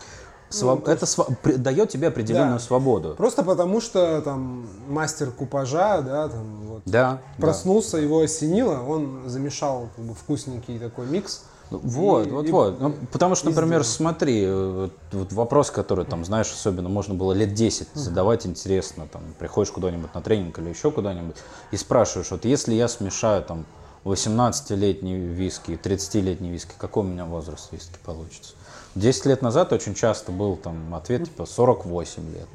Своб... 0.51 0.85
Ну, 0.85 0.93
это 0.93 1.07
св... 1.07 1.29
дает 1.43 1.91
тебе 1.91 2.09
определенную 2.09 2.59
да. 2.59 2.65
свободу. 2.65 3.15
Просто 3.17 3.45
потому 3.45 3.81
что 3.81 4.21
там 4.21 4.67
мастер 4.89 5.31
купажа, 5.31 6.03
да, 6.03 6.29
там 6.29 6.61
вот 6.67 6.83
да, 6.85 7.21
проснулся, 7.39 7.93
да. 7.93 8.03
его 8.03 8.21
осенило, 8.21 8.83
он 8.83 9.23
замешал 9.27 9.89
как 9.95 10.05
бы, 10.05 10.15
вкусненький 10.15 10.79
такой 10.79 11.07
микс. 11.07 11.45
Ну, 11.71 11.79
вот, 11.85 12.27
и, 12.27 12.31
вот, 12.31 12.47
и, 12.47 12.51
вот. 12.51 12.81
Ну, 12.81 12.95
потому 13.13 13.37
что, 13.37 13.49
например, 13.49 13.85
сделал. 13.85 13.97
смотри, 13.97 14.43
э, 14.45 14.89
вот 15.13 15.33
вопрос, 15.33 15.71
который 15.71 16.05
там, 16.05 16.25
знаешь, 16.25 16.51
особенно 16.51 16.89
можно 16.89 17.15
было 17.15 17.33
лет 17.33 17.55
10 17.55 17.89
задавать 17.95 18.45
интересно, 18.45 19.07
там, 19.07 19.23
приходишь 19.39 19.71
куда-нибудь 19.71 20.13
на 20.13 20.21
тренинг 20.21 20.59
или 20.59 20.69
еще 20.69 20.91
куда-нибудь 20.91 21.37
и 21.71 21.77
спрашиваешь, 21.77 22.33
вот 22.33 22.45
если 22.45 22.75
я 22.75 22.89
смешаю 22.89 23.45
там 23.45 23.67
18-летний 24.05 25.15
виски 25.15 25.73
и 25.73 25.77
30-летний 25.77 26.51
виски, 26.51 26.73
какой 26.77 27.05
у 27.05 27.07
меня 27.07 27.25
возраст 27.25 27.71
виски 27.71 27.99
получится? 28.05 28.55
10 28.95 29.27
лет 29.27 29.43
назад 29.43 29.73
очень 29.73 29.95
часто 29.95 30.33
был 30.33 30.57
там 30.57 30.95
ответ 30.95 31.25
типа 31.25 31.47
48 31.47 32.23
лет. 32.33 32.49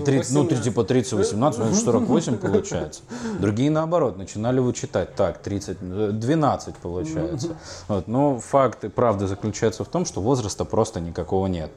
30, 0.04 0.32
ну, 0.32 0.46
типа 0.46 0.84
30, 0.84 1.12
18, 1.12 1.60
ну 1.60 1.74
48 1.74 2.38
получается. 2.38 3.02
Другие 3.38 3.70
наоборот, 3.70 4.16
начинали 4.16 4.60
вычитать, 4.60 5.14
так, 5.14 5.38
30, 5.38 6.18
12 6.18 6.76
получается. 6.76 7.56
Вот, 7.88 8.08
но 8.08 8.38
факт 8.38 8.84
и 8.84 8.88
правда 8.88 9.28
заключается 9.28 9.84
в 9.84 9.88
том, 9.88 10.04
что 10.04 10.20
возраста 10.20 10.64
просто 10.64 11.00
никакого 11.00 11.46
нет. 11.46 11.70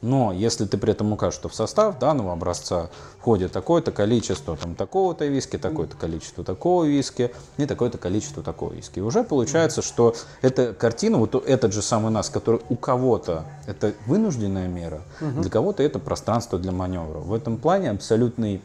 Но 0.00 0.32
если 0.32 0.64
ты 0.64 0.78
при 0.78 0.92
этом 0.92 1.12
укажешь, 1.12 1.38
что 1.38 1.48
в 1.48 1.54
состав 1.54 1.98
данного 1.98 2.32
образца 2.32 2.90
входит 3.18 3.52
такое-то 3.52 3.92
количество 3.92 4.56
там 4.56 4.74
такого-то 4.74 5.26
виски, 5.26 5.58
такое-то 5.58 5.96
количество 5.96 6.44
такого 6.44 6.84
виски 6.84 7.30
и 7.56 7.66
такое-то 7.66 7.98
количество 7.98 8.42
такого 8.42 8.72
виски. 8.72 8.98
И 8.98 9.02
уже 9.02 9.24
получается, 9.24 9.82
что 9.82 10.14
эта 10.40 10.72
картина, 10.72 11.18
вот 11.18 11.34
этот 11.34 11.72
же 11.72 11.82
самый 11.82 12.10
нас, 12.10 12.28
который 12.30 12.60
у 12.68 12.76
кого-то 12.76 13.41
это 13.66 13.94
вынужденная 14.06 14.68
мера, 14.68 15.02
угу. 15.20 15.42
для 15.42 15.50
кого-то 15.50 15.82
это 15.82 15.98
пространство 15.98 16.58
для 16.58 16.72
маневра. 16.72 17.18
В 17.18 17.34
этом 17.34 17.56
плане 17.56 17.90
абсолютный 17.90 18.60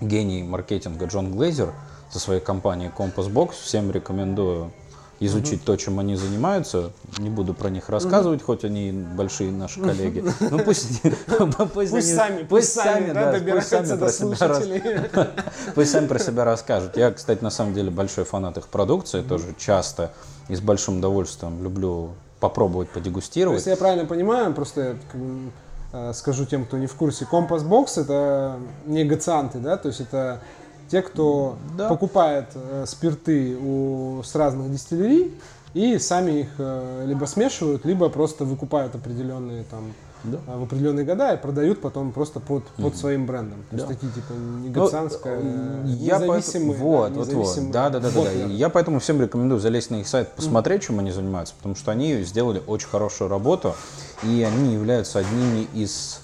гений 0.00 0.42
маркетинга 0.42 1.06
Джон 1.06 1.32
Глейзер 1.32 1.72
со 2.10 2.18
своей 2.18 2.40
компанией 2.40 2.90
Compass 2.96 3.30
Box 3.30 3.52
всем 3.52 3.90
рекомендую 3.90 4.72
изучить 5.20 5.60
угу. 5.60 5.66
то, 5.66 5.76
чем 5.76 5.98
они 5.98 6.16
занимаются. 6.16 6.92
Не 7.18 7.28
буду 7.30 7.54
про 7.54 7.70
них 7.70 7.88
рассказывать, 7.88 8.40
угу. 8.40 8.46
хоть 8.46 8.64
они 8.64 8.92
большие 8.92 9.50
наши 9.50 9.80
коллеги. 9.80 10.24
Ну 10.40 10.58
пусть 10.64 11.02
пусть 11.74 12.14
сами, 12.14 12.44
пусть 12.44 12.72
сами, 12.72 13.12
да, 13.12 13.32
пусть 13.52 13.68
сами 13.68 13.98
про 13.98 14.10
себя 14.10 15.08
пусть 15.74 15.90
сами 15.90 16.06
про 16.06 16.18
себя 16.18 16.44
расскажут. 16.44 16.96
Я, 16.96 17.10
кстати, 17.10 17.42
на 17.42 17.50
самом 17.50 17.74
деле 17.74 17.90
большой 17.90 18.24
фанат 18.24 18.58
их 18.58 18.68
продукции, 18.68 19.22
тоже 19.22 19.54
часто 19.58 20.12
и 20.48 20.54
с 20.54 20.60
большим 20.60 20.98
удовольствием 20.98 21.62
люблю 21.62 22.12
попробовать 22.40 22.88
подегустировать. 22.90 23.58
Если 23.58 23.70
я 23.70 23.76
правильно 23.76 24.04
понимаю, 24.04 24.52
просто 24.54 24.96
э, 25.92 26.12
скажу 26.14 26.46
тем, 26.46 26.64
кто 26.64 26.78
не 26.78 26.86
в 26.86 26.94
курсе, 26.94 27.24
компас 27.24 27.62
бокс 27.62 27.98
это 27.98 28.58
негацианты, 28.86 29.58
да, 29.58 29.76
то 29.76 29.88
есть 29.88 30.00
это 30.00 30.40
те, 30.90 31.02
кто 31.02 31.56
да. 31.76 31.88
покупает 31.88 32.46
э, 32.54 32.84
спирты 32.86 33.56
у, 33.56 34.22
с 34.22 34.34
разных 34.34 34.70
дистиллерий 34.70 35.34
и 35.74 35.98
сами 35.98 36.40
их 36.40 36.48
э, 36.58 37.04
либо 37.06 37.26
смешивают, 37.26 37.84
либо 37.84 38.08
просто 38.08 38.44
выкупают 38.44 38.94
определенные 38.94 39.64
там 39.64 39.92
да. 40.24 40.38
в 40.46 40.62
определенные 40.62 41.04
года 41.04 41.32
и 41.34 41.36
продают 41.36 41.80
потом 41.80 42.12
просто 42.12 42.40
под, 42.40 42.64
под 42.68 42.96
своим 42.96 43.26
брендом. 43.26 43.64
То 43.70 43.76
да. 43.76 43.82
есть 43.84 43.88
такие 43.88 44.12
типа 44.12 44.32
негацианская, 44.32 45.40
ну, 45.40 45.86
я 45.86 46.18
независимые. 46.18 46.72
Поэтому, 46.72 46.72
вот, 46.72 47.12
да, 47.12 47.18
вот, 47.20 47.32
вот. 47.32 47.70
Да, 47.70 47.90
да, 47.90 48.00
да, 48.00 48.10
да, 48.10 48.22
да. 48.22 48.30
Я 48.46 48.68
поэтому 48.68 49.00
всем 49.00 49.20
рекомендую 49.20 49.60
залезть 49.60 49.90
на 49.90 49.96
их 49.96 50.08
сайт, 50.08 50.32
посмотреть, 50.32 50.82
mm. 50.82 50.86
чем 50.86 50.98
они 50.98 51.10
занимаются, 51.10 51.54
потому 51.56 51.74
что 51.74 51.90
они 51.90 52.22
сделали 52.22 52.62
очень 52.66 52.88
хорошую 52.88 53.30
работу, 53.30 53.74
и 54.22 54.42
они 54.42 54.74
являются 54.74 55.20
одними 55.20 55.66
из 55.74 56.20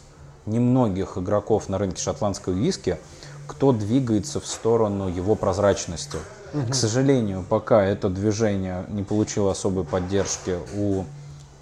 немногих 0.46 1.16
игроков 1.16 1.68
на 1.68 1.78
рынке 1.78 2.02
шотландского 2.02 2.52
виски, 2.52 2.98
кто 3.46 3.72
двигается 3.72 4.40
в 4.40 4.46
сторону 4.46 5.08
его 5.08 5.34
прозрачности. 5.34 6.18
Угу. 6.52 6.70
К 6.70 6.74
сожалению, 6.74 7.44
пока 7.48 7.84
это 7.84 8.08
движение 8.08 8.84
не 8.88 9.02
получило 9.02 9.50
особой 9.50 9.84
поддержки 9.84 10.58
у, 10.76 11.04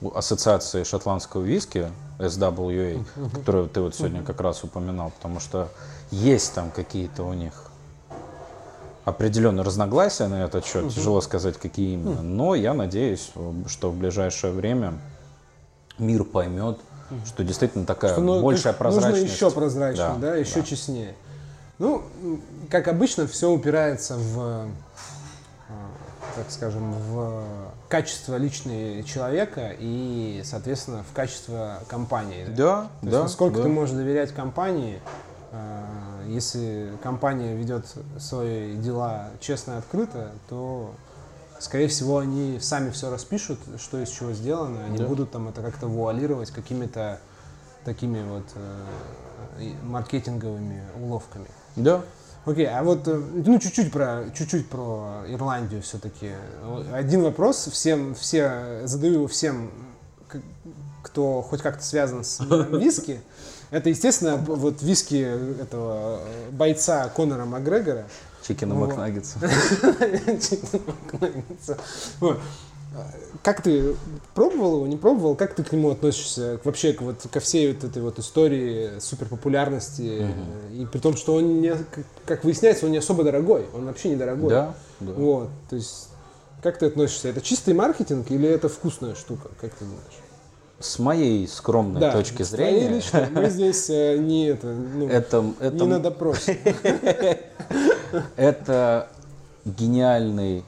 у 0.00 0.14
Ассоциации 0.14 0.84
шотландского 0.84 1.42
виски, 1.42 1.88
SWA, 2.22 3.04
которую 3.34 3.68
ты 3.68 3.80
вот 3.80 3.94
сегодня 3.94 4.22
как 4.22 4.40
раз 4.40 4.64
упоминал, 4.64 5.10
потому 5.10 5.40
что 5.40 5.68
есть 6.10 6.54
там 6.54 6.70
какие-то 6.70 7.24
у 7.24 7.32
них 7.32 7.52
определенные 9.04 9.64
разногласия 9.64 10.28
на 10.28 10.44
этот 10.44 10.64
счет, 10.64 10.94
тяжело 10.94 11.20
сказать, 11.20 11.56
какие 11.58 11.94
именно, 11.94 12.22
но 12.22 12.54
я 12.54 12.74
надеюсь, 12.74 13.32
что 13.66 13.90
в 13.90 13.96
ближайшее 13.96 14.52
время 14.52 14.94
мир 15.98 16.24
поймет, 16.24 16.78
что 17.26 17.44
действительно 17.44 17.84
такая 17.84 18.12
что, 18.12 18.20
ну, 18.20 18.42
большая 18.42 18.72
прозрачность. 18.72 19.22
Нужно 19.22 19.34
еще 19.34 19.50
прозрачнее, 19.50 20.08
да, 20.08 20.14
да 20.18 20.36
еще 20.36 20.60
да. 20.60 20.62
честнее. 20.62 21.14
Ну, 21.78 22.04
как 22.70 22.88
обычно, 22.88 23.26
все 23.26 23.50
упирается 23.50 24.16
в, 24.16 24.38
а, 24.38 24.66
так 26.36 26.50
скажем, 26.50 26.92
в 26.92 27.44
качество 27.92 28.36
личного 28.36 29.02
человека 29.02 29.76
и, 29.78 30.40
соответственно, 30.46 31.02
в 31.02 31.14
качество 31.14 31.80
компании. 31.88 32.46
Да, 32.46 32.54
То 32.54 32.88
да. 33.02 33.10
Есть, 33.10 33.22
насколько 33.24 33.58
да. 33.58 33.64
ты 33.64 33.68
можешь 33.68 33.94
доверять 33.94 34.32
компании, 34.32 34.98
а, 35.52 35.84
если 36.26 36.92
компания 37.02 37.54
ведет 37.54 37.84
свои 38.18 38.76
дела 38.76 39.28
честно 39.40 39.72
и 39.72 39.76
открыто, 39.76 40.30
то 40.48 40.94
скорее 41.58 41.88
всего, 41.88 42.16
они 42.16 42.60
сами 42.60 42.88
все 42.92 43.10
распишут, 43.10 43.60
что 43.78 44.02
из 44.02 44.08
чего 44.08 44.32
сделано, 44.32 44.86
они 44.86 44.96
да. 44.96 45.04
будут 45.04 45.30
там 45.30 45.48
это 45.48 45.60
как-то 45.60 45.86
вуалировать 45.86 46.50
какими-то 46.50 47.20
такими 47.84 48.26
вот 48.26 48.46
э, 48.54 49.74
маркетинговыми 49.82 50.82
уловками. 50.98 51.48
Да. 51.76 52.00
Окей, 52.44 52.66
а 52.66 52.82
вот 52.82 53.06
э, 53.06 53.14
ну 53.14 53.58
чуть-чуть 53.58 53.92
про 53.92 54.24
чуть-чуть 54.34 54.68
про 54.68 55.22
Ирландию 55.28 55.80
все-таки. 55.82 56.32
Один 56.92 57.22
вопрос 57.22 57.68
всем 57.70 58.14
все 58.14 58.80
задаю 58.84 59.14
его 59.14 59.26
всем, 59.28 59.70
кто 61.02 61.42
хоть 61.42 61.62
как-то 61.62 61.84
связан 61.84 62.24
с 62.24 62.40
виски. 62.72 63.20
Это, 63.70 63.88
естественно, 63.90 64.36
вот 64.36 64.82
виски 64.82 65.22
этого 65.62 66.20
бойца 66.50 67.08
Конора 67.08 67.44
Макгрегора. 67.44 68.06
Чикена 68.46 68.74
вот. 68.74 68.88
Макнаггетса. 68.88 69.38
Как 73.42 73.62
ты 73.62 73.96
пробовал 74.34 74.76
его, 74.76 74.86
не 74.86 74.96
пробовал? 74.96 75.34
Как 75.34 75.54
ты 75.54 75.64
к 75.64 75.72
нему 75.72 75.90
относишься? 75.90 76.60
Вообще 76.64 76.96
вот, 77.00 77.26
ко 77.30 77.40
всей 77.40 77.72
вот 77.72 77.84
этой 77.84 78.02
вот 78.02 78.18
истории 78.18 78.98
суперпопулярности. 79.00 80.28
И 80.72 80.86
при 80.86 80.98
том, 80.98 81.16
что 81.16 81.34
он, 81.34 81.60
не, 81.60 81.74
как 82.24 82.44
выясняется, 82.44 82.86
он 82.86 82.92
не 82.92 82.98
особо 82.98 83.24
дорогой. 83.24 83.66
Он 83.74 83.86
вообще 83.86 84.10
не 84.10 84.16
дорогой. 84.16 84.50
Да, 84.50 84.74
да. 85.00 85.12
Вот, 85.12 85.48
то 85.68 85.76
есть, 85.76 86.08
как 86.62 86.78
ты 86.78 86.86
относишься? 86.86 87.28
Это 87.28 87.40
чистый 87.40 87.74
маркетинг 87.74 88.30
или 88.30 88.48
это 88.48 88.68
вкусная 88.68 89.14
штука? 89.14 89.50
Как 89.60 89.74
ты 89.74 89.84
думаешь? 89.84 90.22
с 90.82 90.98
моей 90.98 91.46
скромной 91.46 92.00
да, 92.00 92.12
точки 92.12 92.42
зрения. 92.42 92.88
Лично, 92.88 93.28
мы 93.30 93.48
здесь 93.50 93.88
э, 93.88 94.18
не 94.18 94.46
это, 94.46 94.66
ну, 94.66 95.08
это, 95.08 95.44
это, 95.60 95.76
не 95.76 95.86
на 95.86 96.00
допросе. 96.00 96.58
Это 98.36 99.08
гениальный 99.64 100.64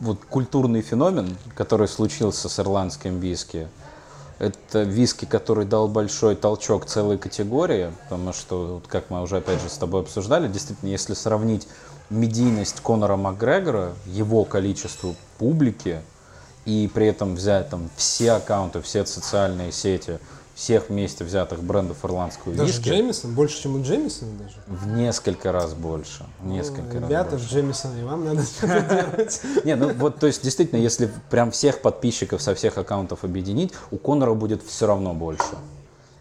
вот 0.00 0.18
культурный 0.24 0.82
феномен, 0.82 1.36
который 1.54 1.88
случился 1.88 2.48
с 2.48 2.60
ирландским 2.60 3.18
виски. 3.18 3.68
Это 4.38 4.82
виски, 4.82 5.24
который 5.24 5.64
дал 5.64 5.88
большой 5.88 6.36
толчок 6.36 6.86
целой 6.86 7.18
категории, 7.18 7.92
потому 8.04 8.32
что, 8.32 8.74
вот 8.74 8.86
как 8.86 9.10
мы 9.10 9.20
уже 9.20 9.38
опять 9.38 9.60
же 9.60 9.68
с 9.68 9.76
тобой 9.76 10.02
обсуждали, 10.02 10.46
действительно, 10.46 10.90
если 10.90 11.14
сравнить 11.14 11.66
медийность 12.08 12.80
Конора 12.80 13.16
Макгрегора, 13.16 13.94
его 14.06 14.44
количество 14.44 15.14
публики, 15.38 16.00
и 16.64 16.88
при 16.92 17.06
этом 17.06 17.34
взять 17.34 17.70
там 17.70 17.90
все 17.96 18.32
аккаунты, 18.32 18.80
все 18.80 19.04
социальные 19.06 19.72
сети 19.72 20.20
всех 20.58 20.88
вместе 20.88 21.22
взятых 21.22 21.62
брендов 21.62 22.04
ирландского 22.04 22.52
даже 22.52 22.72
виски. 22.72 22.82
Даже 22.82 22.96
Джеймисон? 22.96 23.34
Больше, 23.34 23.62
чем 23.62 23.76
у 23.76 23.82
Джеймисона 23.82 24.32
даже? 24.38 24.56
В 24.66 24.88
несколько 24.88 25.52
раз 25.52 25.72
больше. 25.72 26.26
В 26.40 26.48
несколько 26.48 26.94
ну, 26.94 27.00
раз 27.00 27.08
ребята, 27.08 27.30
больше. 27.30 27.54
Джеймисона, 27.54 28.00
и 28.00 28.02
вам 28.02 28.24
надо 28.24 28.42
что-то 28.42 28.80
делать. 29.16 29.40
Не, 29.64 29.76
ну 29.76 29.92
вот, 29.94 30.18
то 30.18 30.26
есть, 30.26 30.42
действительно, 30.42 30.80
если 30.80 31.08
прям 31.30 31.52
всех 31.52 31.80
подписчиков 31.80 32.42
со 32.42 32.56
всех 32.56 32.76
аккаунтов 32.76 33.22
объединить, 33.22 33.72
у 33.92 33.98
Конора 33.98 34.34
будет 34.34 34.64
все 34.64 34.88
равно 34.88 35.14
больше. 35.14 35.44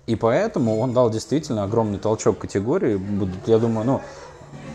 И 0.05 0.15
поэтому 0.15 0.77
он 0.77 0.93
дал 0.93 1.09
действительно 1.09 1.63
огромный 1.63 1.97
толчок 1.97 2.37
категории. 2.37 3.01
Я 3.47 3.57
думаю, 3.57 3.87
ну, 3.87 4.01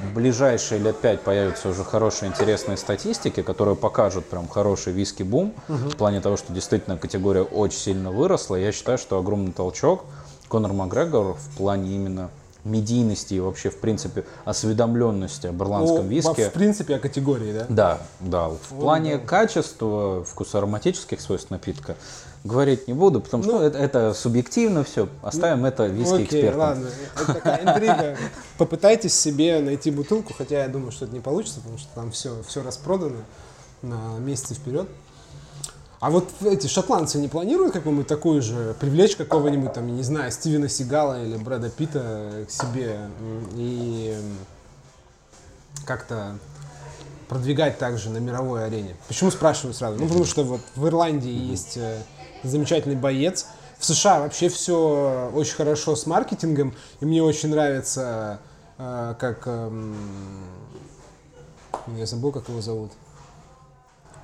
в 0.02 0.14
ближайшие 0.14 0.80
лет 0.80 0.98
пять 0.98 1.20
появятся 1.20 1.68
уже 1.68 1.84
хорошие 1.84 2.28
интересные 2.28 2.76
статистики, 2.76 3.42
которые 3.42 3.76
покажут 3.76 4.26
прям 4.26 4.48
хороший 4.48 4.92
виски-бум 4.92 5.54
угу. 5.68 5.76
в 5.76 5.96
плане 5.96 6.20
того, 6.20 6.36
что 6.36 6.52
действительно 6.52 6.98
категория 6.98 7.42
очень 7.42 7.78
сильно 7.78 8.10
выросла. 8.10 8.56
Я 8.56 8.72
считаю, 8.72 8.98
что 8.98 9.18
огромный 9.18 9.52
толчок 9.52 10.04
Конор 10.48 10.72
Макгрегор 10.72 11.34
в 11.34 11.56
плане 11.56 11.94
именно 11.94 12.30
медийности 12.64 13.34
и 13.34 13.40
вообще, 13.40 13.70
в 13.70 13.78
принципе, 13.78 14.24
осведомленности 14.44 15.48
об 15.48 15.62
ирландском 15.62 16.08
виске. 16.08 16.50
В 16.50 16.52
принципе, 16.52 16.96
о 16.96 16.98
категории, 16.98 17.52
да? 17.52 17.66
Да, 17.68 17.98
да. 18.20 18.48
В 18.48 18.78
плане 18.78 19.18
да. 19.18 19.26
качества, 19.26 20.24
вкуса 20.24 20.58
ароматических 20.58 21.20
свойств 21.20 21.50
напитка 21.50 21.96
говорить 22.44 22.88
не 22.88 22.94
буду, 22.94 23.20
потому 23.20 23.42
что 23.42 23.52
ну, 23.52 23.60
это, 23.60 23.78
это 23.78 24.14
субъективно 24.14 24.84
все. 24.84 25.08
Оставим 25.22 25.62
ну, 25.62 25.68
это 25.68 25.86
виски 25.86 26.14
окей, 26.14 26.24
экспертам. 26.24 26.60
ладно. 26.60 26.88
Это 27.14 27.34
такая 27.34 27.62
интрига. 27.62 28.16
Попытайтесь 28.58 29.14
себе 29.14 29.60
найти 29.60 29.90
бутылку, 29.90 30.34
хотя 30.34 30.62
я 30.62 30.68
думаю, 30.68 30.92
что 30.92 31.04
это 31.04 31.14
не 31.14 31.20
получится, 31.20 31.60
потому 31.60 31.78
что 31.78 31.88
там 31.94 32.10
все, 32.10 32.42
все 32.46 32.62
распродано 32.62 33.24
на 33.82 34.18
месяцы 34.18 34.54
вперед. 34.54 34.88
А 36.00 36.10
вот 36.10 36.28
эти 36.44 36.66
шотландцы 36.66 37.18
не 37.18 37.28
планируют 37.28 37.74
какую-нибудь 37.74 38.08
такую 38.08 38.42
же, 38.42 38.74
привлечь 38.80 39.14
какого-нибудь 39.14 39.72
там, 39.72 39.86
не 39.94 40.02
знаю, 40.02 40.32
Стивена 40.32 40.68
Сигала 40.68 41.24
или 41.24 41.36
Брэда 41.36 41.70
Питта 41.70 42.44
к 42.48 42.50
себе 42.50 43.08
и 43.54 44.16
как-то 45.86 46.36
продвигать 47.28 47.78
также 47.78 48.10
на 48.10 48.18
мировой 48.18 48.66
арене? 48.66 48.96
Почему 49.06 49.30
спрашиваю 49.30 49.74
сразу? 49.74 49.96
Ну, 49.98 50.08
потому 50.08 50.24
что 50.24 50.42
вот 50.42 50.60
в 50.74 50.86
Ирландии 50.88 51.32
есть 51.32 51.76
э, 51.76 52.02
замечательный 52.42 52.96
боец. 52.96 53.46
В 53.78 53.84
США 53.84 54.20
вообще 54.20 54.48
все 54.48 55.30
очень 55.34 55.54
хорошо 55.54 55.96
с 55.96 56.06
маркетингом, 56.06 56.74
и 57.00 57.04
мне 57.04 57.22
очень 57.22 57.50
нравится, 57.50 58.38
э, 58.78 59.14
как... 59.18 59.42
Э, 59.46 59.92
я 61.96 62.06
забыл, 62.06 62.30
как 62.30 62.48
его 62.48 62.60
зовут. 62.60 62.92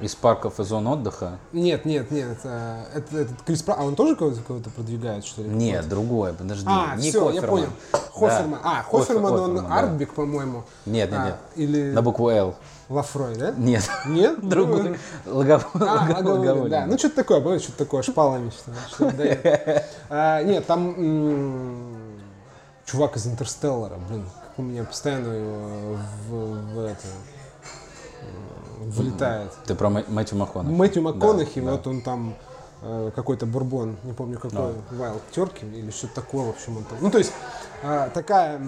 Из 0.00 0.14
парков 0.14 0.60
и 0.60 0.64
зон 0.64 0.86
отдыха? 0.86 1.38
Нет, 1.52 1.84
нет, 1.84 2.12
нет. 2.12 2.38
Э, 2.44 2.84
это, 2.94 3.18
этот 3.18 3.42
Крис 3.42 3.62
Пра... 3.62 3.74
А 3.74 3.82
он 3.82 3.96
тоже 3.96 4.14
кого-то, 4.14 4.40
кого-то 4.46 4.70
продвигает, 4.70 5.24
что 5.24 5.42
ли? 5.42 5.48
Нет, 5.48 5.82
вот? 5.82 5.90
другой, 5.90 6.32
подожди. 6.34 6.66
А, 6.68 6.94
не 6.94 7.10
все, 7.10 7.24
Хоферман. 7.24 7.34
я 7.34 7.50
понял. 7.50 7.68
Хоферман. 8.14 8.60
Да. 8.62 8.70
А, 8.78 8.82
Хоферман, 8.84 9.32
Хоферман 9.32 9.58
он 9.58 9.64
да. 9.64 9.74
Артбик, 9.76 10.14
по-моему. 10.14 10.62
Нет, 10.86 11.10
нет, 11.10 11.20
а, 11.20 11.26
нет. 11.26 11.36
Или... 11.56 11.90
На 11.90 12.02
букву 12.02 12.28
«Л». 12.28 12.54
Лафрой, 12.88 13.36
да? 13.36 13.52
Нет. 13.56 13.88
Нет? 14.06 14.40
Другой. 14.48 14.98
Логовой. 15.26 16.68
Да, 16.68 16.86
ну 16.86 16.98
что-то 16.98 17.16
такое, 17.16 17.40
помнишь, 17.40 17.62
что-то 17.62 17.78
такое, 17.78 18.02
шпалами 18.02 18.50
что 18.50 19.12
а, 20.08 20.42
Нет, 20.42 20.66
там 20.66 20.94
чувак 22.86 23.16
из 23.16 23.26
Интерстеллара, 23.26 23.98
блин, 24.08 24.24
как 24.42 24.58
у 24.58 24.62
меня 24.62 24.84
постоянно 24.84 25.32
его 25.32 25.98
в 26.28 26.78
это 26.84 27.06
вылетает. 28.78 29.52
Ты 29.66 29.74
про 29.74 29.90
Мэтью 29.90 30.38
МакКонахи? 30.38 30.74
Мэтью 30.74 31.02
МакКонахи, 31.02 31.58
вот 31.60 31.86
он 31.86 32.00
там 32.00 32.34
э, 32.82 33.10
какой-то 33.14 33.46
бурбон, 33.46 33.96
не 34.04 34.12
помню 34.12 34.38
какой, 34.38 34.74
Вайлд 34.92 35.22
Терки 35.30 35.66
или 35.66 35.90
что-то 35.90 36.16
такое, 36.16 36.46
в 36.46 36.50
общем, 36.50 36.78
он 36.78 36.84
там. 36.84 36.98
Ну, 37.00 37.10
то 37.10 37.18
есть 37.18 37.32
э, 37.82 38.10
такая 38.14 38.60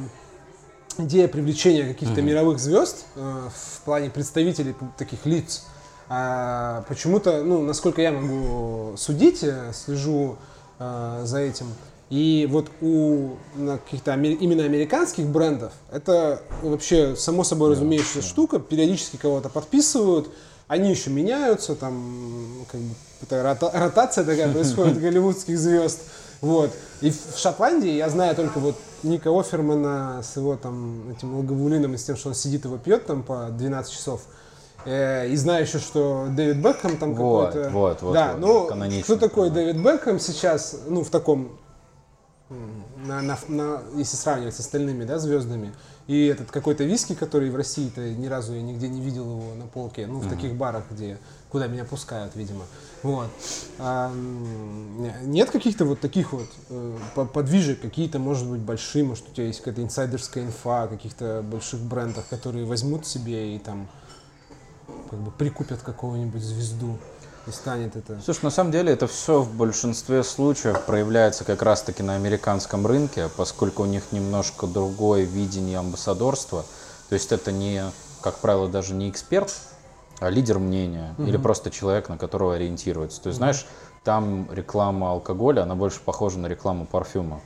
идея 1.04 1.28
привлечения 1.28 1.86
каких-то 1.86 2.20
mm-hmm. 2.20 2.24
мировых 2.24 2.58
звезд 2.58 3.04
э, 3.16 3.48
в 3.54 3.80
плане 3.84 4.10
представителей 4.10 4.74
таких 4.98 5.26
лиц, 5.26 5.66
а 6.08 6.84
почему-то, 6.88 7.42
ну, 7.42 7.62
насколько 7.62 8.02
я 8.02 8.12
могу 8.12 8.96
судить, 8.96 9.44
слежу 9.72 10.36
э, 10.78 11.20
за 11.24 11.38
этим, 11.38 11.66
И 12.10 12.48
вот 12.50 12.68
у 12.80 13.36
каких-то 13.56 14.14
именно 14.14 14.64
американских 14.64 15.26
брендов 15.26 15.72
это 15.92 16.42
вообще 16.62 17.14
само 17.14 17.44
собой 17.44 17.70
разумеющаяся 17.70 18.18
yeah. 18.18 18.28
штука. 18.28 18.58
Периодически 18.58 19.16
кого-то 19.16 19.48
подписывают, 19.48 20.28
они 20.66 20.90
еще 20.90 21.10
меняются, 21.10 21.74
там 21.74 22.64
как 22.70 22.80
бы 22.80 22.94
рота, 23.30 23.70
ротация 23.72 24.24
такая 24.24 24.52
происходит 24.52 25.00
голливудских 25.00 25.58
звезд. 25.58 26.00
Вот. 26.40 26.70
И 27.00 27.10
в 27.10 27.36
Шотландии 27.36 27.90
я 27.90 28.08
знаю 28.08 28.34
только 28.34 28.58
вот 28.58 28.76
Ника 29.02 29.30
Офермана 29.30 30.22
с 30.22 30.36
его 30.36 30.56
там 30.56 31.10
этим 31.10 31.36
логовулином 31.36 31.94
и 31.94 31.96
с 31.96 32.04
тем, 32.04 32.16
что 32.16 32.28
он 32.28 32.34
сидит 32.34 32.64
его 32.64 32.78
пьет 32.78 33.06
там 33.06 33.22
по 33.22 33.48
12 33.50 33.92
часов. 33.92 34.22
Э, 34.84 35.28
и 35.28 35.36
знаю 35.36 35.64
еще, 35.64 35.78
что 35.78 36.26
Дэвид 36.30 36.56
Бекхэм 36.56 36.96
там 36.96 37.14
вот, 37.14 37.46
какой-то... 37.46 37.70
Вот, 37.70 38.02
вот, 38.02 38.14
да, 38.14 38.34
вот, 38.36 38.74
ну, 38.76 39.02
кто 39.02 39.16
такой 39.16 39.50
Дэвид 39.50 39.76
Бекхэм 39.76 40.18
сейчас, 40.18 40.76
ну, 40.88 41.04
в 41.04 41.10
таком 41.10 41.58
на, 43.06 43.22
на, 43.22 43.38
на, 43.48 43.82
если 43.94 44.16
сравнивать 44.16 44.54
с 44.54 44.60
остальными 44.60 45.04
да, 45.04 45.18
звездами. 45.18 45.72
И 46.10 46.26
этот 46.26 46.50
какой-то 46.50 46.82
виски, 46.82 47.14
который 47.14 47.50
в 47.50 47.54
России-то 47.54 48.00
ни 48.00 48.26
разу 48.26 48.52
я 48.52 48.62
нигде 48.62 48.88
не 48.88 49.00
видел 49.00 49.22
его 49.22 49.54
на 49.54 49.66
полке, 49.68 50.08
ну, 50.08 50.18
в 50.18 50.26
mm-hmm. 50.26 50.30
таких 50.30 50.54
барах, 50.56 50.82
где, 50.90 51.18
куда 51.50 51.68
меня 51.68 51.84
пускают, 51.84 52.34
видимо. 52.34 52.64
Вот. 53.04 53.28
А, 53.78 54.12
нет 55.22 55.50
каких-то 55.50 55.84
вот 55.84 56.00
таких 56.00 56.32
вот 56.32 56.48
э, 56.70 56.98
подвижек, 57.32 57.80
какие-то, 57.80 58.18
может 58.18 58.50
быть, 58.50 58.60
большие, 58.60 59.04
может, 59.04 59.28
у 59.28 59.32
тебя 59.32 59.46
есть 59.46 59.60
какая-то 59.60 59.84
инсайдерская 59.84 60.46
инфа 60.46 60.88
каких-то 60.88 61.44
больших 61.48 61.78
брендах, 61.78 62.26
которые 62.26 62.66
возьмут 62.66 63.06
себе 63.06 63.54
и 63.54 63.60
там 63.60 63.88
как 65.10 65.20
бы 65.20 65.30
прикупят 65.30 65.80
какого-нибудь 65.80 66.42
звезду 66.42 66.98
и 67.50 67.52
станет 67.52 67.96
это. 67.96 68.18
Слушай, 68.24 68.44
на 68.44 68.50
самом 68.50 68.72
деле 68.72 68.92
это 68.92 69.06
все 69.06 69.42
в 69.42 69.54
большинстве 69.54 70.24
случаев 70.24 70.84
проявляется 70.86 71.44
как 71.44 71.62
раз-таки 71.62 72.02
на 72.02 72.14
американском 72.14 72.86
рынке, 72.86 73.28
поскольку 73.36 73.82
у 73.82 73.86
них 73.86 74.12
немножко 74.12 74.66
другое 74.66 75.24
видение 75.24 75.78
амбассадорства. 75.78 76.64
То 77.08 77.14
есть 77.14 77.32
это 77.32 77.52
не, 77.52 77.84
как 78.22 78.38
правило, 78.38 78.68
даже 78.68 78.94
не 78.94 79.10
эксперт, 79.10 79.54
а 80.20 80.30
лидер 80.30 80.58
мнения 80.58 81.14
угу. 81.18 81.28
или 81.28 81.36
просто 81.36 81.70
человек, 81.70 82.08
на 82.08 82.16
которого 82.16 82.54
ориентируется. 82.54 83.20
То 83.20 83.28
есть, 83.28 83.38
угу. 83.38 83.44
знаешь, 83.44 83.66
там 84.04 84.48
реклама 84.52 85.12
алкоголя, 85.12 85.62
она 85.62 85.74
больше 85.74 86.00
похожа 86.00 86.38
на 86.38 86.46
рекламу 86.46 86.86
парфюма. 86.86 87.40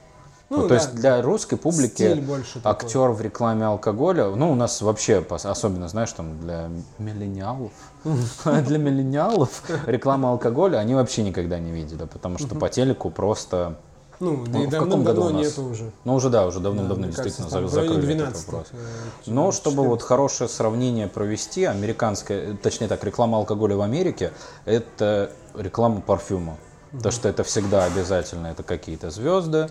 Ну, 0.51 0.57
ну, 0.59 0.63
то 0.65 0.69
да, 0.69 0.75
есть 0.75 0.95
для 0.95 1.23
русской 1.23 1.57
публики 1.57 2.23
актер 2.65 2.91
такой. 2.93 3.15
в 3.15 3.21
рекламе 3.23 3.65
алкоголя, 3.65 4.27
ну, 4.27 4.53
у 4.53 4.55
нас 4.55 4.83
вообще, 4.83 5.25
особенно, 5.29 5.89
знаешь, 5.89 6.13
там 6.13 6.39
для 6.41 6.69
миллениалов, 6.99 7.73
для 8.45 8.79
миллениалов 8.79 9.63
реклама 9.87 10.31
алкоголя 10.31 10.79
они 10.79 10.95
вообще 10.95 11.23
никогда 11.23 11.59
не 11.59 11.73
видели, 11.73 12.05
потому 12.05 12.39
что 12.39 12.55
по 12.55 12.69
телеку 12.69 13.11
просто 13.11 13.79
ну, 14.21 14.45
да 14.47 14.59
ну, 14.59 14.65
и 14.65 14.67
в 14.67 14.71
каком 14.71 15.05
году 15.05 15.25
у 15.25 15.31
нас? 15.31 15.47
нету 15.47 15.65
уже. 15.65 15.91
Ну, 16.05 16.15
уже, 16.15 16.31
да, 16.31 16.47
уже 16.47 16.61
давным-давно 16.61 17.07
да, 17.07 17.13
действительно 17.13 17.49
кажется, 17.51 17.75
закрыли 17.75 18.01
12 18.01 18.35
этот 18.35 18.47
вопрос. 18.47 18.67
Э, 18.73 18.77
Но 19.27 19.53
чтобы 19.53 19.85
вот 19.85 20.03
хорошее 20.03 20.49
сравнение 20.49 21.09
провести, 21.09 21.65
американская, 21.65 22.55
точнее 22.55 22.89
так, 22.89 23.03
реклама 23.03 23.39
алкоголя 23.39 23.77
в 23.77 23.81
Америке– 23.81 24.33
это 24.65 25.33
реклама 25.55 26.01
парфюма. 26.01 26.57
Потому 26.93 27.11
что 27.13 27.29
это 27.29 27.43
всегда 27.43 27.85
обязательно, 27.85 28.47
это 28.47 28.63
какие-то 28.63 29.11
звезды, 29.11 29.69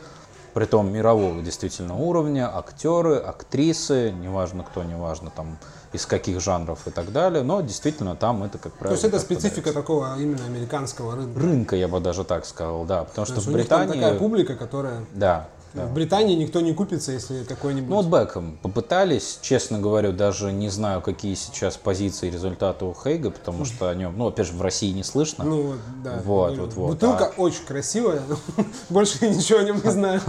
притом 0.53 0.91
мирового 0.91 1.41
действительно 1.41 1.95
уровня, 1.95 2.55
актеры, 2.55 3.15
актрисы, 3.15 4.11
неважно 4.11 4.63
кто, 4.63 4.83
неважно 4.83 5.31
там 5.35 5.57
из 5.91 6.05
каких 6.05 6.41
жанров 6.41 6.87
и 6.87 6.91
так 6.91 7.11
далее, 7.11 7.43
но 7.43 7.61
действительно 7.61 8.15
там 8.15 8.43
это, 8.43 8.57
как 8.57 8.73
правило... 8.73 8.97
То 8.97 9.05
есть 9.05 9.13
это 9.13 9.19
специфика 9.19 9.67
подается. 9.67 9.81
такого 9.81 10.19
именно 10.19 10.45
американского 10.45 11.15
рынка? 11.15 11.39
Рынка, 11.39 11.75
я 11.75 11.87
бы 11.87 11.99
даже 11.99 12.23
так 12.23 12.45
сказал, 12.45 12.85
да, 12.85 13.03
потому 13.03 13.27
То 13.27 13.33
что 13.33 13.41
в 13.41 13.53
Британии... 13.53 13.93
такая 13.93 14.17
публика, 14.17 14.55
которая... 14.55 15.05
Да, 15.13 15.47
да. 15.73 15.87
В 15.87 15.93
Британии 15.93 16.35
никто 16.35 16.61
не 16.61 16.73
купится, 16.73 17.11
если 17.11 17.43
какой-нибудь... 17.43 17.89
Ну 17.89 17.95
вот 18.01 18.05
Бекхэм 18.05 18.57
попытались, 18.61 19.39
честно 19.41 19.79
говоря, 19.79 20.11
даже 20.11 20.51
не 20.51 20.69
знаю, 20.69 21.01
какие 21.01 21.33
сейчас 21.33 21.77
позиции 21.77 22.27
и 22.27 22.31
результаты 22.31 22.85
у 22.85 22.93
Хейга, 22.93 23.31
потому 23.31 23.65
что 23.65 23.89
о 23.89 23.95
нем, 23.95 24.13
ну, 24.15 24.27
опять 24.27 24.47
же, 24.47 24.53
в 24.53 24.61
России 24.61 24.91
не 24.91 25.03
слышно. 25.03 25.43
Ну, 25.43 25.73
да. 26.03 26.21
Вот, 26.23 26.57
вот, 26.57 26.73
вот. 26.75 26.89
Бутылка 26.91 27.33
а... 27.35 27.41
очень 27.41 27.65
красивая, 27.65 28.21
больше 28.89 29.27
ничего 29.27 29.59
о 29.59 29.63
нем 29.63 29.81
не 29.83 29.89
знаю. 29.89 30.21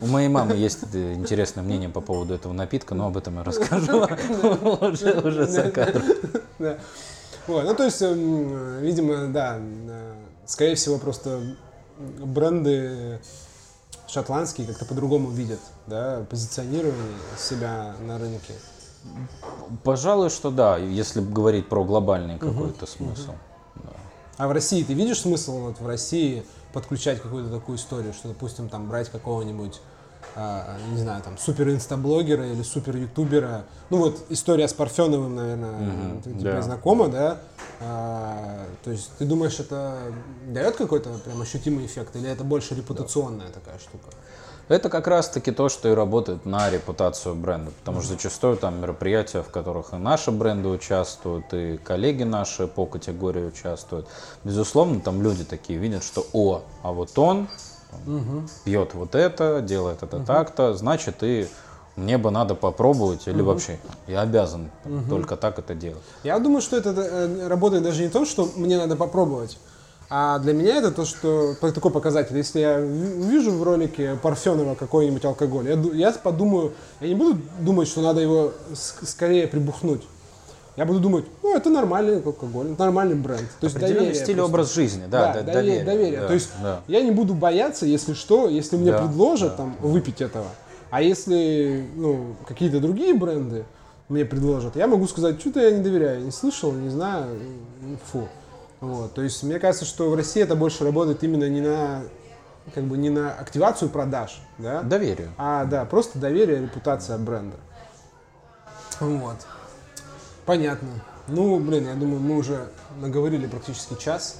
У 0.00 0.06
моей 0.06 0.28
мамы 0.28 0.56
есть 0.56 0.80
интересное 0.92 1.62
мнение 1.62 1.88
по 1.88 2.00
поводу 2.00 2.34
этого 2.34 2.52
напитка, 2.52 2.96
но 2.96 3.06
об 3.06 3.16
этом 3.16 3.36
я 3.36 3.44
расскажу 3.44 4.06
уже 4.80 5.46
за 5.46 5.70
кадром. 5.70 6.02
Вот, 7.46 7.64
ну, 7.64 7.74
то 7.74 7.84
есть, 7.84 8.02
эм, 8.02 8.80
видимо, 8.82 9.28
да, 9.28 9.56
э, 9.58 10.12
скорее 10.44 10.74
всего, 10.74 10.98
просто 10.98 11.40
бренды 11.98 13.20
шотландские 14.08 14.66
как-то 14.66 14.84
по-другому 14.84 15.30
видят, 15.30 15.60
да, 15.86 16.24
позиционирование 16.28 17.18
себя 17.38 17.94
на 18.00 18.18
рынке? 18.18 18.54
Пожалуй, 19.84 20.30
что 20.30 20.50
да, 20.50 20.76
если 20.76 21.20
говорить 21.20 21.68
про 21.68 21.84
глобальный 21.84 22.38
какой-то 22.38 22.86
смысл. 22.86 23.30
Угу. 23.30 23.82
Да. 23.84 23.90
А 24.38 24.48
в 24.48 24.52
России 24.52 24.82
ты 24.82 24.94
видишь 24.94 25.20
смысл 25.20 25.58
вот 25.60 25.80
в 25.80 25.86
России 25.86 26.44
подключать 26.72 27.22
какую-то 27.22 27.50
такую 27.50 27.76
историю, 27.76 28.12
что, 28.12 28.28
допустим, 28.28 28.68
там 28.68 28.88
брать 28.88 29.10
какого-нибудь 29.10 29.80
не 30.92 30.98
знаю, 30.98 31.22
там, 31.22 31.36
супер 31.38 31.70
инстаблогера 31.70 32.46
или 32.46 32.62
супер 32.62 32.96
ютубера. 32.96 33.64
Ну 33.90 33.98
вот 33.98 34.26
история 34.28 34.68
с 34.68 34.72
Парфеновым, 34.72 35.34
наверное, 35.34 35.70
mm-hmm, 35.70 36.38
тебе 36.38 36.52
да. 36.52 36.62
знакома, 36.62 37.08
да? 37.08 37.38
А, 37.80 38.66
то 38.84 38.90
есть 38.90 39.10
ты 39.18 39.24
думаешь, 39.24 39.58
это 39.58 39.98
дает 40.46 40.76
какой-то 40.76 41.10
прям 41.24 41.40
ощутимый 41.40 41.86
эффект 41.86 42.16
или 42.16 42.28
это 42.28 42.44
больше 42.44 42.74
репутационная 42.74 43.46
да. 43.48 43.54
такая 43.54 43.78
штука? 43.78 44.08
Это 44.68 44.90
как 44.90 45.06
раз-таки 45.06 45.50
то, 45.50 45.70
что 45.70 45.88
и 45.88 45.94
работает 45.94 46.44
на 46.44 46.68
репутацию 46.68 47.34
бренда, 47.34 47.70
потому 47.70 48.02
что 48.02 48.12
зачастую 48.12 48.58
там 48.58 48.80
мероприятия, 48.80 49.42
в 49.42 49.48
которых 49.48 49.94
и 49.94 49.96
наши 49.96 50.30
бренды 50.30 50.68
участвуют, 50.68 51.46
и 51.54 51.78
коллеги 51.78 52.24
наши 52.24 52.66
по 52.66 52.84
категории 52.84 53.46
участвуют. 53.46 54.06
Безусловно, 54.44 55.00
там 55.00 55.22
люди 55.22 55.44
такие 55.44 55.78
видят, 55.78 56.04
что 56.04 56.26
о, 56.34 56.62
а 56.82 56.92
вот 56.92 57.18
он 57.18 57.48
угу. 58.06 58.42
пьет 58.64 58.94
вот 58.94 59.14
это, 59.14 59.60
делает 59.60 60.02
это 60.02 60.18
угу. 60.18 60.26
так-то, 60.26 60.74
значит 60.74 61.22
и 61.22 61.48
мне 61.96 62.16
бы 62.16 62.30
надо 62.30 62.54
попробовать, 62.54 63.26
или 63.26 63.40
угу. 63.40 63.50
вообще 63.50 63.78
я 64.06 64.20
обязан 64.20 64.70
угу. 64.84 65.08
только 65.08 65.36
так 65.36 65.58
это 65.58 65.74
делать. 65.74 66.02
Я 66.22 66.38
думаю, 66.38 66.60
что 66.60 66.76
это 66.76 66.90
э, 66.90 67.48
работает 67.48 67.82
даже 67.82 68.02
не 68.02 68.08
то, 68.08 68.24
что 68.24 68.48
мне 68.56 68.76
надо 68.76 68.96
попробовать, 68.96 69.58
а 70.10 70.38
для 70.38 70.54
меня 70.54 70.76
это 70.76 70.90
то, 70.90 71.04
что 71.04 71.54
такой 71.60 71.90
показатель. 71.90 72.36
Если 72.36 72.60
я 72.60 72.80
вижу 72.80 73.50
в 73.52 73.62
ролике 73.62 74.18
Парфенова 74.22 74.74
какой-нибудь 74.74 75.24
алкоголь, 75.24 75.68
я, 75.68 75.74
я 76.08 76.12
подумаю, 76.12 76.72
я 77.00 77.08
не 77.08 77.14
буду 77.14 77.38
думать, 77.60 77.88
что 77.88 78.00
надо 78.00 78.20
его 78.20 78.52
скорее 78.74 79.46
прибухнуть 79.46 80.02
я 80.78 80.84
буду 80.84 81.00
думать, 81.00 81.24
ну, 81.42 81.56
это 81.56 81.70
нормальный 81.70 82.22
алкоголь, 82.22 82.68
нормальный 82.78 83.16
бренд. 83.16 83.48
То 83.58 83.64
есть 83.64 83.76
доверие. 83.76 84.14
стиль 84.14 84.36
просто. 84.36 84.44
образ 84.44 84.74
жизни, 84.74 85.06
да, 85.10 85.32
да, 85.32 85.42
да 85.42 85.52
доверие. 85.54 85.82
доверие. 85.82 86.20
Да, 86.20 86.28
То 86.28 86.34
есть 86.34 86.50
да. 86.62 86.80
я 86.86 87.02
не 87.02 87.10
буду 87.10 87.34
бояться, 87.34 87.84
если 87.84 88.14
что, 88.14 88.48
если 88.48 88.76
мне 88.76 88.92
да, 88.92 88.98
предложат 88.98 89.50
да. 89.50 89.56
там 89.56 89.76
выпить 89.80 90.20
этого. 90.20 90.46
А 90.90 91.02
если 91.02 91.84
ну, 91.96 92.36
какие-то 92.46 92.78
другие 92.78 93.12
бренды 93.12 93.64
мне 94.08 94.24
предложат, 94.24 94.76
я 94.76 94.86
могу 94.86 95.08
сказать, 95.08 95.40
что-то 95.40 95.58
я 95.58 95.72
не 95.72 95.82
доверяю, 95.82 96.22
не 96.22 96.30
слышал, 96.30 96.70
не 96.70 96.90
знаю, 96.90 97.26
фу. 98.12 98.28
Вот. 98.80 99.14
То 99.14 99.22
есть 99.22 99.42
мне 99.42 99.58
кажется, 99.58 99.84
что 99.84 100.08
в 100.08 100.14
России 100.14 100.40
это 100.40 100.54
больше 100.54 100.84
работает 100.84 101.24
именно 101.24 101.48
не 101.48 101.60
на 101.60 102.04
как 102.72 102.84
бы 102.84 102.96
не 102.96 103.10
на 103.10 103.32
активацию 103.32 103.88
продаж, 103.88 104.40
да? 104.58 104.82
Доверие. 104.82 105.30
А, 105.38 105.64
да, 105.64 105.84
просто 105.86 106.20
доверие, 106.20 106.60
репутация 106.62 107.18
бренда. 107.18 107.56
Вот. 109.00 109.38
Понятно. 110.48 110.88
Ну, 111.26 111.60
блин, 111.60 111.86
я 111.86 111.94
думаю, 111.94 112.20
мы 112.20 112.38
уже 112.38 112.70
наговорили 113.02 113.46
практически 113.46 114.02
час. 114.02 114.38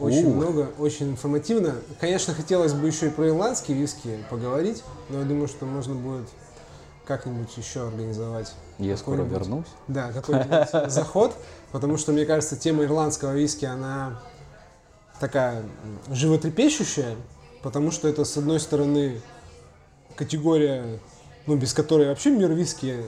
Очень 0.00 0.34
много, 0.34 0.70
очень 0.78 1.10
информативно. 1.10 1.76
Конечно, 2.00 2.34
хотелось 2.34 2.72
бы 2.72 2.88
еще 2.88 3.06
и 3.06 3.10
про 3.10 3.28
ирландские 3.28 3.78
виски 3.78 4.18
поговорить, 4.28 4.82
но 5.10 5.20
я 5.20 5.24
думаю, 5.24 5.46
что 5.46 5.64
можно 5.64 5.94
будет 5.94 6.28
как-нибудь 7.06 7.56
еще 7.56 7.86
организовать. 7.86 8.52
Я 8.78 8.96
скоро 8.96 9.22
вернусь. 9.22 9.68
Да, 9.86 10.10
какой-нибудь 10.10 10.68
заход, 10.90 11.36
потому 11.70 11.96
что, 11.96 12.10
мне 12.10 12.26
кажется, 12.26 12.56
тема 12.56 12.82
ирландского 12.82 13.34
виски, 13.34 13.64
она 13.64 14.20
такая 15.20 15.62
животрепещущая, 16.10 17.14
потому 17.62 17.92
что 17.92 18.08
это, 18.08 18.24
с 18.24 18.36
одной 18.36 18.58
стороны, 18.58 19.20
категория, 20.16 20.98
ну, 21.46 21.54
без 21.54 21.72
которой 21.72 22.08
вообще 22.08 22.32
мир 22.32 22.50
виски 22.50 23.04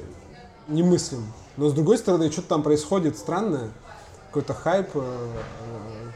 немыслим. 0.70 1.24
Но 1.56 1.68
с 1.68 1.72
другой 1.72 1.98
стороны, 1.98 2.30
что-то 2.30 2.48
там 2.48 2.62
происходит 2.62 3.18
странное, 3.18 3.70
какой-то 4.28 4.54
хайп, 4.54 4.90
э, 4.94 5.28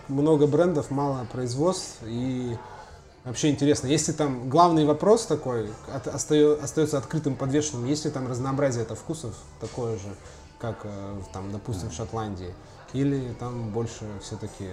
много 0.08 0.46
брендов, 0.46 0.90
мало 0.90 1.26
производств 1.32 1.98
и 2.04 2.56
вообще 3.24 3.50
интересно. 3.50 3.88
Если 3.88 4.12
там 4.12 4.48
главный 4.48 4.84
вопрос 4.84 5.26
такой 5.26 5.70
остается 6.12 6.98
открытым, 6.98 7.36
подвешенным, 7.36 7.86
если 7.86 8.10
там 8.10 8.28
разнообразие 8.28 8.84
это 8.84 8.94
вкусов 8.94 9.34
такое 9.60 9.96
же, 9.96 10.14
как 10.58 10.80
э, 10.84 11.16
там, 11.32 11.50
допустим, 11.52 11.90
в 11.90 11.94
Шотландии, 11.94 12.54
или 12.92 13.34
там 13.38 13.70
больше 13.70 14.04
все-таки 14.22 14.68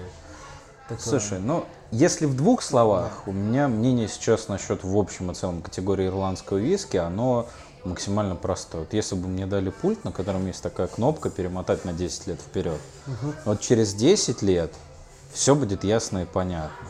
Такое. 0.88 1.20
Слушай, 1.20 1.40
ну, 1.40 1.64
если 1.92 2.26
в 2.26 2.36
двух 2.36 2.62
словах, 2.62 3.26
у 3.26 3.32
меня 3.32 3.70
мнение 3.70 4.10
сейчас 4.10 4.50
насчет 4.50 4.84
в 4.84 4.98
общем 4.98 5.32
и 5.32 5.34
целом 5.34 5.62
категории 5.62 6.08
ирландского 6.08 6.58
виски, 6.58 6.98
оно 6.98 7.48
максимально 7.84 8.36
простое. 8.36 8.82
Вот 8.82 8.94
если 8.94 9.16
бы 9.16 9.28
мне 9.28 9.46
дали 9.46 9.70
пульт, 9.70 10.04
на 10.04 10.12
котором 10.12 10.46
есть 10.48 10.62
такая 10.62 10.88
кнопка 10.88 11.30
перемотать 11.30 11.86
на 11.86 11.94
10 11.94 12.28
лет 12.28 12.40
вперед, 12.40 12.80
угу. 13.08 13.34
вот 13.46 13.62
через 13.62 13.94
10 13.94 14.42
лет 14.42 14.74
все 15.34 15.56
будет 15.56 15.84
ясно 15.84 16.24
и 16.24 16.26
понятно. 16.26 16.88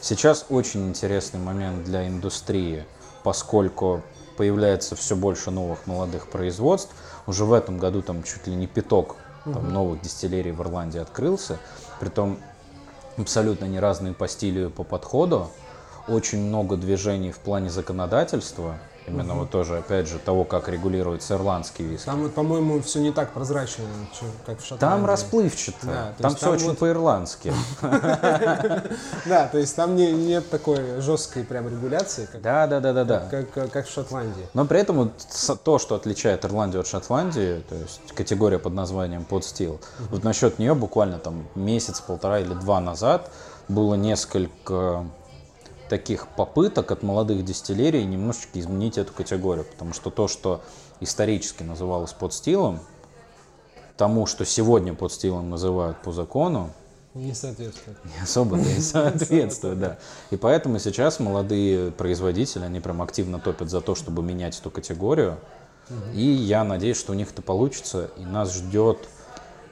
Сейчас 0.00 0.46
очень 0.48 0.88
интересный 0.88 1.40
момент 1.40 1.84
для 1.84 2.06
индустрии, 2.06 2.86
поскольку 3.24 4.02
появляется 4.36 4.94
все 4.94 5.16
больше 5.16 5.50
новых 5.50 5.86
молодых 5.86 6.28
производств. 6.28 6.94
Уже 7.26 7.44
в 7.44 7.52
этом 7.52 7.78
году 7.78 8.02
там 8.02 8.22
чуть 8.22 8.46
ли 8.46 8.54
не 8.54 8.68
пяток 8.68 9.16
там, 9.44 9.72
новых 9.72 10.00
дистиллерий 10.00 10.52
в 10.52 10.62
Ирландии 10.62 11.00
открылся. 11.00 11.58
Притом 11.98 12.38
абсолютно 13.16 13.64
не 13.64 13.80
разные 13.80 14.14
по 14.14 14.28
стилю 14.28 14.68
и 14.68 14.70
по 14.70 14.84
подходу. 14.84 15.50
Очень 16.06 16.46
много 16.46 16.76
движений 16.76 17.32
в 17.32 17.38
плане 17.38 17.68
законодательства. 17.68 18.78
Именно 19.08 19.32
угу. 19.32 19.40
вот 19.40 19.50
тоже, 19.50 19.78
опять 19.78 20.08
же, 20.08 20.18
того, 20.18 20.44
как 20.44 20.68
регулируется 20.68 21.34
ирландский 21.34 21.84
виски. 21.84 22.06
Там, 22.06 22.22
вот, 22.22 22.34
по-моему, 22.34 22.80
все 22.82 23.00
не 23.00 23.12
так 23.12 23.32
прозрачно, 23.32 23.84
как 24.46 24.58
в 24.58 24.62
Шотландии. 24.62 24.80
Там 24.80 25.06
расплывчато. 25.06 25.86
Да, 25.86 26.14
там 26.18 26.34
все 26.34 26.46
там 26.46 26.54
очень 26.54 26.68
вот... 26.68 26.78
по-ирландски. 26.78 27.52
Да, 29.26 29.48
то 29.48 29.58
есть 29.58 29.74
там 29.76 29.96
нет 29.96 30.48
такой 30.50 31.00
жесткой 31.00 31.44
прям 31.44 31.68
регуляции, 31.68 32.28
как 33.72 33.86
в 33.86 33.90
Шотландии. 33.92 34.46
Но 34.54 34.64
при 34.64 34.80
этом 34.80 35.12
то, 35.64 35.78
что 35.78 35.94
отличает 35.94 36.44
Ирландию 36.44 36.80
от 36.80 36.86
Шотландии, 36.86 37.62
то 37.68 37.74
есть 37.74 38.00
категория 38.14 38.58
под 38.58 38.74
названием 38.74 39.24
под 39.24 39.44
стил, 39.44 39.80
вот 40.10 40.24
насчет 40.24 40.58
нее 40.58 40.74
буквально 40.74 41.18
там 41.18 41.46
месяц, 41.54 42.00
полтора 42.00 42.40
или 42.40 42.54
два 42.54 42.80
назад 42.80 43.30
было 43.68 43.94
несколько 43.94 45.04
таких 45.88 46.28
попыток 46.28 46.90
от 46.90 47.02
молодых 47.02 47.44
дистиллерий 47.44 48.04
немножечко 48.04 48.60
изменить 48.60 48.98
эту 48.98 49.12
категорию, 49.12 49.64
потому 49.64 49.92
что 49.92 50.10
то, 50.10 50.28
что 50.28 50.62
исторически 51.00 51.62
называлось 51.62 52.12
под 52.12 52.32
стилом, 52.32 52.80
тому, 53.96 54.26
что 54.26 54.44
сегодня 54.44 54.94
под 54.94 55.12
стилом 55.12 55.50
называют 55.50 56.00
по 56.02 56.12
закону, 56.12 56.70
не 57.14 57.34
соответствует. 57.34 57.98
Не 58.04 58.22
особо 58.22 58.56
не 58.56 58.80
соответствует, 58.80 59.80
да. 59.80 59.98
И 60.30 60.36
поэтому 60.36 60.78
сейчас 60.78 61.18
молодые 61.18 61.90
производители, 61.90 62.64
они 62.64 62.80
прям 62.80 63.02
активно 63.02 63.40
топят 63.40 63.70
за 63.70 63.80
то, 63.80 63.94
чтобы 63.94 64.22
менять 64.22 64.58
эту 64.60 64.70
категорию. 64.70 65.38
И 66.14 66.22
я 66.22 66.64
надеюсь, 66.64 66.98
что 66.98 67.12
у 67.12 67.14
них 67.14 67.32
это 67.32 67.40
получится, 67.40 68.10
и 68.18 68.24
нас 68.24 68.54
ждет 68.54 68.98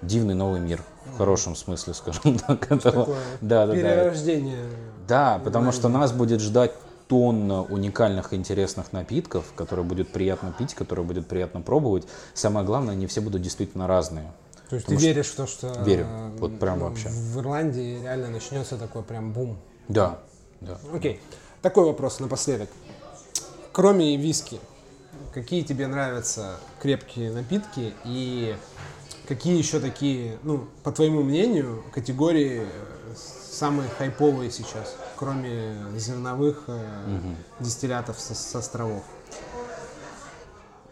дивный 0.00 0.34
новый 0.34 0.60
мир 0.60 0.82
в 1.12 1.18
хорошем 1.18 1.56
смысле, 1.56 1.94
скажем 1.94 2.38
так. 2.46 2.70
Этого. 2.70 3.16
Да, 3.40 3.66
да, 3.66 3.72
перерождение. 3.72 4.64
Да, 5.06 5.38
да 5.38 5.44
потому 5.44 5.72
что 5.72 5.88
нас 5.88 6.12
будет 6.12 6.40
ждать 6.40 6.72
тонна 7.08 7.62
уникальных 7.62 8.34
интересных 8.34 8.92
напитков, 8.92 9.52
которые 9.54 9.84
будет 9.84 10.08
приятно 10.12 10.52
пить, 10.56 10.74
которые 10.74 11.04
будет 11.04 11.26
приятно 11.28 11.60
пробовать. 11.60 12.06
Самое 12.34 12.66
главное, 12.66 12.94
они 12.94 13.06
все 13.06 13.20
будут 13.20 13.42
действительно 13.42 13.86
разные. 13.86 14.32
То 14.68 14.76
есть 14.76 14.88
ты 14.88 14.96
веришь 14.96 15.28
в 15.28 15.36
то, 15.36 15.46
что 15.46 15.72
верю, 15.84 16.06
вот 16.38 16.58
прям 16.58 16.80
вообще. 16.80 17.08
в 17.08 17.38
Ирландии 17.38 18.02
реально 18.02 18.28
начнется 18.30 18.76
такой 18.76 19.02
прям 19.02 19.32
бум? 19.32 19.58
Да, 19.86 20.18
да. 20.60 20.78
Окей. 20.92 21.20
Такой 21.62 21.84
вопрос 21.84 22.18
напоследок. 22.18 22.68
Кроме 23.72 24.16
виски, 24.16 24.58
какие 25.32 25.62
тебе 25.62 25.86
нравятся 25.86 26.56
крепкие 26.80 27.30
напитки 27.30 27.94
и 28.04 28.56
Какие 29.28 29.58
еще 29.58 29.80
такие, 29.80 30.38
ну, 30.44 30.66
по 30.84 30.92
твоему 30.92 31.22
мнению, 31.22 31.82
категории 31.92 32.62
э, 32.62 33.14
самые 33.50 33.88
хайповые 33.98 34.50
сейчас, 34.50 34.94
кроме 35.16 35.74
зерновых 35.96 36.64
э, 36.68 36.72
угу. 36.72 37.34
дистиллятов 37.58 38.20
со, 38.20 38.34
с 38.34 38.54
островов? 38.54 39.02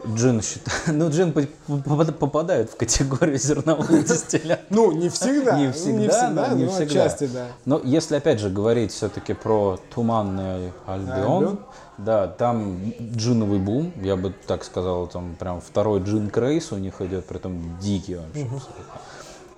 Джин 0.07 0.41
считаю. 0.41 0.77
Ну, 0.87 1.09
джин 1.09 1.33
попадают 1.33 2.71
в 2.71 2.75
категорию 2.75 3.37
зерновых 3.37 4.05
дистиллятов. 4.05 4.65
Ну, 4.69 4.91
не 4.91 5.09
всегда. 5.09 5.57
Не 5.57 5.71
всегда, 5.71 5.97
не 5.97 6.09
всегда, 6.09 6.47
не 6.49 6.67
всегда. 6.67 6.93
Части, 6.93 7.27
да. 7.27 7.47
Но 7.65 7.81
если, 7.83 8.15
опять 8.15 8.39
же, 8.39 8.49
говорить 8.49 8.91
все-таки 8.91 9.33
про 9.33 9.79
туманный 9.93 10.73
Альбион, 10.85 11.59
да, 11.97 12.27
там 12.27 12.93
джиновый 13.15 13.59
бум, 13.59 13.93
я 14.01 14.15
бы 14.15 14.33
так 14.47 14.63
сказал, 14.63 15.07
там 15.07 15.35
прям 15.35 15.61
второй 15.61 16.01
джин 16.01 16.29
крейс 16.29 16.71
у 16.71 16.77
них 16.77 17.01
идет, 17.01 17.25
при 17.25 17.37
этом 17.37 17.77
дикий 17.79 18.15
вообще. 18.15 18.43
Угу. 18.43 18.61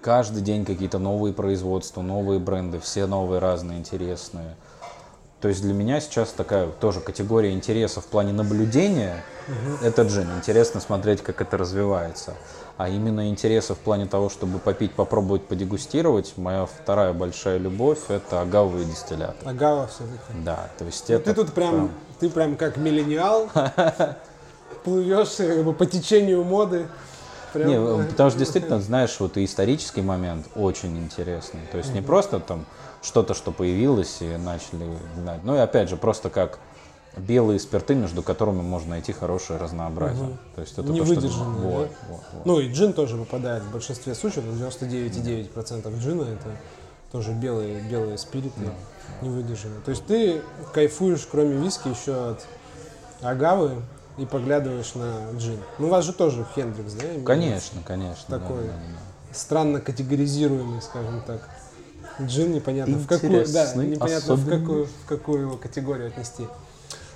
Каждый 0.01 0.41
день 0.41 0.63
какие-то 0.63 0.99
новые 0.99 1.33
производства, 1.33 2.01
новые 2.01 2.39
бренды, 2.39 2.79
все 2.79 3.07
новые, 3.07 3.39
разные, 3.39 3.79
интересные. 3.79 4.55
То 5.41 5.49
есть 5.49 5.61
для 5.61 5.73
меня 5.73 5.99
сейчас 5.99 6.29
такая 6.29 6.67
тоже 6.67 6.99
категория 6.99 7.51
интереса 7.51 8.01
в 8.01 8.05
плане 8.05 8.33
наблюдения 8.33 9.23
угу. 9.47 9.85
это 9.85 10.03
джин. 10.03 10.27
Интересно 10.37 10.79
смотреть, 10.79 11.21
как 11.21 11.41
это 11.41 11.57
развивается. 11.57 12.33
А 12.77 12.89
именно 12.89 13.27
интереса 13.27 13.73
в 13.73 13.79
плане 13.79 14.05
того, 14.05 14.29
чтобы 14.29 14.59
попить, 14.59 14.93
попробовать, 14.93 15.47
подегустировать, 15.47 16.33
моя 16.37 16.67
вторая 16.67 17.11
большая 17.11 17.57
любовь 17.57 17.99
это 18.09 18.41
агавовые 18.41 18.85
дистилляты. 18.85 19.37
Агава 19.45 19.87
все-таки. 19.87 20.43
Да, 20.45 20.69
то 20.77 20.85
есть 20.85 21.09
ну, 21.09 21.15
это. 21.15 21.33
Ты 21.33 21.33
тут 21.33 21.53
прям, 21.53 21.71
прям, 21.71 21.91
ты 22.19 22.29
прям 22.29 22.55
как 22.55 22.77
миллениал 22.77 23.49
плывешь 24.83 25.39
э, 25.39 25.63
по 25.73 25.85
течению 25.87 26.43
моды. 26.43 26.87
Прям, 27.51 27.67
не, 27.67 28.07
потому 28.09 28.29
что 28.29 28.37
действительно, 28.43 28.79
знаешь, 28.79 29.19
вот 29.19 29.37
и 29.37 29.45
исторический 29.45 30.03
момент 30.03 30.45
очень 30.55 30.95
интересный. 30.99 31.61
То 31.71 31.79
есть 31.79 31.95
не 31.95 32.01
просто 32.01 32.39
там 32.39 32.65
что-то, 33.01 33.33
что 33.33 33.51
появилось 33.51 34.17
и 34.21 34.37
начали 34.37 34.87
знать. 35.15 35.39
Ну 35.43 35.55
и 35.55 35.59
опять 35.59 35.89
же, 35.89 35.97
просто 35.97 36.29
как 36.29 36.59
белые 37.17 37.59
спирты, 37.59 37.95
между 37.95 38.21
которыми 38.23 38.61
можно 38.61 38.91
найти 38.91 39.11
хорошее 39.11 39.59
разнообразие. 39.59 40.29
Угу. 40.29 40.37
То 40.55 40.61
есть 40.61 40.73
это 40.77 40.89
не 40.89 40.99
то, 40.99 41.05
выдержанные, 41.05 41.59
что... 41.59 41.67
вот, 41.67 41.87
да? 41.87 42.07
вот, 42.09 42.21
вот. 42.33 42.45
Ну 42.45 42.59
и 42.59 42.71
джин 42.71 42.93
тоже 42.93 43.15
выпадает 43.15 43.63
в 43.63 43.71
большинстве 43.71 44.15
случаев, 44.15 44.45
99,9% 44.45 45.99
джина 45.99 46.23
это 46.23 46.57
тоже 47.11 47.31
белые, 47.33 47.81
белые 47.81 48.17
спириты, 48.17 48.59
да. 48.59 48.73
не 49.21 49.29
выдержанные. 49.29 49.79
То 49.81 49.91
есть 49.91 50.05
ты 50.05 50.41
кайфуешь, 50.73 51.27
кроме 51.29 51.57
виски, 51.57 51.87
еще 51.87 52.31
от 52.31 52.45
агавы 53.21 53.81
и 54.17 54.25
поглядываешь 54.25 54.93
на 54.95 55.31
джин. 55.37 55.59
Ну 55.79 55.87
у 55.87 55.89
вас 55.89 56.05
же 56.05 56.13
тоже 56.13 56.45
Хендрикс, 56.55 56.93
да? 56.93 57.03
Конечно, 57.25 57.81
конечно. 57.85 58.39
Такой 58.39 58.63
да, 58.63 58.67
да, 58.67 58.73
да. 58.73 59.33
странно 59.33 59.79
категоризируемый, 59.79 60.81
скажем 60.81 61.21
так. 61.25 61.47
Джин 62.19 62.51
непонятно 62.51 62.97
в 62.97 63.05
какую, 63.05 63.45
да, 63.47 63.73
непонятно 63.75 64.35
в 64.35 64.49
какую, 64.49 64.85
в 64.85 65.05
какую 65.07 65.41
его 65.41 65.57
категорию 65.57 66.07
отнести. 66.07 66.47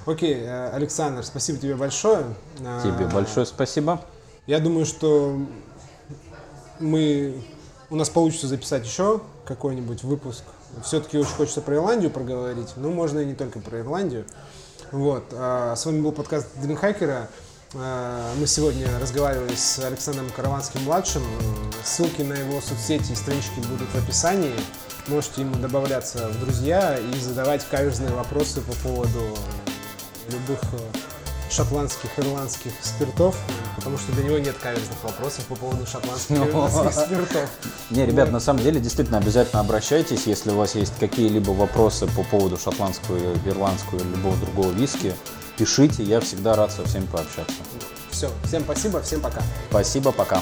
Окей, 0.05 0.35
э, 0.35 0.69
Александр, 0.71 1.23
спасибо 1.23 1.59
тебе 1.59 1.75
большое. 1.75 2.25
Тебе 2.57 3.05
а, 3.05 3.09
большое 3.13 3.45
спасибо. 3.45 4.01
Я 4.47 4.59
думаю, 4.59 4.85
что 4.85 5.37
мы 6.79 7.43
у 7.91 7.95
нас 7.95 8.09
получится 8.09 8.47
записать 8.47 8.85
еще 8.85 9.21
какой-нибудь 9.45 10.03
выпуск. 10.03 10.43
Все-таки 10.83 11.19
очень 11.19 11.33
хочется 11.33 11.61
про 11.61 11.75
Ирландию 11.75 12.09
проговорить, 12.09 12.69
но 12.77 12.89
можно 12.89 13.19
и 13.19 13.25
не 13.25 13.35
только 13.35 13.59
про 13.59 13.79
Ирландию. 13.79 14.25
Вот. 14.91 15.25
А, 15.33 15.75
с 15.75 15.85
вами 15.85 16.01
был 16.01 16.11
подкаст 16.11 16.47
Дринхакера. 16.55 17.29
Мы 17.73 18.47
сегодня 18.47 18.87
разговаривали 18.99 19.55
с 19.55 19.79
Александром 19.79 20.29
Караванским-младшим. 20.35 21.23
Ссылки 21.85 22.21
на 22.21 22.33
его 22.33 22.59
соцсети 22.59 23.13
и 23.13 23.15
странички 23.15 23.59
будут 23.71 23.87
в 23.87 23.95
описании. 23.95 24.55
Можете 25.07 25.41
ему 25.41 25.55
добавляться 25.55 26.27
в 26.27 26.39
друзья 26.41 26.97
и 26.97 27.17
задавать 27.17 27.65
каверзные 27.69 28.11
вопросы 28.11 28.59
по 28.59 28.73
поводу 28.83 29.37
любых 30.29 30.59
э, 30.73 31.51
шотландских, 31.51 32.09
ирландских 32.17 32.71
спиртов, 32.81 33.37
потому 33.75 33.97
что 33.97 34.11
для 34.13 34.23
него 34.23 34.37
нет 34.39 34.55
каверзных 34.57 35.03
вопросов 35.03 35.45
по 35.45 35.55
поводу 35.55 35.85
шотландских 35.85 36.37
и 36.37 36.39
ирландских 36.39 36.93
спиртов. 37.05 37.49
Не, 37.89 38.05
ребят, 38.05 38.31
на 38.31 38.39
самом 38.39 38.63
деле 38.63 38.79
действительно 38.79 39.17
обязательно 39.17 39.59
обращайтесь, 39.59 40.25
если 40.25 40.51
у 40.51 40.55
вас 40.55 40.75
есть 40.75 40.93
какие-либо 40.99 41.51
вопросы 41.51 42.07
по 42.07 42.23
поводу 42.23 42.57
шотландского, 42.57 43.17
ирландского 43.45 43.99
или 43.99 44.07
любого 44.07 44.37
другого 44.37 44.71
виски, 44.71 45.13
пишите, 45.57 46.03
я 46.03 46.19
всегда 46.21 46.55
рад 46.55 46.71
со 46.71 46.83
всеми 46.85 47.05
пообщаться. 47.05 47.55
Все, 48.11 48.29
всем 48.45 48.63
спасибо, 48.63 49.01
всем 49.01 49.21
пока. 49.21 49.41
Спасибо, 49.69 50.11
пока. 50.11 50.41